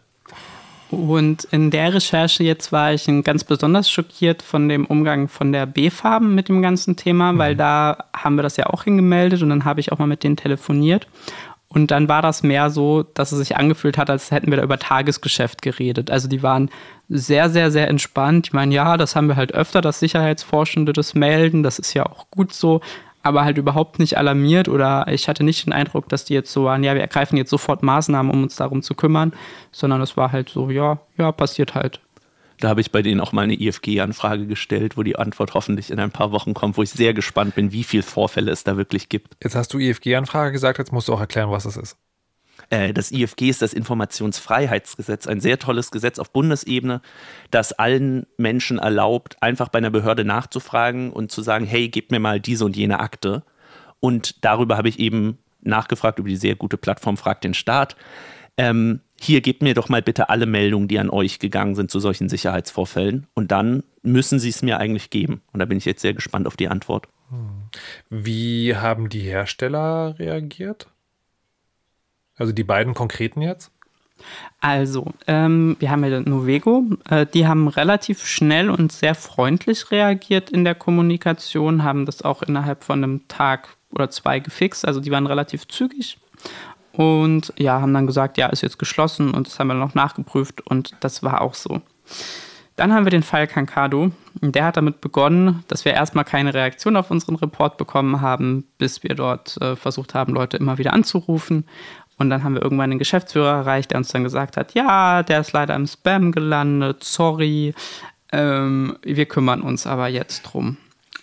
[0.91, 5.67] Und in der Recherche jetzt war ich ganz besonders schockiert von dem Umgang von der
[5.67, 7.59] B-Farben mit dem ganzen Thema, weil mhm.
[7.59, 10.37] da haben wir das ja auch hingemeldet und dann habe ich auch mal mit denen
[10.37, 11.07] telefoniert.
[11.69, 14.63] Und dann war das mehr so, dass es sich angefühlt hat, als hätten wir da
[14.63, 16.11] über Tagesgeschäft geredet.
[16.11, 16.71] Also die waren
[17.11, 18.47] sehr, sehr, sehr entspannt.
[18.49, 21.63] Ich meine, ja, das haben wir halt öfter, dass Sicherheitsforschende das melden.
[21.63, 22.81] Das ist ja auch gut so
[23.23, 26.65] aber halt überhaupt nicht alarmiert oder ich hatte nicht den Eindruck, dass die jetzt so
[26.65, 29.33] waren, ja, wir ergreifen jetzt sofort Maßnahmen, um uns darum zu kümmern,
[29.73, 32.01] sondern es war halt so, ja, ja, passiert halt.
[32.61, 36.01] Da habe ich bei denen auch mal eine IFG-Anfrage gestellt, wo die Antwort hoffentlich in
[36.01, 39.09] ein paar Wochen kommt, wo ich sehr gespannt bin, wie viele Vorfälle es da wirklich
[39.09, 39.37] gibt.
[39.43, 41.97] Jetzt hast du IFG-Anfrage gesagt, jetzt musst du auch erklären, was es ist.
[42.71, 47.01] Äh, das IFG ist das Informationsfreiheitsgesetz, ein sehr tolles Gesetz auf Bundesebene,
[47.51, 52.21] das allen Menschen erlaubt, einfach bei einer Behörde nachzufragen und zu sagen, hey, gib mir
[52.21, 53.45] mal diese und jene Akte.
[54.01, 57.97] Und darüber habe ich eben nachgefragt, über die sehr gute Plattform Fragt den Staat.
[58.57, 62.01] Ähm, hier gebt mir doch mal bitte alle Meldungen, die an euch gegangen sind zu
[62.01, 63.27] solchen Sicherheitsvorfällen.
[63.35, 65.43] Und dann müssen sie es mir eigentlich geben.
[65.53, 67.09] Und da bin ich jetzt sehr gespannt auf die Antwort.
[67.31, 67.69] Hm.
[68.11, 70.87] Wie haben die Hersteller reagiert?
[72.37, 73.73] Also die beiden konkreten jetzt?
[74.61, 76.85] Also, ähm, wir haben ja Novego.
[77.09, 82.43] Äh, die haben relativ schnell und sehr freundlich reagiert in der Kommunikation, haben das auch
[82.43, 84.85] innerhalb von einem Tag oder zwei gefixt.
[84.87, 86.19] Also, die waren relativ zügig.
[86.99, 90.61] Und ja, haben dann gesagt, ja, ist jetzt geschlossen und das haben wir noch nachgeprüft
[90.67, 91.81] und das war auch so.
[92.75, 94.11] Dann haben wir den Fall Kankado.
[94.41, 99.05] Der hat damit begonnen, dass wir erstmal keine Reaktion auf unseren Report bekommen haben, bis
[99.05, 101.67] wir dort äh, versucht haben, Leute immer wieder anzurufen.
[102.17, 105.39] Und dann haben wir irgendwann einen Geschäftsführer erreicht, der uns dann gesagt hat, ja, der
[105.39, 107.75] ist leider im Spam gelandet, sorry,
[108.33, 110.79] ähm, wir kümmern uns aber jetzt drum.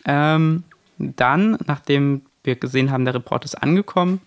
[0.06, 0.64] Ähm,
[1.00, 4.22] dann, nachdem wir gesehen haben, der Report ist angekommen,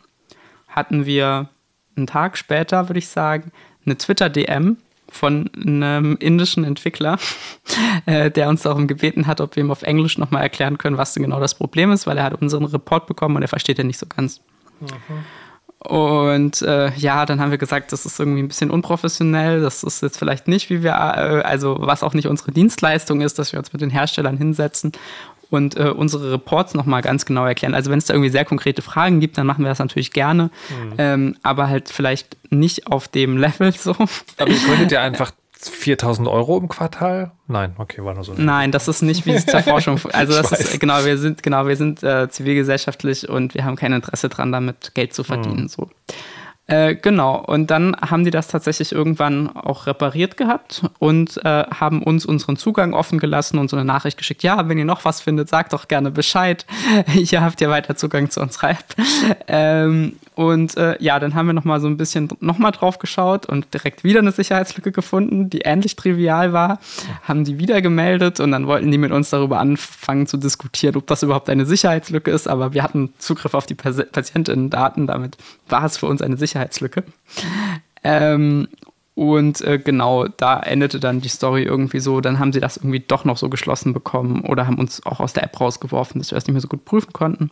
[0.69, 1.49] hatten wir
[1.97, 3.53] einen Tag später, würde ich sagen,
[3.85, 4.77] eine Twitter-DM
[5.11, 7.19] von einem indischen Entwickler,
[8.07, 11.15] äh, der uns darum gebeten hat, ob wir ihm auf Englisch nochmal erklären können, was
[11.15, 13.85] denn genau das Problem ist, weil er hat unseren Report bekommen und er versteht ja
[13.85, 14.41] nicht so ganz.
[14.81, 15.25] Mhm.
[15.81, 19.61] Und äh, ja, dann haben wir gesagt, das ist irgendwie ein bisschen unprofessionell.
[19.61, 23.39] Das ist jetzt vielleicht nicht, wie wir, äh, also was auch nicht unsere Dienstleistung ist,
[23.39, 24.91] dass wir uns mit den Herstellern hinsetzen
[25.51, 27.75] und äh, unsere Reports nochmal ganz genau erklären.
[27.75, 30.45] Also wenn es da irgendwie sehr konkrete Fragen gibt, dann machen wir das natürlich gerne,
[30.69, 30.95] mhm.
[30.99, 33.93] ähm, aber halt vielleicht nicht auf dem Level so.
[33.93, 37.33] Aber ihr könntet ja einfach 4000 Euro im Quartal?
[37.49, 38.33] Nein, okay, war nur so.
[38.37, 39.99] Nein, das ist nicht wie es zur Forschung.
[40.13, 43.93] Also das ist genau, wir sind genau, wir sind äh, zivilgesellschaftlich und wir haben kein
[43.93, 45.63] Interesse dran, damit Geld zu verdienen.
[45.63, 45.69] Hm.
[45.69, 45.91] So.
[46.69, 52.03] Äh, genau, und dann haben die das tatsächlich irgendwann auch repariert gehabt und äh, haben
[52.03, 54.43] uns unseren Zugang offen gelassen und so eine Nachricht geschickt.
[54.43, 56.67] Ja, wenn ihr noch was findet, sagt doch gerne Bescheid.
[57.07, 58.85] Hier habt ihr weiter Zugang zu unserer App.
[59.47, 63.75] Ähm, und äh, ja, dann haben wir nochmal so ein bisschen nochmal drauf geschaut und
[63.75, 66.79] direkt wieder eine Sicherheitslücke gefunden, die ähnlich trivial war.
[67.25, 71.09] Haben die wieder gemeldet und dann wollten die mit uns darüber anfangen zu diskutieren, ob
[71.09, 72.47] das überhaupt eine Sicherheitslücke ist.
[72.47, 75.37] Aber wir hatten Zugriff auf die Patientinnen-Daten, damit
[75.69, 77.03] war es für uns eine Sicherheitslücke.
[78.05, 78.69] Ähm,
[79.17, 82.21] Und äh, genau, da endete dann die Story irgendwie so.
[82.21, 85.33] Dann haben sie das irgendwie doch noch so geschlossen bekommen oder haben uns auch aus
[85.33, 87.51] der App rausgeworfen, dass wir das nicht mehr so gut prüfen konnten.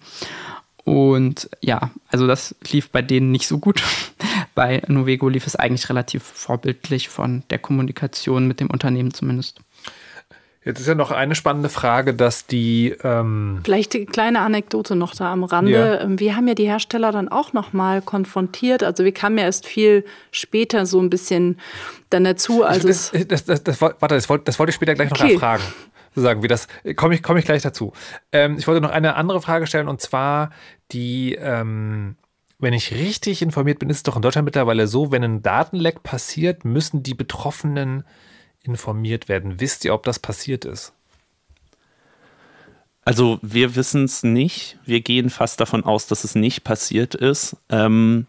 [0.86, 3.82] Und ja, also das lief bei denen nicht so gut.
[4.54, 9.58] bei Novego lief es eigentlich relativ vorbildlich von der Kommunikation mit dem Unternehmen zumindest.
[10.64, 12.94] Jetzt ist ja noch eine spannende Frage, dass die.
[13.02, 15.72] Ähm Vielleicht eine kleine Anekdote noch da am Rande.
[15.72, 16.00] Ja.
[16.00, 18.84] Ähm, wir haben ja die Hersteller dann auch noch mal konfrontiert.
[18.84, 21.58] Also wir kamen ja erst viel später so ein bisschen
[22.10, 22.62] dann dazu.
[22.62, 25.34] Also das, das, das, das, warte, das wollte, das wollte ich später gleich noch okay.
[25.34, 25.64] erfragen.
[26.18, 26.66] Sagen wie das
[26.96, 27.92] komme ich komme ich gleich dazu.
[28.32, 30.50] Ähm, ich wollte noch eine andere Frage stellen und zwar
[30.92, 31.34] die.
[31.34, 32.16] Ähm,
[32.58, 36.02] wenn ich richtig informiert bin, ist es doch in Deutschland mittlerweile so, wenn ein Datenleck
[36.02, 38.04] passiert, müssen die Betroffenen
[38.62, 39.60] informiert werden.
[39.60, 40.94] Wisst ihr, ob das passiert ist?
[43.04, 44.78] Also wir wissen es nicht.
[44.84, 47.56] Wir gehen fast davon aus, dass es nicht passiert ist.
[47.68, 48.26] Ähm,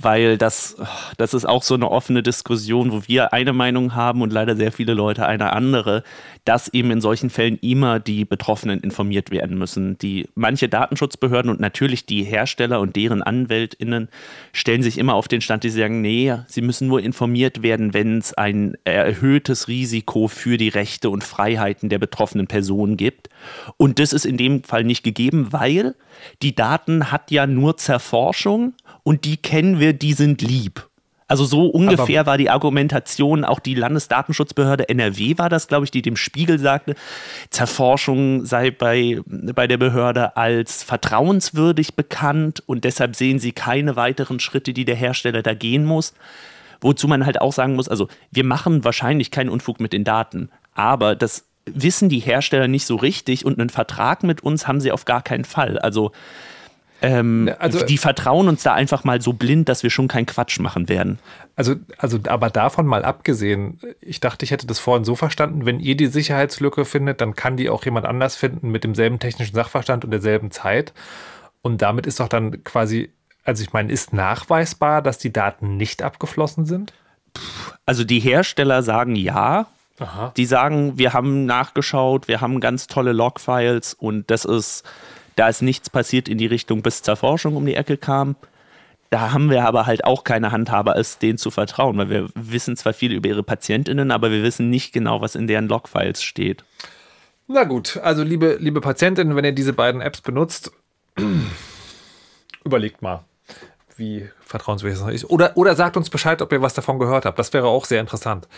[0.00, 0.76] weil das,
[1.18, 4.72] das ist auch so eine offene Diskussion, wo wir eine Meinung haben und leider sehr
[4.72, 6.02] viele Leute eine andere,
[6.44, 9.96] dass eben in solchen Fällen immer die Betroffenen informiert werden müssen.
[9.98, 14.08] Die manche Datenschutzbehörden und natürlich die Hersteller und deren AnwältInnen
[14.52, 18.18] stellen sich immer auf den Stand, die sagen, nee, sie müssen nur informiert werden, wenn
[18.18, 23.28] es ein erhöhtes Risiko für die Rechte und Freiheiten der betroffenen Person gibt.
[23.76, 25.94] Und das ist in dem Fall nicht gegeben, weil
[26.42, 28.74] die Daten hat ja nur Zerforschung
[29.04, 30.88] und die kennen wir, die sind lieb.
[31.32, 35.90] Also so ungefähr Aber war die Argumentation, auch die Landesdatenschutzbehörde NRW war das, glaube ich,
[35.90, 36.94] die dem Spiegel sagte,
[37.48, 44.40] Zerforschung sei bei, bei der Behörde als vertrauenswürdig bekannt und deshalb sehen sie keine weiteren
[44.40, 46.12] Schritte, die der Hersteller da gehen muss.
[46.82, 50.50] Wozu man halt auch sagen muss, also wir machen wahrscheinlich keinen Unfug mit den Daten,
[50.74, 54.92] aber das wissen die Hersteller nicht so richtig und einen Vertrag mit uns haben sie
[54.92, 55.78] auf gar keinen Fall.
[55.78, 56.12] Also
[57.02, 60.60] ähm, also, die vertrauen uns da einfach mal so blind, dass wir schon keinen Quatsch
[60.60, 61.18] machen werden.
[61.56, 65.80] Also, also, aber davon mal abgesehen, ich dachte, ich hätte das vorhin so verstanden, wenn
[65.80, 70.04] ihr die Sicherheitslücke findet, dann kann die auch jemand anders finden mit demselben technischen Sachverstand
[70.04, 70.92] und derselben Zeit.
[71.60, 73.12] Und damit ist doch dann quasi,
[73.44, 76.92] also ich meine, ist nachweisbar, dass die Daten nicht abgeflossen sind?
[77.84, 79.66] Also die Hersteller sagen ja.
[79.98, 80.32] Aha.
[80.36, 84.84] Die sagen, wir haben nachgeschaut, wir haben ganz tolle Logfiles und das ist
[85.36, 88.36] da ist nichts passiert in die Richtung bis zur Forschung um die Ecke kam.
[89.10, 92.76] Da haben wir aber halt auch keine Handhabe, es denen zu vertrauen, weil wir wissen
[92.76, 96.64] zwar viel über ihre PatientInnen, aber wir wissen nicht genau, was in deren Logfiles steht.
[97.46, 100.72] Na gut, also liebe, liebe Patientinnen, wenn ihr diese beiden Apps benutzt,
[102.64, 103.24] überlegt mal,
[103.96, 105.24] wie vertrauenswürdig das ist.
[105.26, 107.38] Oder, oder sagt uns Bescheid, ob ihr was davon gehört habt.
[107.38, 108.48] Das wäre auch sehr interessant.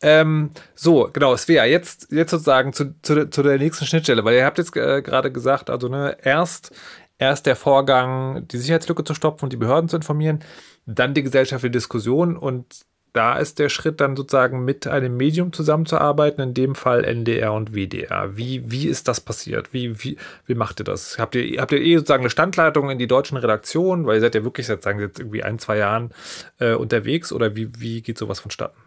[0.00, 4.44] Ähm, so, genau, Svea, jetzt, jetzt sozusagen zu, zu, zu der nächsten Schnittstelle, weil ihr
[4.44, 6.72] habt jetzt äh, gerade gesagt, also ne, erst,
[7.18, 10.40] erst der Vorgang, die Sicherheitslücke zu stopfen und die Behörden zu informieren,
[10.86, 16.40] dann die gesellschaftliche Diskussion und da ist der Schritt dann sozusagen mit einem Medium zusammenzuarbeiten,
[16.42, 18.36] in dem Fall NDR und WDR.
[18.36, 19.72] Wie, wie ist das passiert?
[19.72, 21.18] Wie, wie, wie macht ihr das?
[21.18, 24.36] Habt ihr, habt ihr eh sozusagen eine Standleitung in die deutschen Redaktionen, weil ihr seid
[24.36, 26.12] ja wirklich sozusagen jetzt irgendwie ein, zwei Jahren
[26.60, 28.78] äh, unterwegs oder wie, wie geht sowas vonstatten?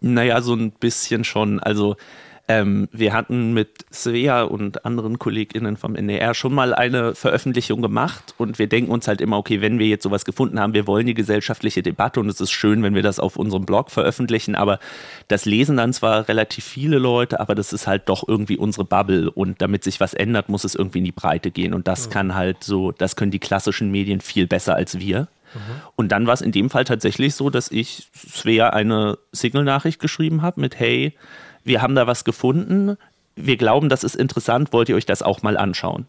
[0.00, 1.60] Naja, so ein bisschen schon.
[1.60, 1.96] Also
[2.46, 8.34] ähm, wir hatten mit Svea und anderen KollegInnen vom NDR schon mal eine Veröffentlichung gemacht
[8.36, 11.06] und wir denken uns halt immer, okay, wenn wir jetzt sowas gefunden haben, wir wollen
[11.06, 14.78] die gesellschaftliche Debatte und es ist schön, wenn wir das auf unserem Blog veröffentlichen, aber
[15.28, 19.30] das lesen dann zwar relativ viele Leute, aber das ist halt doch irgendwie unsere Bubble
[19.30, 22.12] und damit sich was ändert, muss es irgendwie in die Breite gehen und das mhm.
[22.12, 25.28] kann halt so, das können die klassischen Medien viel besser als wir.
[25.54, 25.60] Mhm.
[25.96, 30.42] Und dann war es in dem Fall tatsächlich so, dass ich Svea eine Signal-Nachricht geschrieben
[30.42, 31.16] habe mit Hey,
[31.64, 32.96] wir haben da was gefunden,
[33.36, 36.06] wir glauben, das ist interessant, wollt ihr euch das auch mal anschauen?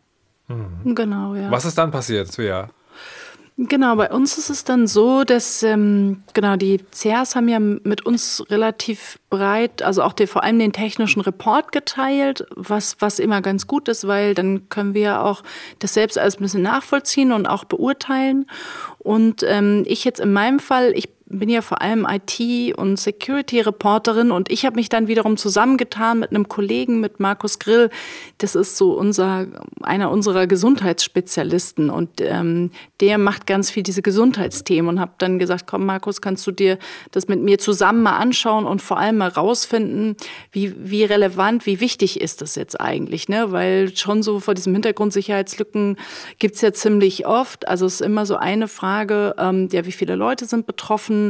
[0.48, 0.96] Mhm.
[0.96, 1.50] Genau, ja.
[1.50, 2.70] Was ist dann passiert, Svea?
[3.58, 8.06] Genau, bei uns ist es dann so, dass ähm, genau die CERs haben ja mit
[8.06, 13.42] uns relativ breit, also auch die, vor allem den technischen Report geteilt, was, was immer
[13.42, 15.42] ganz gut ist, weil dann können wir auch
[15.80, 18.46] das selbst alles ein bisschen nachvollziehen und auch beurteilen.
[18.98, 24.32] Und ähm, ich jetzt in meinem Fall, ich bin ja vor allem IT- und Security-Reporterin
[24.32, 27.90] und ich habe mich dann wiederum zusammengetan mit einem Kollegen, mit Markus Grill.
[28.38, 29.48] Das ist so unser,
[29.82, 35.66] einer unserer Gesundheitsspezialisten und ähm, der macht ganz viel diese Gesundheitsthemen und habe dann gesagt,
[35.68, 36.78] komm Markus, kannst du dir
[37.12, 40.16] das mit mir zusammen mal anschauen und vor allem mal rausfinden,
[40.52, 43.52] wie, wie relevant, wie wichtig ist das jetzt eigentlich, ne?
[43.52, 45.98] Weil schon so vor diesem Hintergrund Sicherheitslücken
[46.40, 47.68] gibt's ja ziemlich oft.
[47.68, 51.25] Also es ist immer so eine Frage, ähm, ja, wie viele Leute sind betroffen?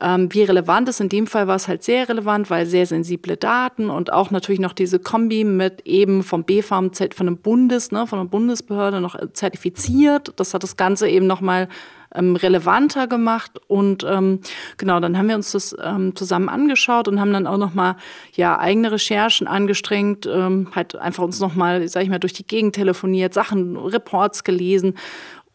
[0.00, 1.00] Ähm, wie relevant ist.
[1.00, 4.60] In dem Fall war es halt sehr relevant, weil sehr sensible Daten und auch natürlich
[4.60, 9.16] noch diese Kombi mit eben vom BFAM, von einem Bundes, ne, von einer Bundesbehörde noch
[9.32, 10.32] zertifiziert.
[10.36, 11.68] Das hat das Ganze eben nochmal
[12.14, 13.60] ähm, relevanter gemacht.
[13.68, 14.40] Und ähm,
[14.76, 17.96] genau, dann haben wir uns das ähm, zusammen angeschaut und haben dann auch nochmal
[18.34, 22.74] ja, eigene Recherchen angestrengt, ähm, halt einfach uns nochmal, sag ich mal, durch die Gegend
[22.74, 24.94] telefoniert, Sachen, Reports gelesen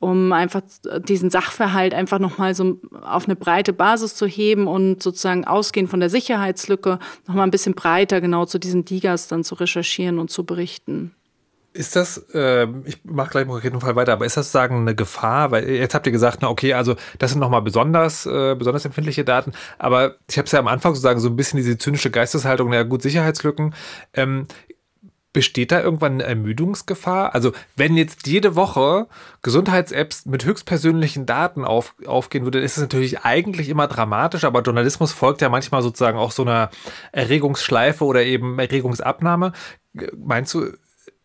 [0.05, 0.61] um einfach
[0.99, 5.99] diesen Sachverhalt einfach nochmal so auf eine breite Basis zu heben und sozusagen ausgehend von
[5.99, 10.45] der Sicherheitslücke nochmal ein bisschen breiter genau zu diesen Digas dann zu recherchieren und zu
[10.45, 11.15] berichten.
[11.73, 14.93] Ist das, äh, ich mache gleich im konkreten Fall weiter, aber ist das sagen eine
[14.93, 15.49] Gefahr?
[15.49, 19.25] Weil jetzt habt ihr gesagt, na okay, also das sind nochmal besonders, äh, besonders empfindliche
[19.25, 22.69] Daten, aber ich habe es ja am Anfang sozusagen so ein bisschen diese zynische Geisteshaltung,
[22.69, 23.73] na gut, Sicherheitslücken.
[24.13, 24.47] Ähm,
[25.35, 27.35] besteht da irgendwann eine Ermüdungsgefahr?
[27.35, 29.07] Also wenn jetzt jede Woche
[29.41, 35.11] Gesundheits-Apps mit höchstpersönlichen Daten auf, aufgehen würde, ist es natürlich eigentlich immer dramatisch, aber Journalismus
[35.11, 36.69] folgt ja manchmal sozusagen auch so einer
[37.11, 39.51] Erregungsschleife oder eben Erregungsabnahme.
[40.15, 40.71] Meinst du,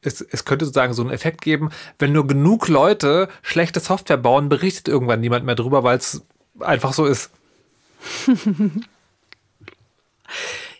[0.02, 4.48] es, es könnte sozusagen so einen Effekt geben, wenn nur genug Leute schlechte Software bauen,
[4.48, 6.26] berichtet irgendwann niemand mehr drüber, weil es
[6.58, 7.30] einfach so ist.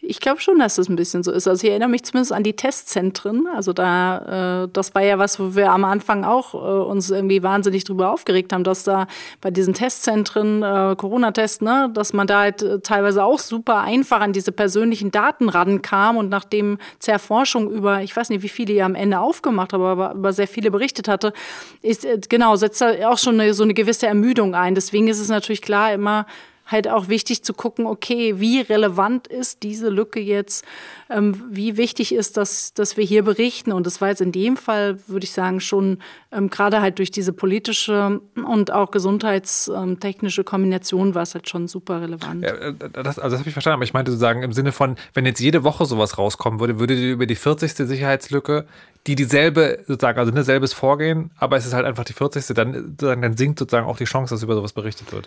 [0.03, 1.47] Ich glaube schon, dass das ein bisschen so ist.
[1.47, 3.47] Also ich erinnere mich zumindest an die Testzentren.
[3.55, 7.43] Also da, äh, das war ja was, wo wir am Anfang auch äh, uns irgendwie
[7.43, 9.07] wahnsinnig drüber aufgeregt haben, dass da
[9.43, 14.21] bei diesen Testzentren, äh, Corona-Test, ne, dass man da halt äh, teilweise auch super einfach
[14.21, 18.87] an diese persönlichen Daten rankam und nachdem Zerforschung über, ich weiß nicht, wie viele ihr
[18.87, 21.35] am Ende aufgemacht haben, aber über sehr viele berichtet hatte,
[21.83, 24.75] ist, äh, genau, setzt da auch schon eine, so eine gewisse Ermüdung ein.
[24.75, 26.25] Deswegen ist es natürlich klar immer,
[26.71, 30.65] halt auch wichtig zu gucken, okay, wie relevant ist diese Lücke jetzt,
[31.11, 33.73] ähm, wie wichtig ist das, dass wir hier berichten.
[33.73, 35.99] Und das war jetzt in dem Fall, würde ich sagen, schon
[36.31, 42.01] ähm, gerade halt durch diese politische und auch gesundheitstechnische Kombination war es halt schon super
[42.01, 42.45] relevant.
[42.45, 44.97] Ja, äh, das, also das habe ich verstanden, aber ich meinte sozusagen im Sinne von,
[45.15, 47.73] wenn jetzt jede Woche sowas rauskommen würde, würde die über die 40.
[47.73, 48.67] Sicherheitslücke
[49.07, 52.55] die dieselbe, sozusagen, also ein selbes Vorgehen, aber es ist halt einfach die 40.
[52.55, 55.27] Dann, dann sinkt sozusagen auch die Chance, dass über sowas berichtet wird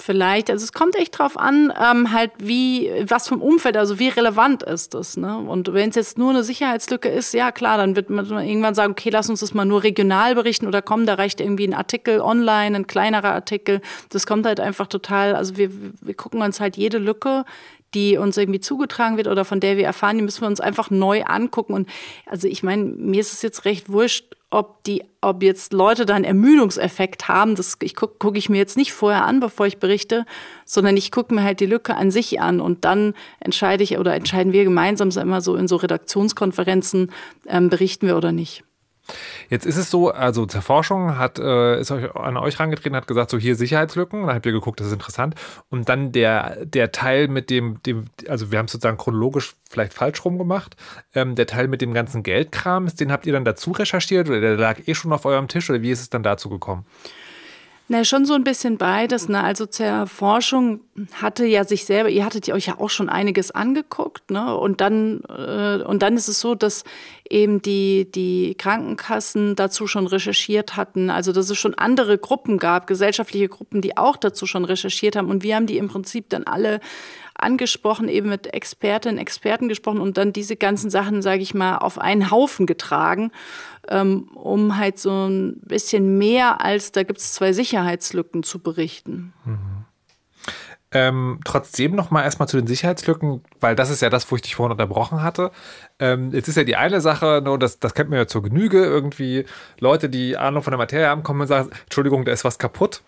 [0.00, 4.08] vielleicht, also es kommt echt drauf an, ähm, halt wie, was vom Umfeld, also wie
[4.08, 5.38] relevant ist das, ne?
[5.38, 8.92] Und wenn es jetzt nur eine Sicherheitslücke ist, ja klar, dann wird man irgendwann sagen,
[8.92, 12.20] okay, lass uns das mal nur regional berichten oder komm, da reicht irgendwie ein Artikel
[12.20, 13.80] online, ein kleinerer Artikel.
[14.10, 15.70] Das kommt halt einfach total, also wir,
[16.00, 17.44] wir gucken uns halt jede Lücke,
[17.94, 20.90] die uns irgendwie zugetragen wird oder von der wir erfahren, die müssen wir uns einfach
[20.90, 21.74] neu angucken.
[21.74, 21.88] Und
[22.26, 26.14] also ich meine, mir ist es jetzt recht wurscht, ob die, ob jetzt Leute da
[26.14, 29.78] einen Ermüdungseffekt haben, das ich gucke guck ich mir jetzt nicht vorher an, bevor ich
[29.78, 30.26] berichte,
[30.64, 34.14] sondern ich gucke mir halt die Lücke an sich an und dann entscheide ich oder
[34.14, 37.10] entscheiden wir gemeinsam immer so in so Redaktionskonferenzen,
[37.46, 38.62] ähm, berichten wir oder nicht.
[39.50, 43.06] Jetzt ist es so, also zur Forschung hat, äh, ist euch an euch rangetreten, hat
[43.06, 45.34] gesagt, so hier Sicherheitslücken, dann habt ihr geguckt, das ist interessant.
[45.70, 49.94] Und dann der, der Teil mit dem, dem also wir haben es sozusagen chronologisch vielleicht
[49.94, 50.76] falsch rum gemacht,
[51.14, 54.56] ähm, der Teil mit dem ganzen Geldkram, den habt ihr dann dazu recherchiert oder der
[54.56, 56.86] lag eh schon auf eurem Tisch oder wie ist es dann dazu gekommen?
[57.86, 59.28] Na, schon so ein bisschen beides.
[59.28, 59.42] Ne?
[59.42, 60.80] Also zur Forschung
[61.12, 64.56] hatte ja sich selber, ihr hattet euch ja auch schon einiges angeguckt, ne?
[64.56, 66.84] Und dann, äh, und dann ist es so, dass
[67.28, 71.10] eben die, die Krankenkassen dazu schon recherchiert hatten.
[71.10, 75.28] Also dass es schon andere Gruppen gab, gesellschaftliche Gruppen, die auch dazu schon recherchiert haben.
[75.28, 76.80] Und wir haben die im Prinzip dann alle
[77.34, 81.98] angesprochen, eben mit Expertinnen, Experten gesprochen und dann diese ganzen Sachen, sage ich mal, auf
[81.98, 83.32] einen Haufen getragen,
[83.88, 89.32] ähm, um halt so ein bisschen mehr als da gibt es zwei Sicherheitslücken zu berichten.
[89.44, 89.84] Mhm.
[90.94, 94.42] Ähm, trotzdem noch mal erstmal zu den Sicherheitslücken, weil das ist ja das, wo ich
[94.42, 95.50] dich vorhin unterbrochen hatte.
[95.98, 98.84] Ähm, jetzt ist ja die eine Sache, nur das, das kennt man ja zur Genüge,
[98.84, 99.44] irgendwie
[99.80, 103.02] Leute, die Ahnung von der Materie haben, kommen und sagen, Entschuldigung, da ist was kaputt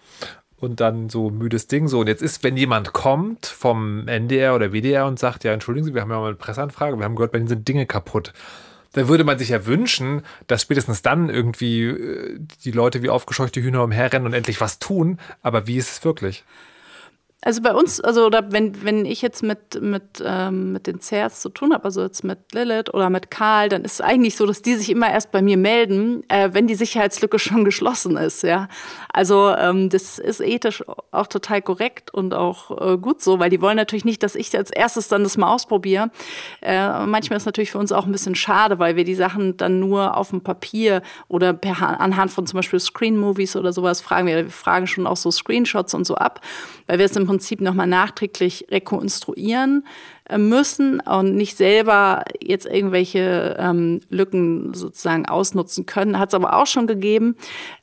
[0.56, 1.86] und dann so müdes Ding.
[1.86, 5.86] So, und jetzt ist, wenn jemand kommt vom NDR oder WDR und sagt, ja, entschuldigen
[5.86, 8.32] Sie, wir haben ja mal eine Presseanfrage, wir haben gehört, bei Ihnen sind Dinge kaputt.
[8.96, 13.60] Dann würde man sich ja wünschen, dass spätestens dann irgendwie äh, die Leute wie aufgescheuchte
[13.60, 15.18] Hühner umherrennen und endlich was tun.
[15.42, 16.44] Aber wie ist es wirklich?
[17.46, 21.42] Also bei uns, also oder wenn, wenn ich jetzt mit, mit, ähm, mit den CERS
[21.42, 24.46] zu tun habe, also jetzt mit Lilith oder mit Karl, dann ist es eigentlich so,
[24.46, 28.42] dass die sich immer erst bei mir melden, äh, wenn die Sicherheitslücke schon geschlossen ist.
[28.42, 28.66] Ja,
[29.12, 30.82] Also ähm, das ist ethisch
[31.12, 34.56] auch total korrekt und auch äh, gut so, weil die wollen natürlich nicht, dass ich
[34.56, 36.10] als erstes dann das mal ausprobiere.
[36.62, 39.78] Äh, manchmal ist natürlich für uns auch ein bisschen schade, weil wir die Sachen dann
[39.78, 44.26] nur auf dem Papier oder per, anhand von zum Beispiel Screen-Movies oder sowas fragen.
[44.26, 46.40] Wir, wir fragen schon auch so Screenshots und so ab,
[46.86, 49.86] weil wir es im Prinzip nochmal nachträglich rekonstruieren
[50.28, 56.18] äh, müssen und nicht selber jetzt irgendwelche ähm, Lücken sozusagen ausnutzen können.
[56.18, 57.36] Hat es aber auch schon gegeben.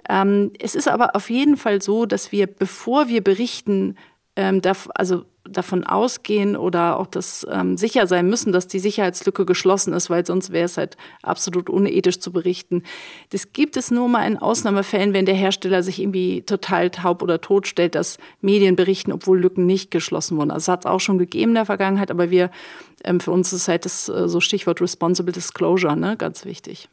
[0.10, 3.98] Ähm, es ist aber auf jeden Fall so, dass wir, bevor wir berichten,
[4.36, 9.46] ähm, darf, also davon ausgehen oder auch das ähm, sicher sein müssen, dass die Sicherheitslücke
[9.46, 12.84] geschlossen ist, weil sonst wäre es halt absolut unethisch zu berichten.
[13.32, 17.42] Das gibt es nur mal in Ausnahmefällen, wenn der Hersteller sich irgendwie total taub oder
[17.42, 20.52] tot stellt, dass Medien berichten, obwohl Lücken nicht geschlossen wurden.
[20.52, 22.50] Also hat es auch schon gegeben in der Vergangenheit, aber wir,
[23.04, 26.88] ähm, für uns ist halt das äh, so Stichwort Responsible Disclosure, ne, ganz wichtig.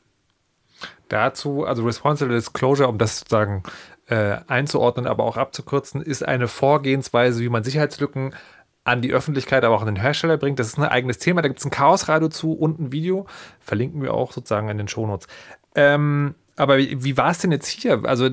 [1.09, 3.63] Dazu, also Responsible Disclosure, um das sozusagen
[4.11, 8.35] äh, einzuordnen, aber auch abzukürzen, ist eine Vorgehensweise, wie man Sicherheitslücken
[8.83, 10.59] an die Öffentlichkeit, aber auch an den Hersteller bringt.
[10.59, 11.43] Das ist ein eigenes Thema.
[11.43, 13.27] Da gibt es ein Chaosradio zu und ein Video.
[13.61, 15.29] Verlinken wir auch sozusagen in den Shownotes.
[15.75, 18.03] Ähm, aber wie, wie war es denn jetzt hier?
[18.05, 18.29] Also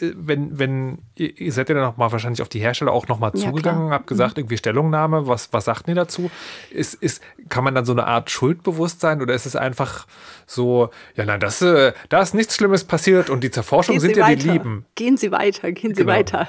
[0.00, 3.90] wenn, wenn, ihr seid ja dann nochmal wahrscheinlich auf die Hersteller auch nochmal ja, zugegangen,
[3.90, 4.42] habt gesagt, mhm.
[4.42, 6.30] irgendwie Stellungnahme, was, was sagt ihr dazu?
[6.70, 10.06] Ist, ist, kann man dann so eine Art Schuldbewusstsein oder ist es einfach
[10.46, 14.34] so, ja, nein, das, äh, da ist nichts Schlimmes passiert und die Zerforschung sind ja
[14.34, 14.86] die Lieben.
[14.94, 16.12] Gehen Sie weiter, gehen Sie genau.
[16.12, 16.48] weiter.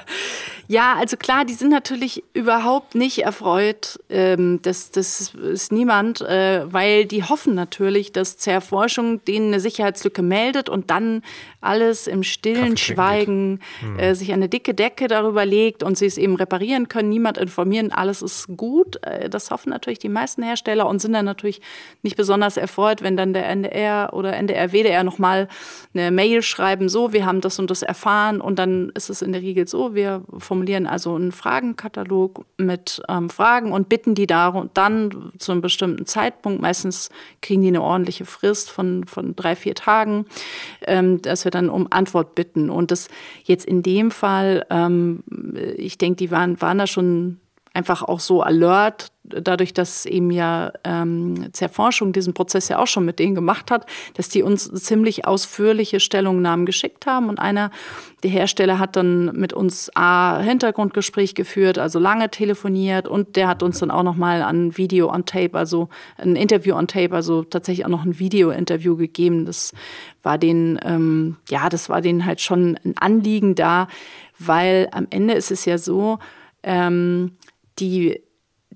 [0.68, 3.98] Ja, also klar, die sind natürlich überhaupt nicht erfreut.
[4.08, 10.22] Ähm, das, das ist niemand, äh, weil die hoffen natürlich, dass Zerforschung denen eine Sicherheitslücke
[10.22, 11.22] meldet und dann
[11.60, 13.98] alles im stillen Schweigen hm.
[13.98, 17.92] äh, sich eine dicke Decke darüber legt und sie es eben reparieren können, niemand informieren,
[17.92, 19.02] alles ist gut.
[19.04, 21.60] Äh, das hoffen natürlich die meisten Hersteller und sind dann natürlich
[22.02, 25.48] nicht besonders erfreut, wenn dann der NDR oder NDR, WDR nochmal
[25.94, 29.32] eine Mail schreiben, so, wir haben das und das erfahren und dann ist es in
[29.32, 34.68] der Regel so, wir formulieren also einen Fragenkatalog mit ähm, Fragen und bitten die da
[34.74, 37.10] dann zu einem bestimmten Zeitpunkt, meistens
[37.42, 40.26] kriegen die eine ordentliche Frist von, von drei, vier Tagen,
[40.86, 42.70] ähm, dass wir wir dann um Antwort bitten.
[42.70, 43.08] Und das
[43.44, 45.22] jetzt in dem Fall, ähm,
[45.76, 47.40] ich denke, die waren, waren da schon
[47.72, 53.04] einfach auch so alert, dadurch, dass eben ja ähm, Zerforschung diesen Prozess ja auch schon
[53.04, 57.28] mit denen gemacht hat, dass die uns ziemlich ausführliche Stellungnahmen geschickt haben.
[57.28, 57.70] Und einer
[58.24, 63.62] der Hersteller hat dann mit uns A, Hintergrundgespräch geführt, also lange telefoniert und der hat
[63.62, 67.86] uns dann auch nochmal ein Video on Tape, also ein Interview on Tape, also tatsächlich
[67.86, 69.46] auch noch ein Video-Interview gegeben.
[69.46, 69.72] Das
[70.22, 73.86] war denen, ähm, ja, das war denen halt schon ein Anliegen da,
[74.38, 76.18] weil am Ende ist es ja so,
[76.62, 77.32] ähm,
[77.80, 78.22] die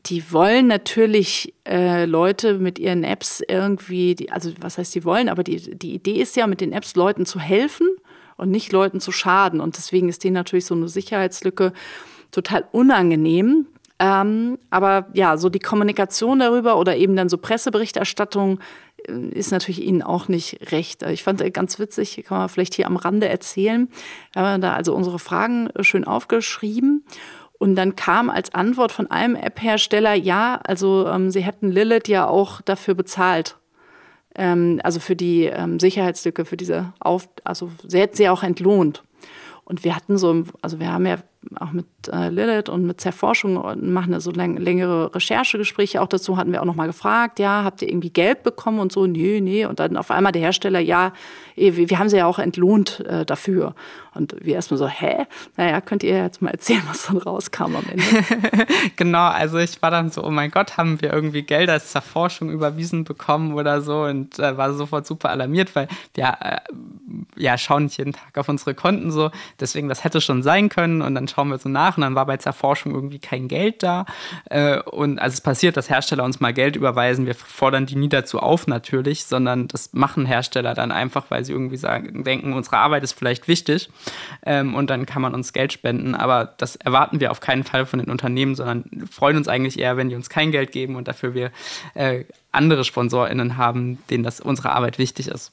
[0.07, 5.29] die wollen natürlich äh, Leute mit ihren Apps irgendwie, die, also was heißt die wollen,
[5.29, 7.89] aber die, die Idee ist ja, mit den Apps Leuten zu helfen
[8.37, 9.61] und nicht Leuten zu schaden.
[9.61, 11.73] Und deswegen ist denen natürlich so eine Sicherheitslücke
[12.33, 13.67] total unangenehm.
[13.99, 18.59] Ähm, aber ja, so die Kommunikation darüber oder eben dann so Presseberichterstattung
[19.07, 21.03] äh, ist natürlich ihnen auch nicht recht.
[21.05, 23.89] Ich fand es ganz witzig, kann man vielleicht hier am Rande erzählen.
[24.33, 27.05] Wir haben da also unsere Fragen schön aufgeschrieben.
[27.59, 32.27] Und dann kam als Antwort von einem App-Hersteller, ja, also ähm, sie hätten Lilith ja
[32.27, 33.57] auch dafür bezahlt.
[34.35, 39.03] Ähm, also für die ähm, Sicherheitslücke, für diese Auf, also sie hätten sie auch entlohnt.
[39.65, 41.17] Und wir hatten so, also wir haben ja
[41.59, 46.09] auch mit äh, Lilith und mit Zerforschung und machen da so läng längere Recherchegespräche auch
[46.09, 49.41] dazu, hatten wir auch nochmal gefragt, ja, habt ihr irgendwie Geld bekommen und so, nee,
[49.41, 49.65] nee.
[49.67, 51.13] Und dann auf einmal der Hersteller, ja,
[51.57, 53.75] eh, wir, haben sie ja auch entlohnt äh, dafür.
[54.15, 55.27] Und wir erstmal so, hä?
[55.57, 58.05] Naja, könnt ihr jetzt mal erzählen, was dann rauskam am Ende?
[58.97, 62.51] genau, also ich war dann so, oh mein Gott, haben wir irgendwie Geld als Zerforschung
[62.51, 66.59] überwiesen bekommen oder so und äh, war sofort super alarmiert, weil wir äh,
[67.37, 69.31] ja, schauen nicht jeden Tag auf unsere Konten so.
[69.59, 72.27] Deswegen, das hätte schon sein können und dann schauen wir so nach und dann war
[72.27, 74.07] bei Zerforschung irgendwie kein Geld da.
[74.51, 77.27] Äh, und also es passiert, dass Hersteller uns mal Geld überweisen.
[77.27, 81.53] Wir fordern die nie dazu auf natürlich, sondern das machen Hersteller dann einfach, weil sie
[81.53, 83.91] irgendwie sagen, denken, unsere Arbeit ist vielleicht wichtig
[84.45, 86.15] ähm, und dann kann man uns Geld spenden.
[86.15, 89.97] Aber das erwarten wir auf keinen Fall von den Unternehmen, sondern freuen uns eigentlich eher,
[89.97, 91.51] wenn die uns kein Geld geben und dafür wir
[91.95, 92.25] äh,
[92.55, 95.53] andere SponsorInnen haben, denen das unsere Arbeit wichtig ist.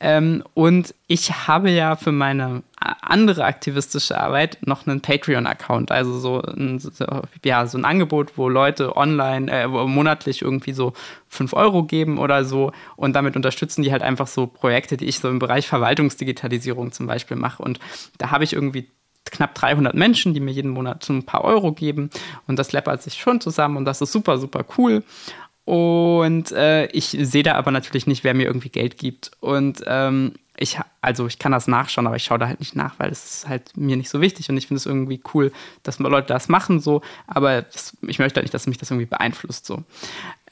[0.00, 2.62] Ähm, und ich habe ja für meine
[3.00, 6.90] andere aktivistische Arbeit noch einen Patreon-Account, also so ein, so,
[7.44, 10.92] ja, so ein Angebot, wo Leute online, äh, monatlich irgendwie so
[11.28, 15.20] 5 Euro geben oder so und damit unterstützen die halt einfach so Projekte, die ich
[15.20, 17.62] so im Bereich Verwaltungsdigitalisierung zum Beispiel mache.
[17.62, 17.78] Und
[18.18, 18.88] da habe ich irgendwie
[19.24, 22.10] knapp 300 Menschen, die mir jeden Monat so ein paar Euro geben
[22.46, 25.04] und das läppert sich schon zusammen und das ist super, super cool.
[25.64, 29.30] Und äh, ich sehe da aber natürlich nicht, wer mir irgendwie Geld gibt.
[29.40, 32.98] Und ähm, ich, also ich kann das nachschauen, aber ich schaue da halt nicht nach,
[32.98, 35.52] weil es ist halt mir nicht so wichtig und ich finde es irgendwie cool,
[35.82, 39.06] dass Leute das machen so, aber das, ich möchte halt nicht, dass mich das irgendwie
[39.06, 39.82] beeinflusst so.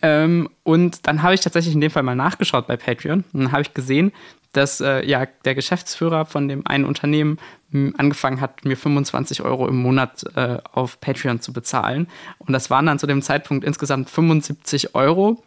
[0.02, 3.52] Ähm, und dann habe ich tatsächlich in dem Fall mal nachgeschaut bei Patreon und dann
[3.52, 4.12] habe ich gesehen,
[4.52, 7.38] dass äh, ja der Geschäftsführer von dem einen Unternehmen
[7.72, 12.08] angefangen hat, mir 25 Euro im Monat äh, auf Patreon zu bezahlen.
[12.38, 15.42] Und das waren dann zu dem Zeitpunkt insgesamt 75 Euro.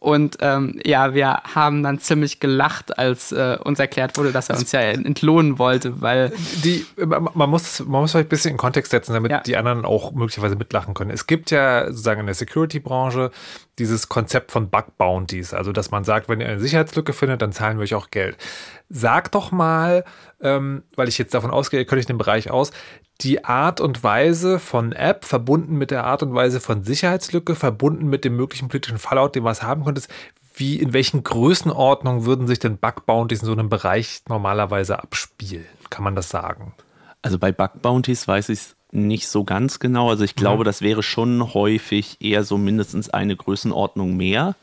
[0.00, 4.56] Und ähm, ja, wir haben dann ziemlich gelacht, als äh, uns erklärt wurde, dass er
[4.56, 6.32] uns ja entlohnen wollte, weil.
[6.62, 9.40] Die, man, muss, man muss vielleicht ein bisschen in Kontext setzen, damit ja.
[9.40, 11.10] die anderen auch möglicherweise mitlachen können.
[11.10, 13.32] Es gibt ja sozusagen in der Security-Branche
[13.80, 17.52] dieses Konzept von Bug Bounties, also dass man sagt, wenn ihr eine Sicherheitslücke findet, dann
[17.52, 18.36] zahlen wir euch auch Geld.
[18.88, 20.04] Sag doch mal,
[20.40, 22.72] ähm, weil ich jetzt davon ausgehe, ihr könnt euch den Bereich aus,
[23.20, 28.08] die Art und Weise von App verbunden mit der Art und Weise von Sicherheitslücke, verbunden
[28.08, 30.08] mit dem möglichen politischen Fallout, den was haben könntest,
[30.54, 35.66] wie, in welchen Größenordnungen würden sich denn Bug Bounties in so einem Bereich normalerweise abspielen?
[35.90, 36.74] Kann man das sagen?
[37.22, 40.08] Also bei Bug Bounties weiß ich es nicht so ganz genau.
[40.10, 40.64] Also ich glaube, mhm.
[40.64, 44.54] das wäre schon häufig eher so mindestens eine Größenordnung mehr.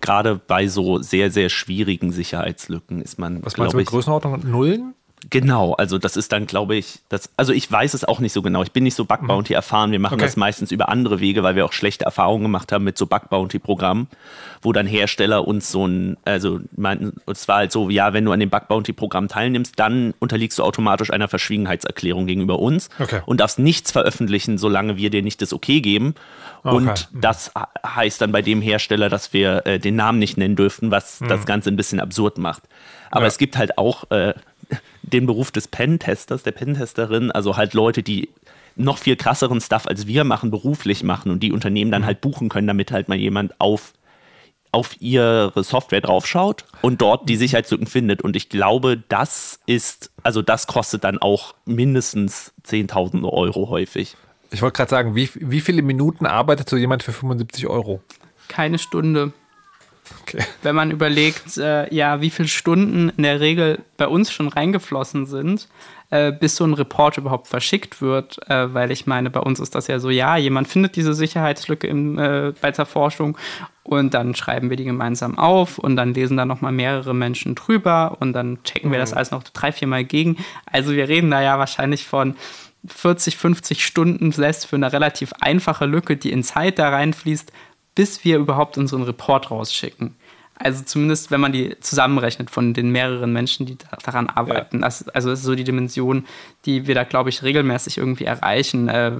[0.00, 3.44] Gerade bei so sehr, sehr schwierigen Sicherheitslücken ist man.
[3.44, 4.40] Was meinst du mit Größenordnung?
[4.50, 4.94] Nullen?
[5.28, 8.42] Genau, also das ist dann, glaube ich, das, also ich weiß es auch nicht so
[8.42, 8.62] genau.
[8.62, 9.56] Ich bin nicht so Bug Bounty mhm.
[9.56, 9.90] erfahren.
[9.90, 10.24] Wir machen okay.
[10.24, 13.28] das meistens über andere Wege, weil wir auch schlechte Erfahrungen gemacht haben mit so Bug
[13.28, 14.08] Bounty Programmen,
[14.62, 18.32] wo dann Hersteller uns so ein, also meinten, es war halt so, ja, wenn du
[18.32, 23.22] an dem Bug Bounty Programm teilnimmst, dann unterliegst du automatisch einer Verschwiegenheitserklärung gegenüber uns okay.
[23.26, 26.14] und darfst nichts veröffentlichen, solange wir dir nicht das Okay geben.
[26.62, 26.76] Okay.
[26.76, 27.20] Und mhm.
[27.20, 27.50] das
[27.84, 31.28] heißt dann bei dem Hersteller, dass wir äh, den Namen nicht nennen dürften, was mhm.
[31.28, 32.62] das Ganze ein bisschen absurd macht.
[33.10, 33.28] Aber ja.
[33.28, 34.34] es gibt halt auch äh,
[35.06, 38.28] den Beruf des Pentesters, der Pentesterin, also halt Leute, die
[38.74, 42.06] noch viel krasseren Stuff als wir machen, beruflich machen und die Unternehmen dann mhm.
[42.06, 43.94] halt buchen können, damit halt mal jemand auf,
[44.70, 47.38] auf ihre Software draufschaut und dort die mhm.
[47.38, 48.22] Sicherheitslücken findet.
[48.22, 54.16] Und ich glaube, das ist, also das kostet dann auch mindestens 10.000 Euro häufig.
[54.50, 58.00] Ich wollte gerade sagen, wie, wie viele Minuten arbeitet so jemand für 75 Euro?
[58.48, 59.32] Keine Stunde.
[60.22, 60.44] Okay.
[60.62, 65.26] Wenn man überlegt, äh, ja, wie viele Stunden in der Regel bei uns schon reingeflossen
[65.26, 65.68] sind,
[66.10, 69.74] äh, bis so ein Report überhaupt verschickt wird, äh, weil ich meine, bei uns ist
[69.74, 73.36] das ja so, ja, jemand findet diese Sicherheitslücke im, äh, bei der Forschung
[73.82, 78.16] und dann schreiben wir die gemeinsam auf und dann lesen da nochmal mehrere Menschen drüber
[78.20, 79.16] und dann checken wir das mhm.
[79.16, 80.36] alles noch drei, vier Mal gegen.
[80.70, 82.36] Also wir reden da ja wahrscheinlich von
[82.86, 87.52] 40, 50 Stunden selbst für eine relativ einfache Lücke, die in Zeit da reinfließt,
[87.96, 90.14] bis wir überhaupt unseren Report rausschicken.
[90.58, 94.78] Also zumindest, wenn man die zusammenrechnet von den mehreren Menschen, die daran arbeiten.
[94.78, 94.86] Ja.
[94.86, 96.24] Das, also das ist so die Dimension,
[96.64, 98.88] die wir da, glaube ich, regelmäßig irgendwie erreichen.
[98.88, 99.12] Äh,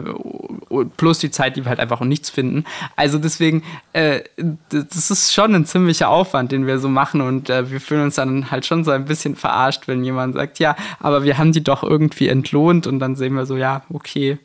[0.96, 2.64] plus die Zeit, die wir halt einfach um nichts finden.
[2.96, 3.62] Also deswegen,
[3.92, 4.22] äh,
[4.70, 7.20] das ist schon ein ziemlicher Aufwand, den wir so machen.
[7.20, 10.58] Und äh, wir fühlen uns dann halt schon so ein bisschen verarscht, wenn jemand sagt,
[10.58, 12.86] ja, aber wir haben die doch irgendwie entlohnt.
[12.86, 14.38] Und dann sehen wir so, ja, okay.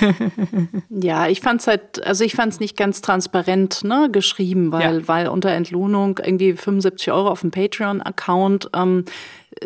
[0.90, 5.00] ja, ich fand es halt, also ich fand es nicht ganz transparent ne, geschrieben, weil,
[5.00, 5.08] ja.
[5.08, 8.70] weil unter Entlohnung Belohnung, irgendwie 75 Euro auf dem Patreon-Account.
[8.74, 9.04] Ähm,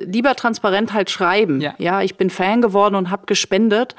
[0.00, 1.60] lieber transparent halt schreiben.
[1.60, 1.74] Ja.
[1.78, 3.94] ja, ich bin Fan geworden und habe gespendet.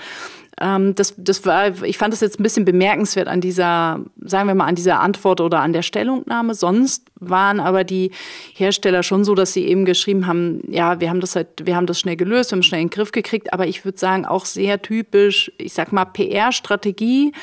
[0.60, 4.56] Ähm, das, das war, ich fand das jetzt ein bisschen bemerkenswert an dieser, sagen wir
[4.56, 6.56] mal, an dieser Antwort oder an der Stellungnahme.
[6.56, 8.12] Sonst waren aber die
[8.56, 11.86] Hersteller schon so, dass sie eben geschrieben haben, ja, wir haben das halt, wir haben
[11.86, 14.46] das schnell gelöst, wir haben schnell in den Griff gekriegt, aber ich würde sagen, auch
[14.46, 17.34] sehr typisch, ich sag mal, PR-Strategie.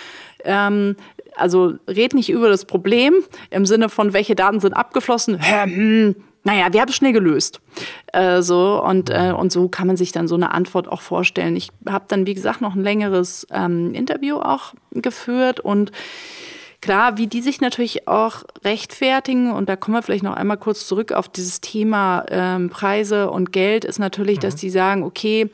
[0.45, 0.97] Ähm,
[1.37, 3.15] also red nicht über das Problem
[3.51, 5.39] im Sinne von, welche Daten sind abgeflossen.
[5.41, 7.61] Hm, naja, wir haben es schnell gelöst.
[8.13, 11.57] Äh, so, und, äh, und so kann man sich dann so eine Antwort auch vorstellen.
[11.57, 15.91] Ich habe dann, wie gesagt, noch ein längeres ähm, Interview auch geführt und
[16.83, 20.87] klar, wie die sich natürlich auch rechtfertigen, und da kommen wir vielleicht noch einmal kurz
[20.87, 24.43] zurück auf dieses Thema ähm, Preise und Geld, ist natürlich, mhm.
[24.43, 25.49] dass die sagen, okay,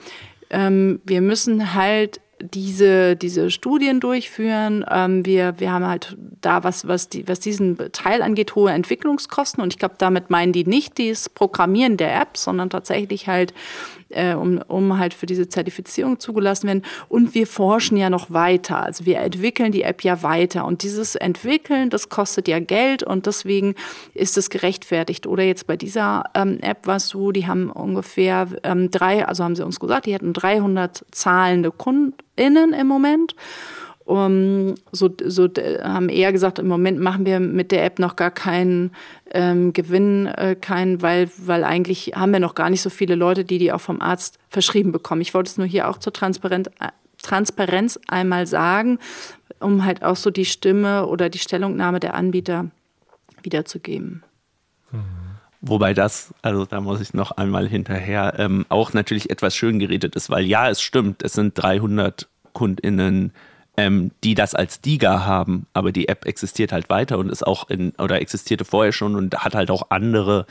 [0.51, 4.85] ähm, wir müssen halt diese, diese Studien durchführen.
[4.91, 9.63] Ähm, wir, wir haben halt da, was, was, die, was diesen Teil angeht, hohe Entwicklungskosten.
[9.63, 13.55] Und ich glaube, damit meinen die nicht das Programmieren der App, sondern tatsächlich halt
[14.11, 16.83] äh, um, um halt für diese Zertifizierung zugelassen werden.
[17.09, 18.83] Und wir forschen ja noch weiter.
[18.83, 20.65] Also wir entwickeln die App ja weiter.
[20.65, 23.75] Und dieses Entwickeln, das kostet ja Geld und deswegen
[24.15, 25.27] ist es gerechtfertigt.
[25.27, 29.45] Oder jetzt bei dieser ähm, App war es so, die haben ungefähr ähm, drei, also
[29.45, 33.35] haben sie uns gesagt, die hatten 300 zahlende KundInnen im Moment.
[34.11, 35.49] Um, so, so
[35.85, 38.91] haben eher gesagt, im Moment machen wir mit der App noch gar keinen
[39.31, 43.45] ähm, Gewinn, äh, keinen, weil, weil eigentlich haben wir noch gar nicht so viele Leute,
[43.45, 45.21] die die auch vom Arzt verschrieben bekommen.
[45.21, 46.89] Ich wollte es nur hier auch zur Transparenz, äh,
[47.23, 48.99] Transparenz einmal sagen,
[49.61, 52.67] um halt auch so die Stimme oder die Stellungnahme der Anbieter
[53.45, 54.25] wiederzugeben.
[54.91, 54.99] Mhm.
[55.61, 60.17] Wobei das, also da muss ich noch einmal hinterher, ähm, auch natürlich etwas schön geredet
[60.17, 63.33] ist, weil ja, es stimmt, es sind 300 KundInnen,
[63.81, 67.71] ähm, die das als Diga haben, aber die App existiert halt weiter und ist auch
[67.71, 70.45] in, oder existierte vorher schon und hat halt auch andere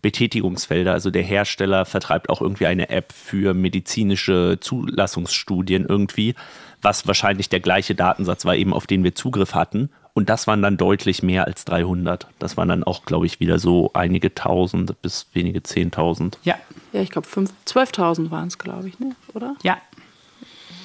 [0.00, 0.94] Betätigungsfelder.
[0.94, 6.34] Also der Hersteller vertreibt auch irgendwie eine App für medizinische Zulassungsstudien irgendwie,
[6.80, 9.90] was wahrscheinlich der gleiche Datensatz war, eben auf den wir Zugriff hatten.
[10.14, 12.26] und das waren dann deutlich mehr als 300.
[12.38, 16.38] Das waren dann auch, glaube ich, wieder so einige Tausend bis wenige Zehntausend.
[16.44, 16.56] Ja.
[16.92, 19.14] Ja, ich glaube 12.000 waren es, glaube ich, ne?
[19.34, 19.54] oder?
[19.62, 19.76] Ja.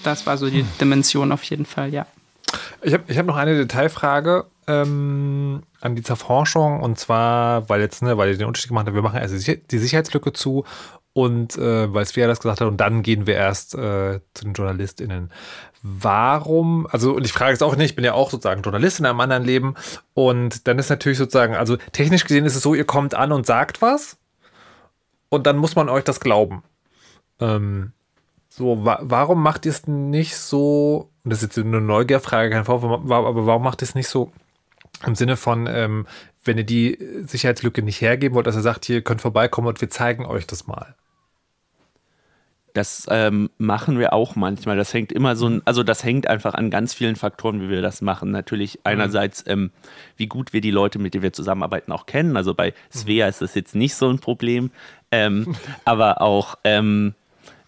[0.05, 2.05] Das war so die Dimension auf jeden Fall, ja.
[2.81, 8.03] Ich habe ich hab noch eine Detailfrage ähm, an die Zerforschung und zwar, weil jetzt,
[8.03, 9.33] ne, weil ihr den Unterschied gemacht habt, wir machen erst
[9.71, 10.63] die Sicherheitslücke zu
[11.13, 14.53] und äh, weil Svea das gesagt hat und dann gehen wir erst äh, zu den
[14.53, 15.31] JournalistInnen.
[15.81, 19.05] Warum, also und ich frage jetzt auch nicht, ich bin ja auch sozusagen Journalist in
[19.05, 19.75] einem anderen Leben
[20.13, 23.45] und dann ist natürlich sozusagen, also technisch gesehen ist es so, ihr kommt an und
[23.45, 24.17] sagt was
[25.29, 26.63] und dann muss man euch das glauben.
[27.39, 27.91] Ähm,
[28.55, 32.63] so, wa warum macht ihr es nicht so, und das ist jetzt eine Neugierfrage, kein
[32.63, 34.31] Vorwurf, aber warum macht ihr es nicht so
[35.05, 36.07] im Sinne von, ähm,
[36.45, 39.81] wenn ihr die Sicherheitslücke nicht hergeben wollt, dass ihr sagt, hier, ihr könnt vorbeikommen und
[39.81, 40.95] wir zeigen euch das mal?
[42.71, 44.75] Das ähm, machen wir auch manchmal.
[44.77, 48.01] Das hängt immer so, also das hängt einfach an ganz vielen Faktoren, wie wir das
[48.01, 48.31] machen.
[48.31, 49.71] Natürlich einerseits, ähm,
[50.17, 52.35] wie gut wir die Leute, mit denen wir zusammenarbeiten, auch kennen.
[52.35, 54.71] Also bei Svea ist das jetzt nicht so ein Problem,
[55.11, 56.57] ähm, aber auch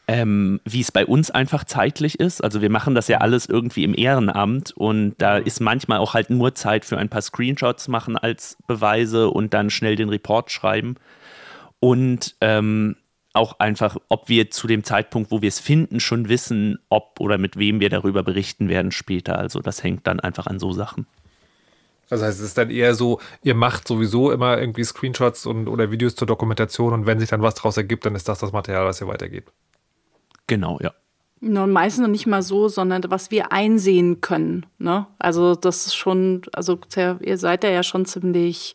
[0.07, 2.43] ähm, wie es bei uns einfach zeitlich ist.
[2.43, 6.29] Also wir machen das ja alles irgendwie im Ehrenamt und da ist manchmal auch halt
[6.29, 10.95] nur Zeit für ein paar Screenshots machen als Beweise und dann schnell den Report schreiben.
[11.79, 12.95] Und ähm,
[13.33, 17.37] auch einfach, ob wir zu dem Zeitpunkt, wo wir es finden, schon wissen, ob oder
[17.37, 19.37] mit wem wir darüber berichten werden später.
[19.37, 21.05] Also das hängt dann einfach an so Sachen.
[22.09, 25.91] Das heißt, es ist dann eher so, ihr macht sowieso immer irgendwie Screenshots und, oder
[25.91, 28.85] Videos zur Dokumentation und wenn sich dann was daraus ergibt, dann ist das das Material,
[28.85, 29.51] was ihr weitergebt.
[30.47, 30.93] Genau, ja.
[31.39, 34.65] Und meistens noch nicht mal so, sondern was wir einsehen können.
[34.79, 35.05] Ne?
[35.19, 38.73] Also das ist schon, also ihr seid ja schon ziemlich,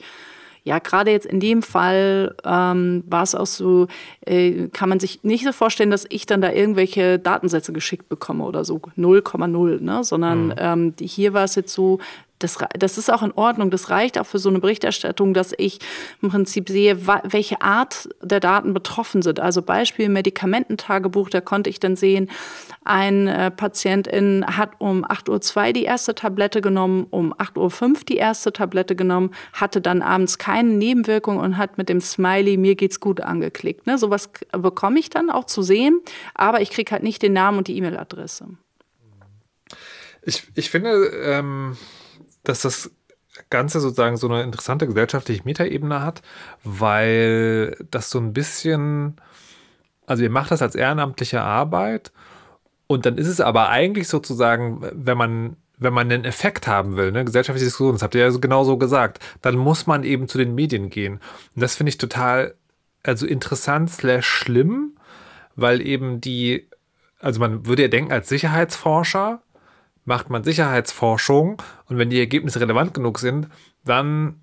[0.62, 3.88] ja, gerade jetzt in dem Fall ähm, war es auch so,
[4.24, 8.44] äh, kann man sich nicht so vorstellen, dass ich dann da irgendwelche Datensätze geschickt bekomme
[8.44, 10.04] oder so 0,0, ne?
[10.04, 10.54] sondern mhm.
[10.56, 11.98] ähm, hier war es jetzt so,
[12.42, 13.70] das, das ist auch in Ordnung.
[13.70, 15.78] Das reicht auch für so eine Berichterstattung, dass ich
[16.20, 19.40] im Prinzip sehe, welche Art der Daten betroffen sind.
[19.40, 22.30] Also Beispiel Medikamententagebuch, da konnte ich dann sehen,
[22.84, 28.16] ein äh, Patientin hat um 8.02 Uhr die erste Tablette genommen, um 8.05 Uhr die
[28.16, 33.00] erste Tablette genommen, hatte dann abends keine Nebenwirkung und hat mit dem Smiley mir geht's
[33.00, 33.86] gut angeklickt.
[33.86, 33.98] Ne?
[33.98, 36.00] Sowas bekomme ich dann auch zu sehen,
[36.34, 38.46] aber ich kriege halt nicht den Namen und die E-Mail-Adresse.
[40.24, 41.76] Ich, ich finde, ähm,
[42.44, 42.90] dass das
[43.50, 46.22] Ganze sozusagen so eine interessante gesellschaftliche Metaebene hat,
[46.64, 49.16] weil das so ein bisschen,
[50.06, 52.12] also ihr macht das als ehrenamtliche Arbeit
[52.86, 57.12] und dann ist es aber eigentlich sozusagen, wenn man wenn man einen Effekt haben will,
[57.12, 60.38] ne, gesellschaftliche Diskussion, das habt ihr ja genau so gesagt, dann muss man eben zu
[60.38, 61.14] den Medien gehen.
[61.54, 62.54] Und das finde ich total,
[63.02, 64.96] also interessant slash schlimm,
[65.56, 66.68] weil eben die,
[67.18, 69.42] also man würde ja denken, als Sicherheitsforscher
[70.04, 73.48] macht man Sicherheitsforschung und wenn die Ergebnisse relevant genug sind,
[73.84, 74.40] dann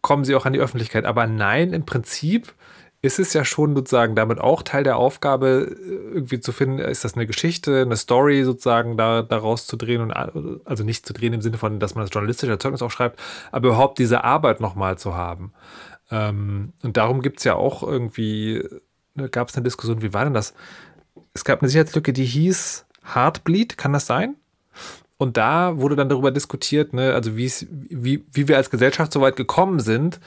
[0.00, 1.04] kommen sie auch an die Öffentlichkeit.
[1.04, 2.54] Aber nein, im Prinzip
[3.00, 5.76] ist es ja schon sozusagen damit auch Teil der Aufgabe,
[6.12, 10.12] irgendwie zu finden, ist das eine Geschichte, eine Story sozusagen da, daraus zu drehen und
[10.12, 13.20] also nicht zu drehen im Sinne von, dass man das journalistische Erzeugnis auch schreibt,
[13.52, 15.52] aber überhaupt diese Arbeit nochmal zu haben.
[16.10, 18.64] Ähm, und darum gibt es ja auch irgendwie,
[19.14, 20.54] ne, gab es eine Diskussion, wie war denn das?
[21.34, 22.84] Es gab eine Sicherheitslücke, die hieß
[23.14, 24.34] Heartbleed, kann das sein?
[25.18, 29.34] Und da wurde dann darüber diskutiert, ne, also wie, wie wir als Gesellschaft so weit
[29.34, 30.20] gekommen sind,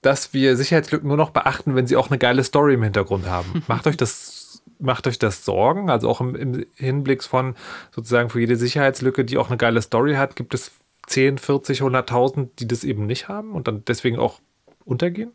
[0.00, 3.64] dass wir Sicherheitslücken nur noch beachten, wenn sie auch eine geile Story im Hintergrund haben.
[3.68, 5.90] macht euch das, macht euch das Sorgen?
[5.90, 7.56] Also auch im, im Hinblick von
[7.90, 10.70] sozusagen für jede Sicherheitslücke, die auch eine geile Story hat, gibt es
[11.08, 14.38] 10, 40, 100.000, die das eben nicht haben und dann deswegen auch
[14.84, 15.32] untergehen?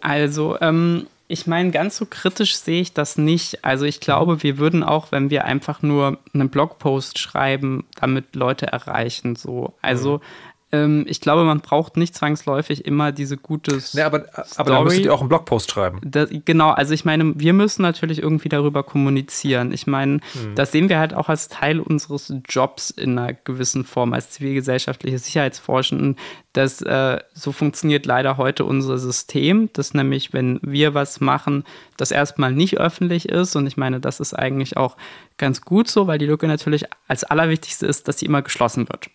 [0.00, 3.64] Also, ähm, ich meine, ganz so kritisch sehe ich das nicht.
[3.64, 8.66] Also ich glaube, wir würden auch, wenn wir einfach nur einen Blogpost schreiben, damit Leute
[8.66, 9.36] erreichen.
[9.36, 9.74] So.
[9.80, 14.84] Also mhm ich glaube, man braucht nicht zwangsläufig immer diese gute ja, aber, aber dann
[14.84, 16.00] müsstet ihr auch einen Blogpost schreiben.
[16.04, 19.72] Das, genau, also ich meine, wir müssen natürlich irgendwie darüber kommunizieren.
[19.72, 20.54] Ich meine, mhm.
[20.54, 25.18] das sehen wir halt auch als Teil unseres Jobs in einer gewissen Form, als zivilgesellschaftliche
[25.18, 26.16] Sicherheitsforschenden.
[26.52, 31.64] Das, äh, so funktioniert leider heute unser System, dass nämlich, wenn wir was machen,
[31.96, 33.56] das erstmal nicht öffentlich ist.
[33.56, 34.96] Und ich meine, das ist eigentlich auch
[35.36, 39.10] ganz gut so, weil die Lücke natürlich als allerwichtigste ist, dass sie immer geschlossen wird.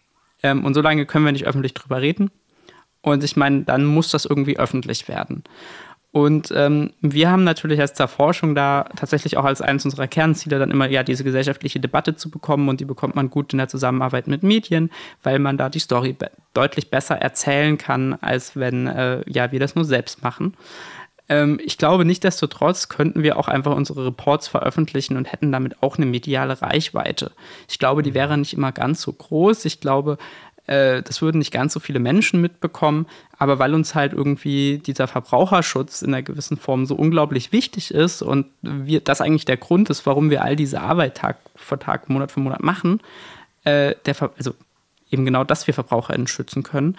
[0.46, 2.30] Ähm, und so lange können wir nicht öffentlich drüber reden.
[3.02, 5.44] Und ich meine, dann muss das irgendwie öffentlich werden.
[6.12, 10.60] Und ähm, wir haben natürlich als der Forschung da tatsächlich auch als eines unserer Kernziele
[10.60, 13.68] dann immer ja diese gesellschaftliche Debatte zu bekommen und die bekommt man gut in der
[13.68, 14.92] Zusammenarbeit mit Medien,
[15.24, 19.60] weil man da die Story be deutlich besser erzählen kann, als wenn äh, ja wir
[19.60, 20.56] das nur selbst machen.
[21.28, 25.98] Ähm, ich glaube, nichtsdestotrotz könnten wir auch einfach unsere Reports veröffentlichen und hätten damit auch
[25.98, 27.32] eine mediale Reichweite.
[27.68, 29.66] Ich glaube, die wäre nicht immer ganz so groß.
[29.66, 30.18] Ich glaube,
[30.68, 33.08] äh, das würden nicht ganz so viele Menschen mitbekommen,
[33.38, 38.22] aber weil uns halt irgendwie dieser Verbraucherschutz in einer gewissen Form so unglaublich wichtig ist
[38.22, 42.10] und wir, das eigentlich der Grund ist, warum wir all diese Arbeit Tag für Tag,
[42.10, 43.00] Monat für Monat machen,
[43.64, 44.54] äh, der, also
[45.12, 46.98] eben genau, dass wir VerbraucherInnen schützen können.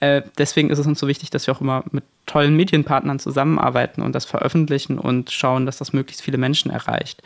[0.00, 4.02] Äh, deswegen ist es uns so wichtig, dass wir auch immer mit tollen Medienpartnern zusammenarbeiten
[4.02, 7.22] und das veröffentlichen und schauen, dass das möglichst viele Menschen erreicht.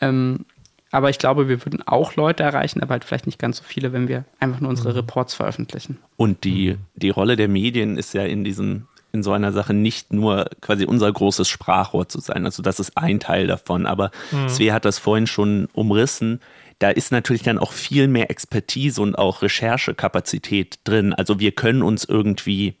[0.00, 0.44] Ähm,
[0.90, 3.92] aber ich glaube, wir würden auch Leute erreichen, aber halt vielleicht nicht ganz so viele,
[3.92, 4.96] wenn wir einfach nur unsere mhm.
[4.96, 5.98] Reports veröffentlichen.
[6.16, 10.12] Und die, die Rolle der Medien ist ja in diesen in so einer Sache nicht
[10.12, 12.44] nur quasi unser großes Sprachrohr zu sein.
[12.44, 13.86] Also das ist ein Teil davon.
[13.86, 14.48] Aber mhm.
[14.48, 16.40] Svea hat das vorhin schon umrissen.
[16.80, 21.12] Da ist natürlich dann auch viel mehr Expertise und auch Recherchekapazität drin.
[21.12, 22.74] Also wir können uns irgendwie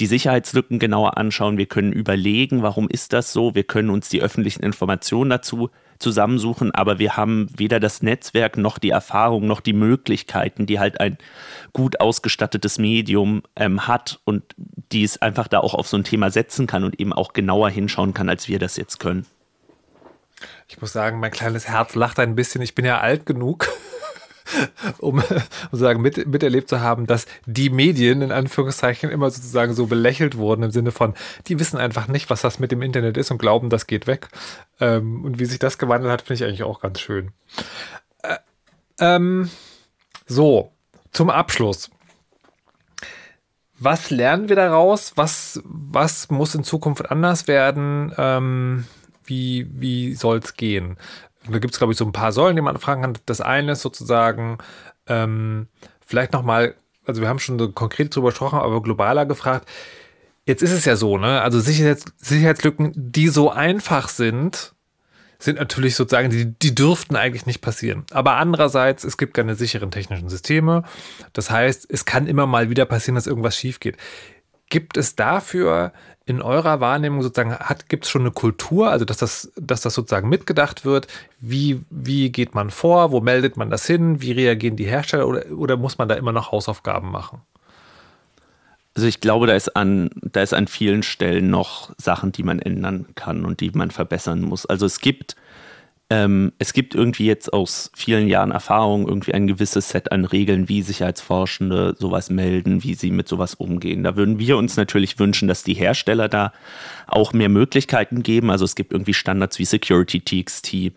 [0.00, 1.58] die Sicherheitslücken genauer anschauen.
[1.58, 3.54] Wir können überlegen, warum ist das so.
[3.54, 8.78] Wir können uns die öffentlichen Informationen dazu zusammensuchen, aber wir haben weder das Netzwerk noch
[8.78, 11.18] die Erfahrung noch die Möglichkeiten, die halt ein
[11.74, 14.42] gut ausgestattetes Medium ähm, hat und
[14.92, 17.68] die es einfach da auch auf so ein Thema setzen kann und eben auch genauer
[17.68, 19.26] hinschauen kann, als wir das jetzt können.
[20.68, 22.60] Ich muss sagen, mein kleines Herz lacht ein bisschen.
[22.62, 23.68] Ich bin ja alt genug,
[24.98, 25.22] um
[25.70, 30.64] sozusagen mit, miterlebt zu haben, dass die Medien in Anführungszeichen immer sozusagen so belächelt wurden
[30.64, 31.14] im Sinne von,
[31.46, 34.28] die wissen einfach nicht, was das mit dem Internet ist und glauben, das geht weg.
[34.80, 37.30] Ähm, und wie sich das gewandelt hat, finde ich eigentlich auch ganz schön.
[38.22, 38.36] Äh,
[38.98, 39.50] ähm,
[40.26, 40.72] so,
[41.12, 41.90] zum Abschluss.
[43.78, 45.12] Was lernen wir daraus?
[45.16, 48.12] Was, was muss in Zukunft anders werden?
[48.16, 48.86] Ähm,
[49.28, 50.96] wie, wie soll es gehen?
[51.48, 53.18] da gibt es, glaube ich, so ein paar Säulen, die man fragen kann.
[53.26, 54.58] Das eine ist sozusagen
[55.06, 55.68] ähm,
[56.04, 56.74] vielleicht nochmal,
[57.04, 59.68] also wir haben schon so konkret drüber gesprochen, aber globaler gefragt.
[60.44, 61.42] Jetzt ist es ja so, ne?
[61.42, 64.74] Also Sicherheits Sicherheitslücken, die so einfach sind,
[65.38, 68.04] sind natürlich sozusagen, die, die dürften eigentlich nicht passieren.
[68.10, 70.82] Aber andererseits, es gibt keine sicheren technischen Systeme.
[71.32, 73.96] Das heißt, es kann immer mal wieder passieren, dass irgendwas schief geht.
[74.68, 75.92] Gibt es dafür
[76.24, 77.56] in eurer Wahrnehmung sozusagen,
[77.88, 81.06] gibt es schon eine Kultur, also dass das, dass das sozusagen mitgedacht wird?
[81.38, 83.12] Wie, wie geht man vor?
[83.12, 84.20] Wo meldet man das hin?
[84.20, 85.28] Wie reagieren die Hersteller?
[85.28, 87.42] Oder, oder muss man da immer noch Hausaufgaben machen?
[88.96, 92.58] Also ich glaube, da ist an, da ist an vielen Stellen noch Sachen, die man
[92.58, 94.66] ändern kann und die man verbessern muss.
[94.66, 95.36] Also es gibt
[96.08, 100.68] ähm, es gibt irgendwie jetzt aus vielen Jahren Erfahrung irgendwie ein gewisses Set an Regeln,
[100.68, 104.04] wie Sicherheitsforschende sowas melden, wie sie mit sowas umgehen.
[104.04, 106.52] Da würden wir uns natürlich wünschen, dass die Hersteller da
[107.08, 108.50] auch mehr Möglichkeiten geben.
[108.50, 110.92] Also es gibt irgendwie Standards wie Security TXT,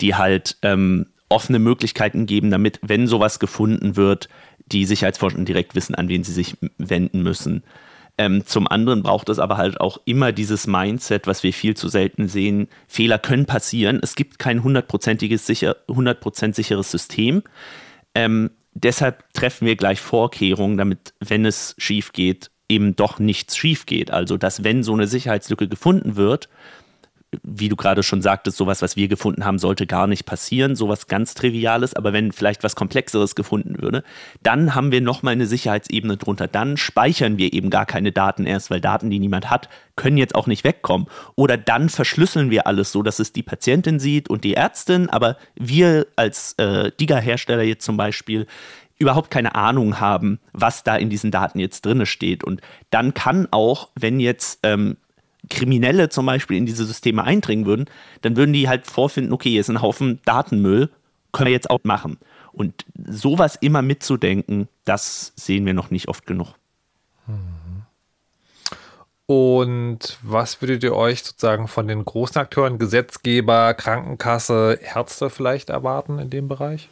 [0.00, 4.30] die halt ähm, offene Möglichkeiten geben, damit, wenn sowas gefunden wird,
[4.66, 7.64] die Sicherheitsforschenden direkt wissen, an wen sie sich wenden müssen.
[8.16, 11.88] Ähm, zum anderen braucht es aber halt auch immer dieses Mindset, was wir viel zu
[11.88, 12.68] selten sehen.
[12.86, 13.98] Fehler können passieren.
[14.02, 17.42] Es gibt kein hundertprozentiges sicher, 100% sicheres System.
[18.14, 23.84] Ähm, deshalb treffen wir gleich Vorkehrungen, damit, wenn es schief geht, eben doch nichts schief
[23.86, 24.12] geht.
[24.12, 26.48] Also, dass wenn so eine Sicherheitslücke gefunden wird,
[27.42, 31.06] wie du gerade schon sagtest, sowas, was wir gefunden haben, sollte gar nicht passieren, sowas
[31.06, 34.04] ganz Triviales, aber wenn vielleicht was Komplexeres gefunden würde,
[34.42, 36.48] dann haben wir nochmal eine Sicherheitsebene drunter.
[36.48, 40.34] Dann speichern wir eben gar keine Daten erst, weil Daten, die niemand hat, können jetzt
[40.34, 41.06] auch nicht wegkommen.
[41.36, 45.36] Oder dann verschlüsseln wir alles so, dass es die Patientin sieht und die Ärztin, aber
[45.54, 48.46] wir als äh, DIGA-Hersteller jetzt zum Beispiel
[48.98, 52.44] überhaupt keine Ahnung haben, was da in diesen Daten jetzt drinne steht.
[52.44, 54.96] Und dann kann auch, wenn jetzt ähm,
[55.50, 57.86] Kriminelle zum Beispiel in diese Systeme eindringen würden,
[58.22, 60.90] dann würden die halt vorfinden, okay, hier ist ein Haufen Datenmüll,
[61.32, 62.18] können wir jetzt auch machen.
[62.52, 66.54] Und sowas immer mitzudenken, das sehen wir noch nicht oft genug.
[69.26, 76.18] Und was würdet ihr euch sozusagen von den großen Akteuren, Gesetzgeber, Krankenkasse, Ärzte vielleicht erwarten
[76.18, 76.88] in dem Bereich?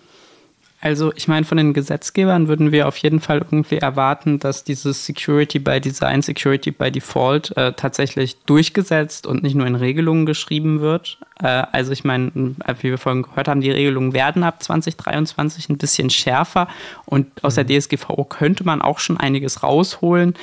[0.83, 5.07] Also ich meine, von den Gesetzgebern würden wir auf jeden Fall irgendwie erwarten, dass dieses
[5.07, 10.81] Security by Design, Security by Default äh, tatsächlich durchgesetzt und nicht nur in Regelungen geschrieben
[10.81, 11.19] wird.
[11.41, 15.79] Äh, also ich meine, wie wir vorhin gehört haben, die Regelungen werden ab 2023 ein
[15.79, 16.67] bisschen schärfer
[17.05, 17.79] und aus der mhm.
[17.79, 20.35] DSGVO könnte man auch schon einiges rausholen.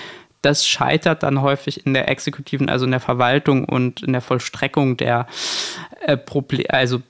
[0.41, 4.95] Das scheitert dann häufig in der exekutiven, also in der Verwaltung und in der Vollstreckung
[4.95, 5.27] der
[6.05, 7.01] äh, Probleme, also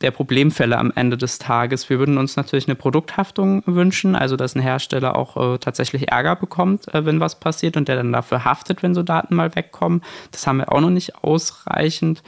[0.00, 1.88] der Problemfälle am Ende des Tages.
[1.88, 6.36] Wir würden uns natürlich eine Produkthaftung wünschen, also dass ein Hersteller auch äh, tatsächlich Ärger
[6.36, 10.02] bekommt, äh, wenn was passiert und der dann dafür haftet, wenn so Daten mal wegkommen.
[10.32, 12.22] Das haben wir auch noch nicht ausreichend.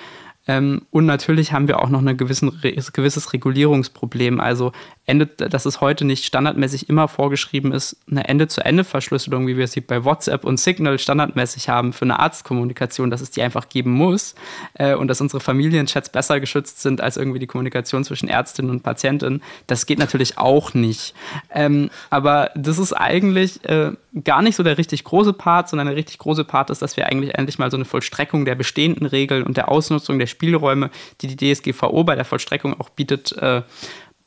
[0.46, 4.40] Ähm, und natürlich haben wir auch noch ein gewisses Regulierungsproblem.
[4.40, 4.72] Also
[5.08, 10.04] Ende, dass es heute nicht standardmäßig immer vorgeschrieben ist, eine Ende-zu-Ende-Verschlüsselung, wie wir sie bei
[10.04, 14.34] WhatsApp und Signal standardmäßig haben für eine Arztkommunikation, dass es die einfach geben muss
[14.74, 18.82] äh, und dass unsere Familienchats besser geschützt sind als irgendwie die Kommunikation zwischen Ärztin und
[18.82, 19.42] Patientin.
[19.66, 21.14] Das geht natürlich auch nicht.
[21.54, 23.92] Ähm, aber das ist eigentlich äh,
[24.24, 27.06] gar nicht so der richtig große Part, sondern der richtig große Part ist, dass wir
[27.06, 30.90] eigentlich endlich mal so eine Vollstreckung der bestehenden Regeln und der Ausnutzung der Spielräume,
[31.22, 33.62] die die DSGVO bei der Vollstreckung auch bietet, äh,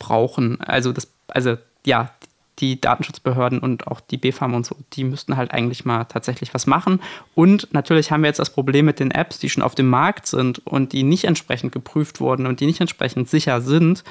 [0.01, 0.59] brauchen.
[0.61, 2.11] Also das, also ja,
[2.59, 6.67] die Datenschutzbehörden und auch die BfArM und so, die müssten halt eigentlich mal tatsächlich was
[6.67, 7.01] machen.
[7.33, 10.27] Und natürlich haben wir jetzt das Problem mit den Apps, die schon auf dem Markt
[10.27, 14.03] sind und die nicht entsprechend geprüft wurden und die nicht entsprechend sicher sind.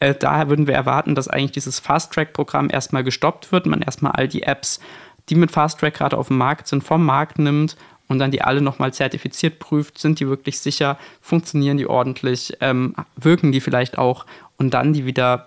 [0.00, 4.28] Äh, daher würden wir erwarten, dass eigentlich dieses Fast-Track-Programm erstmal gestoppt wird, man erstmal all
[4.28, 4.80] die Apps,
[5.28, 7.76] die mit Fast-Track gerade auf dem Markt sind, vom Markt nimmt
[8.08, 12.94] und dann die alle nochmal zertifiziert prüft, sind die wirklich sicher, funktionieren die ordentlich, ähm,
[13.16, 14.24] wirken die vielleicht auch
[14.58, 15.46] und dann die wieder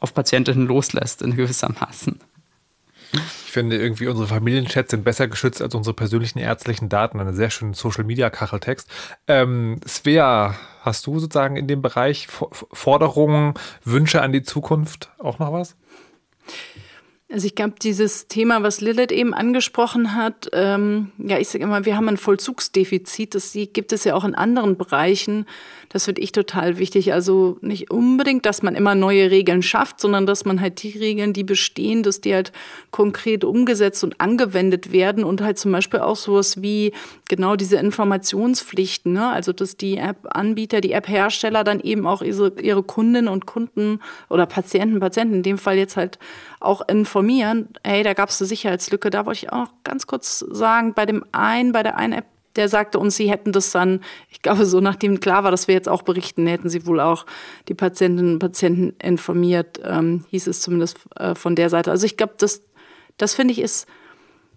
[0.00, 2.20] auf Patientinnen loslässt in gewissermaßen.
[3.12, 7.20] Ich finde irgendwie unsere Familienchats sind besser geschützt als unsere persönlichen ärztlichen Daten.
[7.20, 8.88] Eine sehr schöne Social Media Kacheltext.
[9.28, 13.54] Ähm, Svea, hast du sozusagen in dem Bereich Forderungen,
[13.84, 15.76] Wünsche an die Zukunft auch noch was?
[17.32, 21.86] Also ich glaube, dieses Thema, was Lilith eben angesprochen hat, ähm, ja, ich sage immer,
[21.86, 23.34] wir haben ein Vollzugsdefizit.
[23.34, 25.46] Das gibt es ja auch in anderen Bereichen.
[25.92, 27.12] Das finde ich total wichtig.
[27.12, 31.34] Also nicht unbedingt, dass man immer neue Regeln schafft, sondern dass man halt die Regeln,
[31.34, 32.50] die bestehen, dass die halt
[32.90, 36.92] konkret umgesetzt und angewendet werden und halt zum Beispiel auch sowas wie
[37.28, 39.12] genau diese Informationspflichten.
[39.12, 39.28] Ne?
[39.28, 44.00] Also dass die App-Anbieter, die App-Hersteller dann eben auch ihre, ihre Kundinnen und Kunden
[44.30, 46.18] oder Patienten, Patienten in dem Fall jetzt halt
[46.58, 49.10] auch informieren, hey, da gab es eine Sicherheitslücke.
[49.10, 52.26] Da wollte ich auch noch ganz kurz sagen, bei dem einen, bei der einen App,
[52.56, 55.74] der sagte uns, sie hätten das dann, ich glaube, so nachdem klar war, dass wir
[55.74, 57.26] jetzt auch berichten, hätten sie wohl auch
[57.68, 61.90] die Patientinnen und Patienten informiert, ähm, hieß es zumindest äh, von der Seite.
[61.90, 62.62] Also ich glaube, das,
[63.16, 63.86] das finde ich ist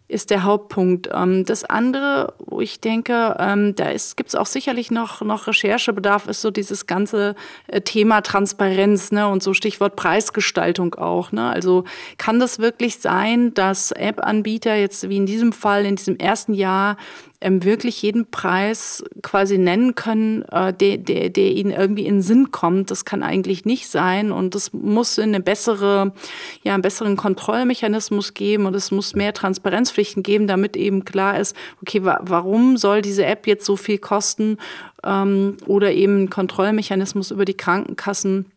[0.08, 1.10] ist der Hauptpunkt.
[1.12, 6.28] Ähm, das andere, wo ich denke, ähm, da gibt es auch sicherlich noch, noch Recherchebedarf,
[6.28, 7.36] ist so dieses ganze
[7.68, 9.28] äh, Thema Transparenz ne?
[9.28, 11.32] und so Stichwort Preisgestaltung auch.
[11.32, 11.50] Ne?
[11.50, 11.86] Also
[12.18, 16.98] kann das wirklich sein, dass App-Anbieter jetzt wie in diesem Fall in diesem ersten Jahr
[17.42, 22.22] ähm, wirklich jeden Preis quasi nennen können, äh, der, der, der ihnen irgendwie in den
[22.22, 22.92] Sinn kommt.
[22.92, 26.14] Das kann eigentlich nicht sein und es muss eine bessere,
[26.64, 31.56] ja, einen besseren Kontrollmechanismus geben und es muss mehr Transparenzpflichten geben, damit eben klar ist,
[31.82, 34.58] okay, wa warum soll diese App jetzt so viel kosten
[35.04, 38.52] ähm, oder eben Kontrollmechanismus über die Krankenkassen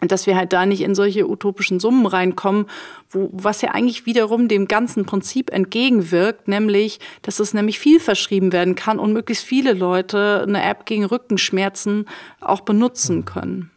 [0.00, 2.66] dass wir halt da nicht in solche utopischen Summen reinkommen,
[3.10, 8.52] wo, was ja eigentlich wiederum dem ganzen Prinzip entgegenwirkt, nämlich, dass es nämlich viel verschrieben
[8.52, 12.06] werden kann und möglichst viele Leute eine App gegen Rückenschmerzen
[12.40, 13.71] auch benutzen können.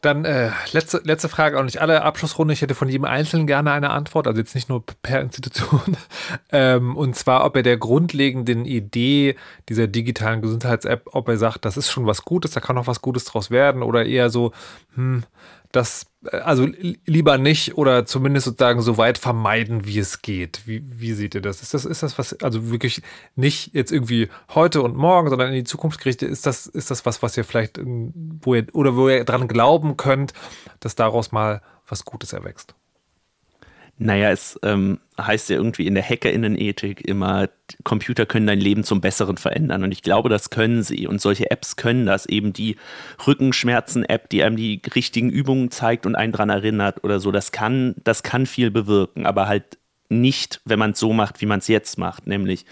[0.00, 2.54] Dann äh, letzte, letzte Frage, auch nicht alle Abschlussrunde.
[2.54, 5.96] Ich hätte von jedem Einzelnen gerne eine Antwort, also jetzt nicht nur per Institution.
[6.52, 9.36] ähm, und zwar, ob er der grundlegenden Idee
[9.68, 13.02] dieser digitalen Gesundheits-App, ob er sagt, das ist schon was Gutes, da kann noch was
[13.02, 14.52] Gutes draus werden, oder eher so,
[14.94, 15.24] hm,
[15.72, 16.66] das, äh, also
[17.06, 20.62] lieber nicht oder zumindest sozusagen so weit vermeiden, wie es geht.
[20.66, 21.62] Wie, wie seht ihr das?
[21.62, 23.02] Ist das, ist das was, also wirklich
[23.36, 27.06] nicht jetzt irgendwie heute und morgen, sondern in die Zukunft gerichtet, ist das, ist das
[27.06, 30.32] was, was ihr vielleicht, wo ihr, oder wo ihr dran glauben könnt,
[30.80, 32.74] dass daraus mal was Gutes erwächst?
[34.02, 37.50] Naja, es ähm, heißt ja irgendwie in der Hackerinnenethik immer,
[37.84, 39.84] Computer können dein Leben zum Besseren verändern.
[39.84, 41.06] Und ich glaube, das können sie.
[41.06, 42.24] Und solche Apps können das.
[42.24, 42.76] Eben die
[43.26, 47.30] Rückenschmerzen-App, die einem die richtigen Übungen zeigt und einen daran erinnert oder so.
[47.30, 49.76] Das kann, das kann viel bewirken, aber halt
[50.08, 52.64] nicht, wenn man es so macht, wie man es jetzt macht, nämlich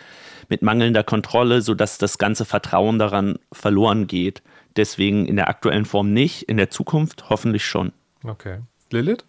[0.48, 4.42] mit mangelnder Kontrolle, sodass das ganze Vertrauen daran verloren geht.
[4.76, 7.92] Deswegen in der aktuellen Form nicht, in der Zukunft hoffentlich schon.
[8.24, 8.60] Okay.
[8.90, 9.27] Lilith?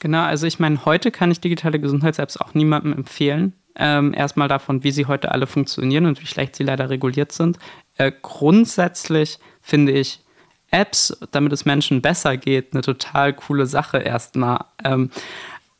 [0.00, 3.52] Genau, also ich meine, heute kann ich digitale Gesundheits-Apps auch niemandem empfehlen.
[3.76, 7.58] Ähm, erstmal davon, wie sie heute alle funktionieren und wie schlecht sie leider reguliert sind.
[7.96, 10.20] Äh, grundsätzlich finde ich
[10.70, 14.64] Apps, damit es Menschen besser geht, eine total coole Sache erstmal.
[14.84, 15.10] Ähm,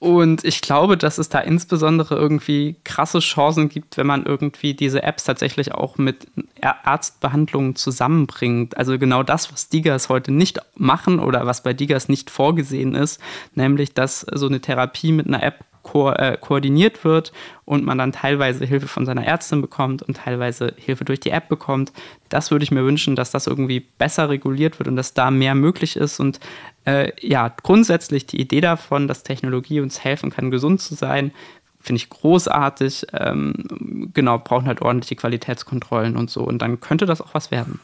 [0.00, 5.02] und ich glaube, dass es da insbesondere irgendwie krasse Chancen gibt, wenn man irgendwie diese
[5.02, 6.26] Apps tatsächlich auch mit
[6.62, 8.78] Arztbehandlungen zusammenbringt.
[8.78, 13.20] Also genau das, was Digas heute nicht machen oder was bei Digas nicht vorgesehen ist,
[13.54, 17.32] nämlich dass so eine Therapie mit einer App ko äh, koordiniert wird
[17.64, 21.48] und man dann teilweise Hilfe von seiner Ärztin bekommt und teilweise Hilfe durch die App
[21.48, 21.92] bekommt.
[22.28, 25.54] Das würde ich mir wünschen, dass das irgendwie besser reguliert wird und dass da mehr
[25.54, 26.20] möglich ist.
[26.20, 26.40] Und
[26.84, 31.32] äh, ja, grundsätzlich die Idee davon, dass Technologie uns helfen kann, gesund zu sein,
[31.80, 33.06] finde ich großartig.
[33.12, 36.42] Ähm, genau, brauchen halt ordentliche Qualitätskontrollen und so.
[36.42, 37.80] Und dann könnte das auch was werden.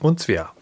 [0.00, 0.52] Und Svea.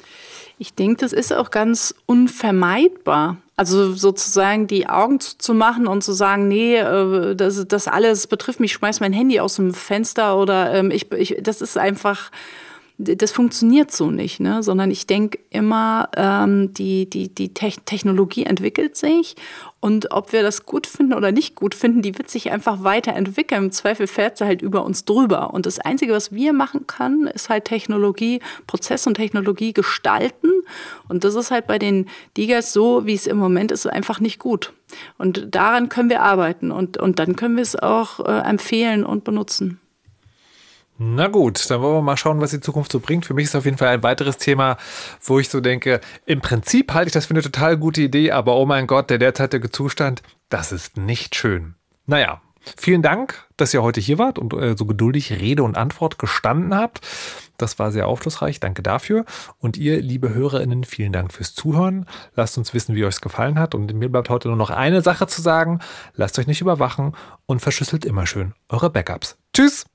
[0.58, 3.36] Ich denke, das ist auch ganz unvermeidbar.
[3.58, 8.60] Also sozusagen die Augen zu machen und zu sagen, nee, äh, das, das alles betrifft
[8.60, 12.30] mich, schmeiß mein Handy aus dem Fenster oder ähm, ich, ich, das ist einfach
[12.98, 14.62] das funktioniert so nicht, ne?
[14.62, 19.36] sondern ich denke immer, ähm, die, die, die Te Technologie entwickelt sich
[19.80, 23.64] und ob wir das gut finden oder nicht gut finden, die wird sich einfach weiterentwickeln.
[23.64, 25.52] Im Zweifel fährt sie halt über uns drüber.
[25.52, 30.50] Und das Einzige, was wir machen können, ist halt Technologie, Prozess und Technologie gestalten.
[31.08, 32.06] Und das ist halt bei den
[32.36, 34.72] Digas so, wie es im Moment ist, einfach nicht gut.
[35.18, 39.24] Und daran können wir arbeiten und, und dann können wir es auch äh, empfehlen und
[39.24, 39.80] benutzen.
[40.98, 43.26] Na gut, dann wollen wir mal schauen, was die Zukunft so bringt.
[43.26, 44.78] Für mich ist auf jeden Fall ein weiteres Thema,
[45.22, 48.56] wo ich so denke, im Prinzip halte ich das für eine total gute Idee, aber
[48.56, 51.74] oh mein Gott, der derzeitige Zustand, das ist nicht schön.
[52.06, 52.40] Naja,
[52.78, 56.74] vielen Dank, dass ihr heute hier wart und äh, so geduldig Rede und Antwort gestanden
[56.74, 57.06] habt.
[57.58, 58.60] Das war sehr aufschlussreich.
[58.60, 59.24] Danke dafür.
[59.58, 62.06] Und ihr, liebe HörerInnen, vielen Dank fürs Zuhören.
[62.34, 63.74] Lasst uns wissen, wie euch es gefallen hat.
[63.74, 65.80] Und mir bleibt heute nur noch eine Sache zu sagen.
[66.14, 67.14] Lasst euch nicht überwachen
[67.46, 69.38] und verschlüsselt immer schön eure Backups.
[69.54, 69.86] Tschüss!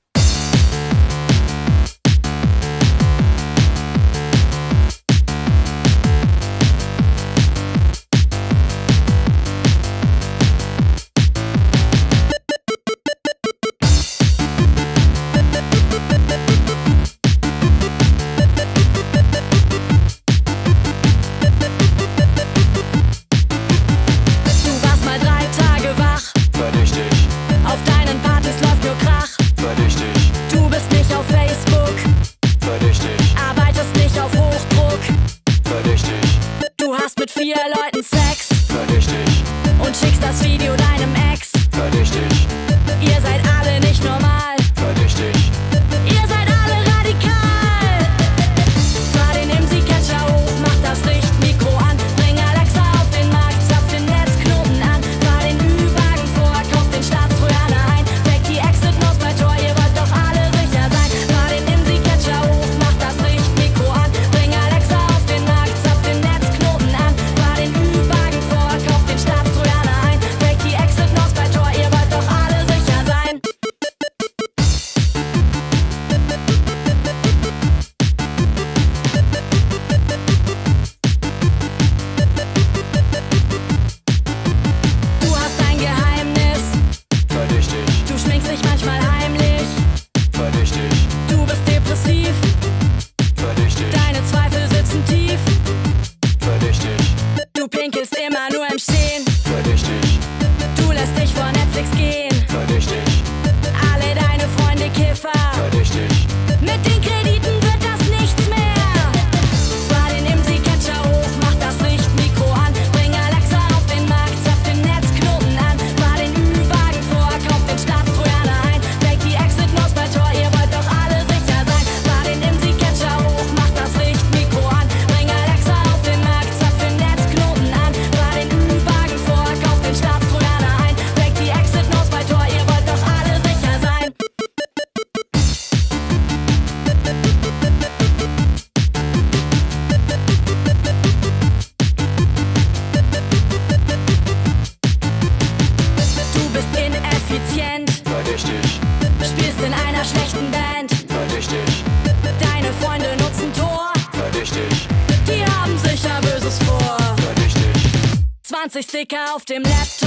[158.80, 160.01] Sticker auf dem Laptop.